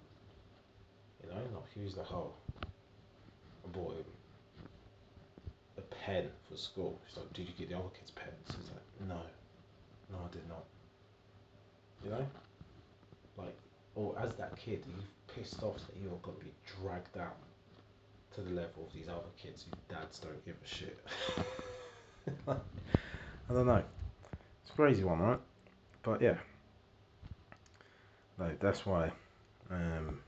You 1.23 1.29
know, 1.29 1.35
like 1.35 1.73
he 1.75 1.83
was 1.83 1.97
like, 1.97 2.07
I 2.11 3.67
bought 3.71 3.95
him 3.95 4.05
a 5.77 5.81
pen 5.81 6.29
for 6.49 6.57
school. 6.57 6.99
She's 7.07 7.17
like, 7.17 7.33
did 7.33 7.47
you 7.47 7.53
get 7.57 7.69
the 7.69 7.75
other 7.75 7.89
kids 7.97 8.11
pens? 8.11 8.31
He's 8.47 8.69
like, 8.69 9.07
no, 9.07 9.21
no, 10.11 10.17
I 10.25 10.31
did 10.33 10.47
not. 10.47 10.63
You 12.03 12.11
know, 12.11 12.27
like, 13.37 13.55
or 13.95 14.15
as 14.19 14.33
that 14.35 14.55
kid, 14.57 14.83
you've 14.87 15.05
pissed 15.35 15.63
off 15.63 15.77
that 15.77 15.95
you're 16.01 16.19
going 16.21 16.37
to 16.37 16.45
be 16.45 16.51
dragged 16.81 17.13
down 17.13 17.31
to 18.35 18.41
the 18.41 18.51
level 18.51 18.85
of 18.87 18.93
these 18.93 19.09
other 19.09 19.21
kids 19.41 19.65
whose 19.65 19.97
dads 19.97 20.19
don't 20.19 20.45
give 20.45 20.55
a 20.63 20.67
shit. 20.67 20.99
I 22.47 23.53
don't 23.53 23.67
know. 23.67 23.83
It's 24.63 24.71
a 24.71 24.73
crazy 24.73 25.03
one, 25.03 25.19
right? 25.19 25.39
But 26.03 26.21
yeah. 26.21 26.37
No, 28.39 28.49
that's 28.59 28.85
why. 28.85 29.11
Um, 29.69 30.19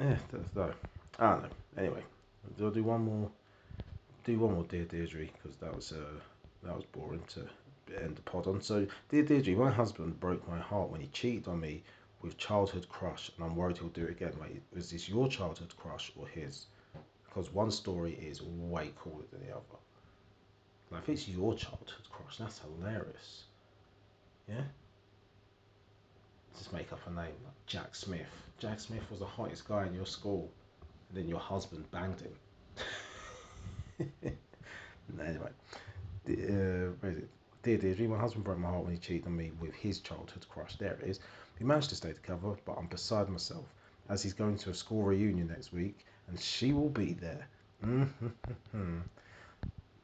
yeah, 0.00 0.16
that's 0.30 0.50
though. 0.50 0.74
I 1.18 1.30
don't 1.30 1.42
know. 1.42 1.48
Anyway, 1.78 2.02
I'll 2.60 2.70
do 2.70 2.82
one 2.82 3.04
more. 3.04 3.30
Do 4.24 4.38
one 4.38 4.54
more, 4.54 4.64
dear 4.64 4.84
Deirdre, 4.84 5.26
because 5.32 5.56
that 5.58 5.74
was 5.74 5.92
uh, 5.92 6.18
that 6.64 6.74
was 6.74 6.84
boring 6.84 7.22
to 7.28 7.40
end 8.02 8.16
the 8.16 8.22
pod 8.22 8.46
on. 8.46 8.60
So, 8.60 8.86
dear 9.08 9.22
Deirdre, 9.22 9.54
my 9.54 9.70
husband 9.70 10.18
broke 10.20 10.46
my 10.48 10.58
heart 10.58 10.90
when 10.90 11.00
he 11.00 11.06
cheated 11.08 11.48
on 11.48 11.60
me 11.60 11.82
with 12.22 12.38
childhood 12.38 12.88
crush, 12.88 13.30
and 13.36 13.44
I'm 13.44 13.56
worried 13.56 13.78
he'll 13.78 13.88
do 13.88 14.04
it 14.04 14.10
again. 14.10 14.32
Wait, 14.40 14.62
was 14.74 14.90
this 14.90 15.08
your 15.08 15.28
childhood 15.28 15.72
crush 15.76 16.12
or 16.16 16.26
his? 16.26 16.66
Because 17.28 17.52
one 17.52 17.70
story 17.70 18.12
is 18.14 18.42
way 18.42 18.92
cooler 18.98 19.24
than 19.30 19.46
the 19.46 19.52
other. 19.52 19.62
Like 20.90 21.02
if 21.02 21.08
it's 21.08 21.28
your 21.28 21.54
childhood 21.54 22.08
crush, 22.10 22.38
that's 22.38 22.60
hilarious. 22.60 23.44
Yeah? 24.48 24.62
Just 26.56 26.72
make 26.72 26.92
up 26.92 27.00
a 27.06 27.10
name 27.10 27.34
like 27.44 27.66
Jack 27.66 27.94
Smith. 27.94 28.26
Jack 28.58 28.80
Smith 28.80 29.02
was 29.10 29.20
the 29.20 29.26
hottest 29.26 29.68
guy 29.68 29.86
in 29.86 29.94
your 29.94 30.06
school, 30.06 30.50
and 31.08 31.18
then 31.18 31.28
your 31.28 31.40
husband 31.40 31.84
banged 31.90 32.20
him. 32.20 32.32
anyway, 35.20 35.50
uh, 36.28 36.92
where 37.00 37.12
is 37.12 37.18
it? 37.18 37.28
Dear 37.62 37.78
Deirdre, 37.78 38.08
my 38.08 38.18
husband 38.18 38.44
broke 38.44 38.58
my 38.58 38.68
heart 38.68 38.84
when 38.84 38.92
he 38.92 38.98
cheated 38.98 39.26
on 39.26 39.36
me 39.36 39.50
with 39.60 39.74
his 39.74 39.98
childhood 39.98 40.46
crush. 40.48 40.76
There 40.76 40.96
it 41.02 41.08
is. 41.08 41.20
We 41.58 41.66
managed 41.66 41.90
to 41.90 41.96
stay 41.96 42.12
together, 42.12 42.56
but 42.64 42.76
I'm 42.78 42.86
beside 42.86 43.28
myself 43.28 43.64
as 44.08 44.22
he's 44.22 44.34
going 44.34 44.56
to 44.58 44.70
a 44.70 44.74
school 44.74 45.02
reunion 45.02 45.48
next 45.48 45.72
week, 45.72 46.04
and 46.28 46.38
she 46.38 46.72
will 46.72 46.90
be 46.90 47.14
there. 47.14 47.48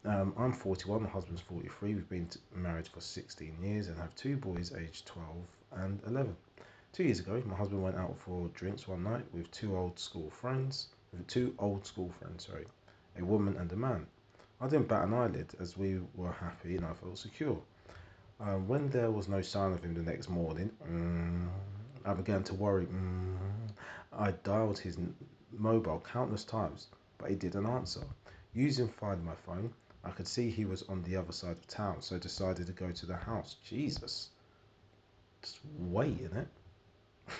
Um, 0.04 0.34
I'm 0.36 0.52
41, 0.52 1.04
my 1.04 1.08
husband's 1.08 1.42
43. 1.42 1.94
We've 1.94 2.08
been 2.08 2.28
married 2.52 2.88
for 2.88 3.00
16 3.00 3.56
years 3.62 3.86
and 3.86 3.96
have 3.98 4.12
two 4.16 4.36
boys 4.36 4.72
aged 4.74 5.06
12 5.06 5.28
and 5.76 6.00
11. 6.08 6.34
Two 6.92 7.04
years 7.04 7.20
ago, 7.20 7.40
my 7.46 7.54
husband 7.54 7.82
went 7.84 7.96
out 7.96 8.16
for 8.18 8.48
drinks 8.48 8.88
one 8.88 9.04
night 9.04 9.24
with 9.32 9.48
two 9.52 9.76
old 9.76 10.00
school 10.00 10.28
friends, 10.28 10.88
with 11.12 11.24
two 11.28 11.54
old 11.60 11.86
school 11.86 12.10
friends, 12.18 12.46
sorry, 12.46 12.66
a 13.16 13.24
woman 13.24 13.56
and 13.58 13.70
a 13.70 13.76
man. 13.76 14.04
I 14.60 14.66
didn't 14.66 14.88
bat 14.88 15.04
an 15.04 15.14
eyelid 15.14 15.54
as 15.60 15.76
we 15.76 16.00
were 16.16 16.32
happy 16.32 16.76
and 16.76 16.84
I 16.84 16.94
felt 16.94 17.18
secure. 17.18 17.60
Uh, 18.42 18.56
when 18.56 18.88
there 18.88 19.10
was 19.10 19.28
no 19.28 19.40
sign 19.40 19.72
of 19.72 19.84
him 19.84 19.94
the 19.94 20.02
next 20.02 20.28
morning, 20.28 20.68
mm, 20.90 21.46
I 22.04 22.12
began 22.12 22.42
to 22.44 22.54
worry. 22.54 22.86
Mm, 22.86 23.36
I 24.12 24.32
dialed 24.32 24.80
his 24.80 24.98
mobile 25.56 26.02
countless 26.12 26.42
times, 26.42 26.88
but 27.18 27.30
he 27.30 27.36
didn't 27.36 27.66
answer. 27.66 28.00
Using 28.52 28.88
Find 28.88 29.24
My 29.24 29.36
Phone, 29.46 29.72
I 30.02 30.10
could 30.10 30.26
see 30.26 30.50
he 30.50 30.64
was 30.64 30.82
on 30.88 31.04
the 31.04 31.14
other 31.14 31.32
side 31.32 31.52
of 31.52 31.66
town, 31.68 32.02
so 32.02 32.18
decided 32.18 32.66
to 32.66 32.72
go 32.72 32.90
to 32.90 33.06
the 33.06 33.16
house. 33.16 33.56
Jesus. 33.64 34.30
Just 35.40 35.60
waiting 35.78 36.32
it. 36.34 36.48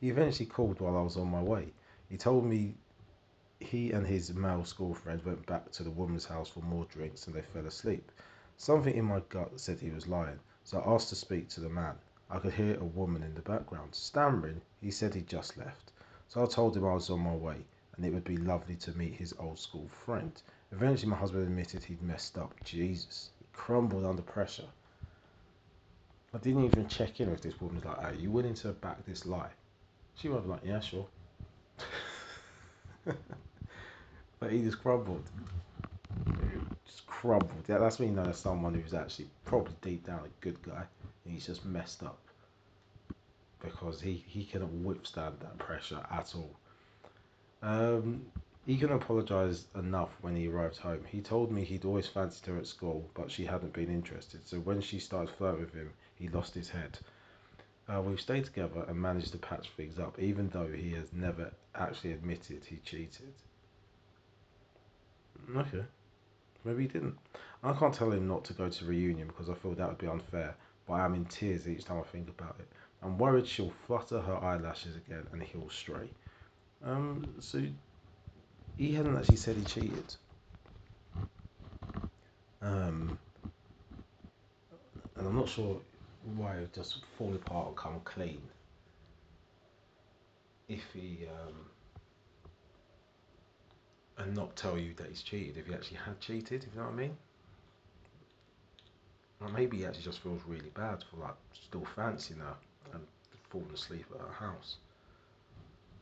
he 0.00 0.08
eventually 0.08 0.46
called 0.46 0.80
while 0.80 0.96
I 0.96 1.02
was 1.02 1.18
on 1.18 1.30
my 1.30 1.42
way. 1.42 1.68
He 2.08 2.16
told 2.16 2.46
me 2.46 2.74
he 3.62 3.92
and 3.92 4.06
his 4.06 4.34
male 4.34 4.64
school 4.64 4.94
friends 4.94 5.24
went 5.24 5.46
back 5.46 5.70
to 5.72 5.82
the 5.82 5.90
woman's 5.90 6.26
house 6.26 6.48
for 6.48 6.60
more 6.60 6.84
drinks 6.86 7.26
and 7.26 7.34
they 7.34 7.42
fell 7.42 7.66
asleep. 7.66 8.10
Something 8.56 8.94
in 8.94 9.04
my 9.04 9.20
gut 9.28 9.58
said 9.60 9.80
he 9.80 9.90
was 9.90 10.06
lying, 10.06 10.38
so 10.64 10.80
I 10.80 10.94
asked 10.94 11.08
to 11.08 11.16
speak 11.16 11.48
to 11.50 11.60
the 11.60 11.68
man. 11.68 11.96
I 12.30 12.38
could 12.38 12.54
hear 12.54 12.78
a 12.78 12.84
woman 12.84 13.22
in 13.22 13.34
the 13.34 13.42
background. 13.42 13.94
Stammering, 13.94 14.62
he 14.80 14.90
said 14.90 15.14
he'd 15.14 15.26
just 15.26 15.56
left. 15.56 15.92
So 16.28 16.42
I 16.42 16.46
told 16.46 16.76
him 16.76 16.86
I 16.86 16.94
was 16.94 17.10
on 17.10 17.20
my 17.20 17.34
way 17.34 17.64
and 17.96 18.04
it 18.04 18.12
would 18.12 18.24
be 18.24 18.36
lovely 18.36 18.76
to 18.76 18.96
meet 18.96 19.14
his 19.14 19.34
old 19.38 19.58
school 19.58 19.88
friend. 19.88 20.32
Eventually, 20.72 21.10
my 21.10 21.16
husband 21.16 21.44
admitted 21.44 21.84
he'd 21.84 22.02
messed 22.02 22.38
up. 22.38 22.54
Jesus, 22.64 23.30
he 23.38 23.44
crumbled 23.52 24.04
under 24.04 24.22
pressure. 24.22 24.68
I 26.34 26.38
didn't 26.38 26.64
even 26.64 26.88
check 26.88 27.20
in 27.20 27.30
with 27.30 27.42
this 27.42 27.60
woman. 27.60 27.82
Like, 27.84 27.98
are 27.98 28.14
you 28.14 28.30
willing 28.30 28.54
to 28.54 28.68
back 28.72 29.04
this 29.04 29.26
lie? 29.26 29.50
She 30.14 30.28
was 30.28 30.46
like, 30.46 30.60
yeah, 30.64 30.80
sure. 30.80 31.06
but 34.42 34.50
he 34.50 34.60
just 34.60 34.82
crumbled. 34.82 35.22
Just 36.84 37.06
crumbled. 37.06 37.64
Yeah, 37.68 37.78
that's 37.78 38.00
when 38.00 38.08
you 38.08 38.14
know 38.16 38.24
there's 38.24 38.38
someone 38.38 38.74
who's 38.74 38.92
actually 38.92 39.28
probably 39.44 39.74
deep 39.82 40.04
down 40.04 40.18
a 40.24 40.44
good 40.44 40.60
guy, 40.64 40.82
and 41.24 41.32
he's 41.32 41.46
just 41.46 41.64
messed 41.64 42.02
up 42.02 42.18
because 43.60 44.00
he 44.00 44.24
he 44.26 44.44
couldn't 44.44 44.84
withstand 44.84 45.36
that 45.42 45.56
pressure 45.58 46.04
at 46.10 46.34
all. 46.34 46.56
Um, 47.62 48.26
he 48.66 48.76
couldn't 48.78 48.96
apologise 48.96 49.66
enough 49.76 50.10
when 50.22 50.34
he 50.34 50.48
arrived 50.48 50.78
home. 50.78 51.04
He 51.06 51.20
told 51.20 51.52
me 51.52 51.62
he'd 51.62 51.84
always 51.84 52.08
fancied 52.08 52.46
her 52.46 52.58
at 52.58 52.66
school, 52.66 53.08
but 53.14 53.30
she 53.30 53.44
hadn't 53.44 53.72
been 53.72 53.90
interested. 53.90 54.44
So 54.44 54.56
when 54.58 54.80
she 54.80 54.98
started 54.98 55.32
flirting 55.36 55.60
with 55.60 55.74
him, 55.74 55.92
he 56.16 56.26
lost 56.26 56.52
his 56.52 56.68
head. 56.68 56.98
Uh, 57.88 58.02
we've 58.02 58.20
stayed 58.20 58.46
together 58.46 58.84
and 58.88 59.00
managed 59.00 59.30
to 59.32 59.38
patch 59.38 59.70
things 59.76 60.00
up, 60.00 60.18
even 60.18 60.48
though 60.48 60.66
he 60.66 60.90
has 60.94 61.12
never 61.12 61.52
actually 61.76 62.12
admitted 62.12 62.64
he 62.64 62.78
cheated. 62.84 63.34
Okay. 65.56 65.84
Maybe 66.64 66.82
he 66.82 66.88
didn't. 66.88 67.16
I 67.62 67.72
can't 67.72 67.94
tell 67.94 68.10
him 68.10 68.28
not 68.28 68.44
to 68.46 68.52
go 68.52 68.68
to 68.68 68.84
reunion 68.84 69.28
because 69.28 69.48
I 69.48 69.54
feel 69.54 69.72
that 69.74 69.88
would 69.88 69.98
be 69.98 70.06
unfair, 70.06 70.54
but 70.86 70.94
I 70.94 71.04
am 71.04 71.14
in 71.14 71.24
tears 71.26 71.68
each 71.68 71.84
time 71.84 71.98
I 71.98 72.02
think 72.02 72.28
about 72.28 72.56
it. 72.58 72.68
I'm 73.02 73.18
worried 73.18 73.46
she'll 73.46 73.72
flutter 73.86 74.20
her 74.20 74.36
eyelashes 74.36 74.96
again 74.96 75.26
and 75.32 75.42
he'll 75.42 75.70
stray. 75.70 76.08
Um, 76.84 77.34
so 77.40 77.62
he 78.76 78.94
hadn't 78.94 79.16
actually 79.16 79.36
said 79.36 79.56
he 79.56 79.64
cheated. 79.64 80.14
Um, 82.60 83.18
and 85.16 85.26
I'm 85.26 85.36
not 85.36 85.48
sure 85.48 85.80
why 86.36 86.54
it 86.54 86.72
just 86.72 87.04
fall 87.18 87.34
apart 87.34 87.68
and 87.68 87.76
come 87.76 88.00
clean. 88.04 88.40
If 90.68 90.82
he 90.92 91.26
um, 91.28 91.54
and 94.22 94.36
not 94.36 94.54
tell 94.56 94.78
you 94.78 94.94
that 94.94 95.08
he's 95.08 95.22
cheated, 95.22 95.56
if 95.56 95.66
he 95.66 95.74
actually 95.74 95.98
had 95.98 96.20
cheated, 96.20 96.64
if 96.64 96.74
you 96.74 96.80
know 96.80 96.86
what 96.86 96.94
I 96.94 96.96
mean. 96.96 97.16
Or 99.40 99.48
maybe 99.48 99.78
he 99.78 99.86
actually 99.86 100.04
just 100.04 100.20
feels 100.20 100.40
really 100.46 100.70
bad 100.74 101.04
for 101.10 101.16
like 101.16 101.34
still 101.52 101.84
fancying 101.96 102.38
her 102.38 102.54
and 102.94 103.02
falling 103.50 103.72
asleep 103.74 104.06
at 104.14 104.20
her 104.20 104.32
house. 104.46 104.76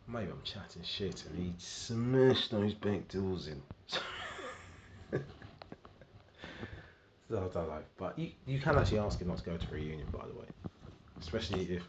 Maybe 0.06 0.30
I'm 0.30 0.42
chatting 0.44 0.82
shit 0.82 1.24
and 1.26 1.38
he 1.38 1.54
smashed 1.56 2.50
those 2.50 2.74
back 2.74 3.08
doors 3.08 3.48
in. 3.48 3.62
I 5.12 5.18
don't 7.30 7.54
know. 7.54 7.82
But 7.96 8.18
you, 8.18 8.32
you 8.46 8.58
can 8.58 8.76
actually 8.76 8.98
ask 8.98 9.20
him 9.20 9.28
not 9.28 9.38
to 9.38 9.44
go 9.44 9.56
to 9.56 9.66
a 9.70 9.74
reunion, 9.74 10.08
by 10.12 10.26
the 10.26 10.34
way. 10.38 10.46
Especially 11.18 11.62
if 11.62 11.82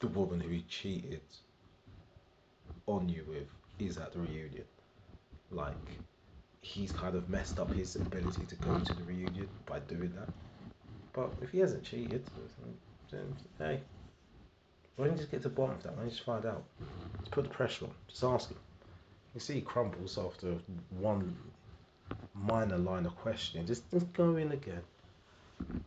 the 0.00 0.08
woman 0.08 0.40
who 0.40 0.48
he 0.48 0.62
cheated 0.68 1.20
on 2.86 3.08
you 3.08 3.24
with 3.28 3.48
is 3.78 3.98
at 3.98 4.12
the 4.12 4.20
reunion. 4.20 4.64
Like, 5.50 5.74
he's 6.60 6.92
kind 6.92 7.14
of 7.16 7.28
messed 7.30 7.58
up 7.58 7.72
his 7.72 7.96
ability 7.96 8.46
to 8.46 8.56
go 8.56 8.78
to 8.78 8.94
the 8.94 9.02
reunion 9.04 9.48
by 9.66 9.78
doing 9.80 10.12
that. 10.16 10.28
But 11.12 11.30
if 11.42 11.50
he 11.50 11.58
hasn't 11.60 11.84
cheated, 11.84 12.24
then 13.10 13.36
hey, 13.58 13.80
Why 14.96 15.06
don't 15.06 15.14
you 15.14 15.18
just 15.18 15.30
get 15.30 15.42
to 15.42 15.48
the 15.48 15.54
bottom 15.54 15.76
of 15.76 15.82
that? 15.82 15.92
Why 15.92 15.96
don't 15.98 16.04
you 16.06 16.10
just 16.10 16.24
find 16.24 16.46
out? 16.46 16.64
Just 17.20 17.30
put 17.30 17.44
the 17.44 17.50
pressure 17.50 17.84
on. 17.84 17.90
Just 18.08 18.24
ask 18.24 18.48
him. 18.50 18.56
You 19.34 19.40
see 19.40 19.54
he 19.54 19.60
crumbles 19.60 20.18
after 20.18 20.54
one 20.98 21.36
minor 22.34 22.78
line 22.78 23.04
of 23.04 23.14
questioning. 23.16 23.66
Just, 23.66 23.90
just 23.90 24.10
go 24.14 24.36
in 24.36 24.52
again. 24.52 24.80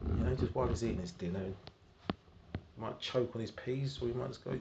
You 0.07 0.23
know, 0.25 0.35
just 0.35 0.53
while 0.53 0.67
he's 0.67 0.83
eating 0.83 0.99
his 0.99 1.11
dinner, 1.11 1.39
he 1.39 2.81
might 2.81 2.99
choke 2.99 3.31
on 3.35 3.41
his 3.41 3.51
peas, 3.51 3.97
or 4.01 4.07
he 4.07 4.13
might 4.13 4.27
just 4.27 4.43
go, 4.45 4.51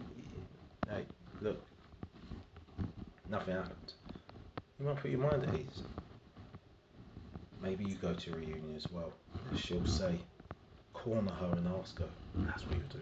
hey, 0.88 1.04
look, 1.42 1.62
nothing 3.28 3.54
happened. 3.54 3.92
You 4.78 4.86
might 4.86 4.96
put 4.96 5.10
your 5.10 5.20
mind 5.20 5.44
at 5.44 5.54
ease. 5.54 5.82
Maybe 7.60 7.84
you 7.84 7.96
go 7.96 8.14
to 8.14 8.32
a 8.32 8.36
reunion 8.36 8.74
as 8.76 8.90
well. 8.92 9.12
She'll 9.56 9.84
say, 9.86 10.18
corner 10.92 11.32
her 11.32 11.52
and 11.56 11.66
ask 11.80 11.98
her. 11.98 12.08
That's 12.36 12.64
what 12.64 12.76
you 12.76 12.82
do. 12.90 12.98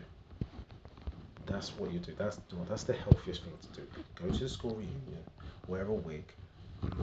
That's 1.45 1.77
what 1.79 1.93
you 1.93 1.99
do. 1.99 2.13
That's 2.17 2.39
that's 2.69 2.85
the 2.85 2.95
healthiest 2.95 3.45
thing 3.45 3.53
to 3.61 3.81
do. 3.81 3.87
Go 4.15 4.31
to 4.33 4.43
the 4.45 4.49
school 4.49 4.71
reunion, 4.71 5.23
wear 5.69 5.83
a 5.83 5.93
wig, 5.93 6.25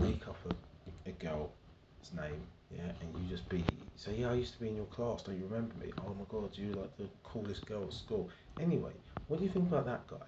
make 0.01 0.28
up 0.28 0.38
a, 0.49 1.09
a 1.09 1.13
girl's 1.13 1.49
name, 2.15 2.41
yeah, 2.76 2.91
and 2.99 3.24
you 3.24 3.30
just 3.30 3.47
be 3.49 3.63
say, 3.95 4.15
yeah, 4.15 4.32
I 4.32 4.34
used 4.34 4.53
to 4.55 4.59
be 4.59 4.69
in 4.69 4.76
your 4.76 4.86
class. 4.86 5.21
Don't 5.24 5.38
you 5.38 5.45
remember 5.45 5.74
me? 5.86 5.91
Oh 5.99 6.15
my 6.17 6.26
God, 6.30 6.49
you're 6.53 6.76
like 6.76 6.97
the 6.97 7.07
coolest 7.24 7.65
girl 7.67 7.84
at 7.86 7.93
school. 7.93 8.30
Anyway, 8.59 8.91
what 9.28 9.38
do 9.38 9.45
you 9.45 9.51
think 9.51 9.67
about 9.69 9.86
that 9.86 10.07
guy? 10.07 10.28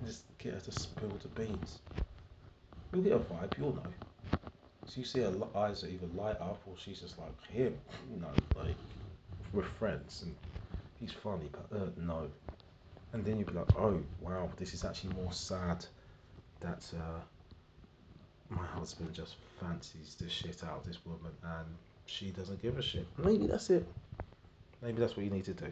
and 0.00 0.06
just 0.08 0.24
get 0.38 0.54
her 0.54 0.60
to 0.60 0.72
spill 0.72 1.10
the 1.22 1.28
beans. 1.28 1.80
You'll 2.92 3.02
get 3.02 3.12
a 3.12 3.18
vibe. 3.18 3.56
You'll 3.58 3.74
know. 3.74 3.82
So 4.86 4.98
you 4.98 5.04
see 5.04 5.20
her 5.20 5.32
eyes 5.54 5.84
either 5.84 6.06
light 6.16 6.40
up 6.40 6.60
or 6.66 6.74
she's 6.76 7.00
just 7.00 7.16
like 7.18 7.46
him, 7.48 7.78
you 8.12 8.20
know, 8.20 8.32
like 8.56 8.74
we're 9.52 9.62
friends 9.62 10.22
and 10.24 10.34
he's 10.98 11.12
funny, 11.12 11.48
but 11.52 11.76
uh, 11.76 11.86
no. 11.96 12.28
And 13.12 13.24
then 13.24 13.38
you'd 13.38 13.46
be 13.46 13.52
like, 13.52 13.68
oh 13.76 14.00
wow, 14.20 14.50
this 14.56 14.74
is 14.74 14.84
actually 14.84 15.14
more 15.14 15.32
sad 15.32 15.84
that 16.60 16.90
uh, 16.96 17.20
my 18.48 18.66
husband 18.66 19.12
just 19.12 19.36
fancies 19.60 20.16
the 20.20 20.28
shit 20.28 20.64
out 20.64 20.78
of 20.78 20.84
this 20.84 20.98
woman 21.04 21.32
and 21.42 21.66
she 22.06 22.30
doesn't 22.30 22.60
give 22.60 22.76
a 22.76 22.82
shit. 22.82 23.06
Maybe 23.16 23.46
that's 23.46 23.70
it. 23.70 23.86
Maybe 24.82 24.98
that's 24.98 25.16
what 25.16 25.24
you 25.24 25.30
need 25.30 25.44
to 25.44 25.54
do. 25.54 25.66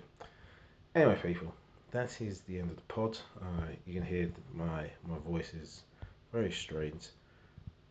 Anyway, 0.95 1.19
people, 1.21 1.53
that 1.91 2.21
is 2.21 2.41
the 2.43 2.61
end 2.61 2.71
of 2.71 2.77
the 2.77 2.83
pod. 2.83 3.19
Uh, 3.41 3.67
you 3.85 3.95
can 3.95 4.03
hear 4.05 4.31
my 4.55 4.89
my 5.09 5.19
voice 5.27 5.55
is 5.55 5.83
very 6.33 6.53
strange. 6.53 7.09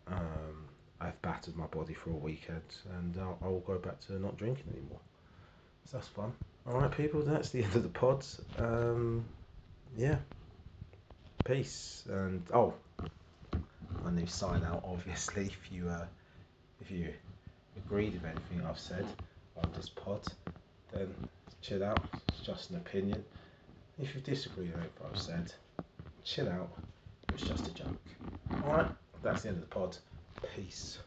Um, 0.08 0.68
I've 1.00 1.22
battered 1.22 1.56
my 1.56 1.68
body 1.68 1.94
for 1.94 2.12
a 2.12 2.16
weekend 2.16 2.64
and 2.98 3.16
I'll, 3.20 3.38
I'll 3.42 3.60
go 3.60 3.78
back 3.78 4.00
to 4.08 4.20
not 4.20 4.38
drinking 4.38 4.74
anymore. 4.74 5.00
So 5.86 5.98
that's 5.98 6.08
fun. 6.08 6.34
Alright, 6.68 6.92
people, 6.92 7.22
that's 7.22 7.50
the 7.50 7.64
end 7.64 7.76
of 7.76 7.84
the 7.84 7.90
pod. 7.90 8.26
Um, 8.58 9.26
yeah. 9.96 10.18
Peace. 11.46 12.04
And, 12.10 12.44
oh, 12.54 12.74
my 14.04 14.12
new 14.12 14.28
sign 14.28 14.64
out, 14.64 14.84
obviously, 14.86 15.46
if 15.46 15.72
you, 15.72 15.90
uh, 15.90 16.06
if 16.82 16.92
you 16.92 17.14
agreed 17.78 18.14
with 18.14 18.26
anything 18.26 18.66
I've 18.68 18.80
said 18.80 19.06
on 19.64 19.72
this 19.76 19.90
pod, 19.90 20.22
then 20.92 21.14
chill 21.62 21.84
out. 21.84 22.04
It's 22.30 22.46
just 22.46 22.72
an 22.72 22.78
opinion. 22.78 23.24
If 24.00 24.14
you 24.14 24.22
disagree 24.22 24.66
with 24.66 24.76
anything 24.76 25.06
I've 25.12 25.20
said, 25.20 25.54
chill 26.24 26.50
out. 26.50 26.70
It's 27.40 27.48
just 27.48 27.68
a 27.68 27.74
joke. 27.76 28.00
Alright, 28.64 28.88
that's 29.22 29.44
the 29.44 29.50
end 29.50 29.58
of 29.58 29.62
the 29.62 29.68
pod. 29.68 29.96
Peace. 30.56 30.98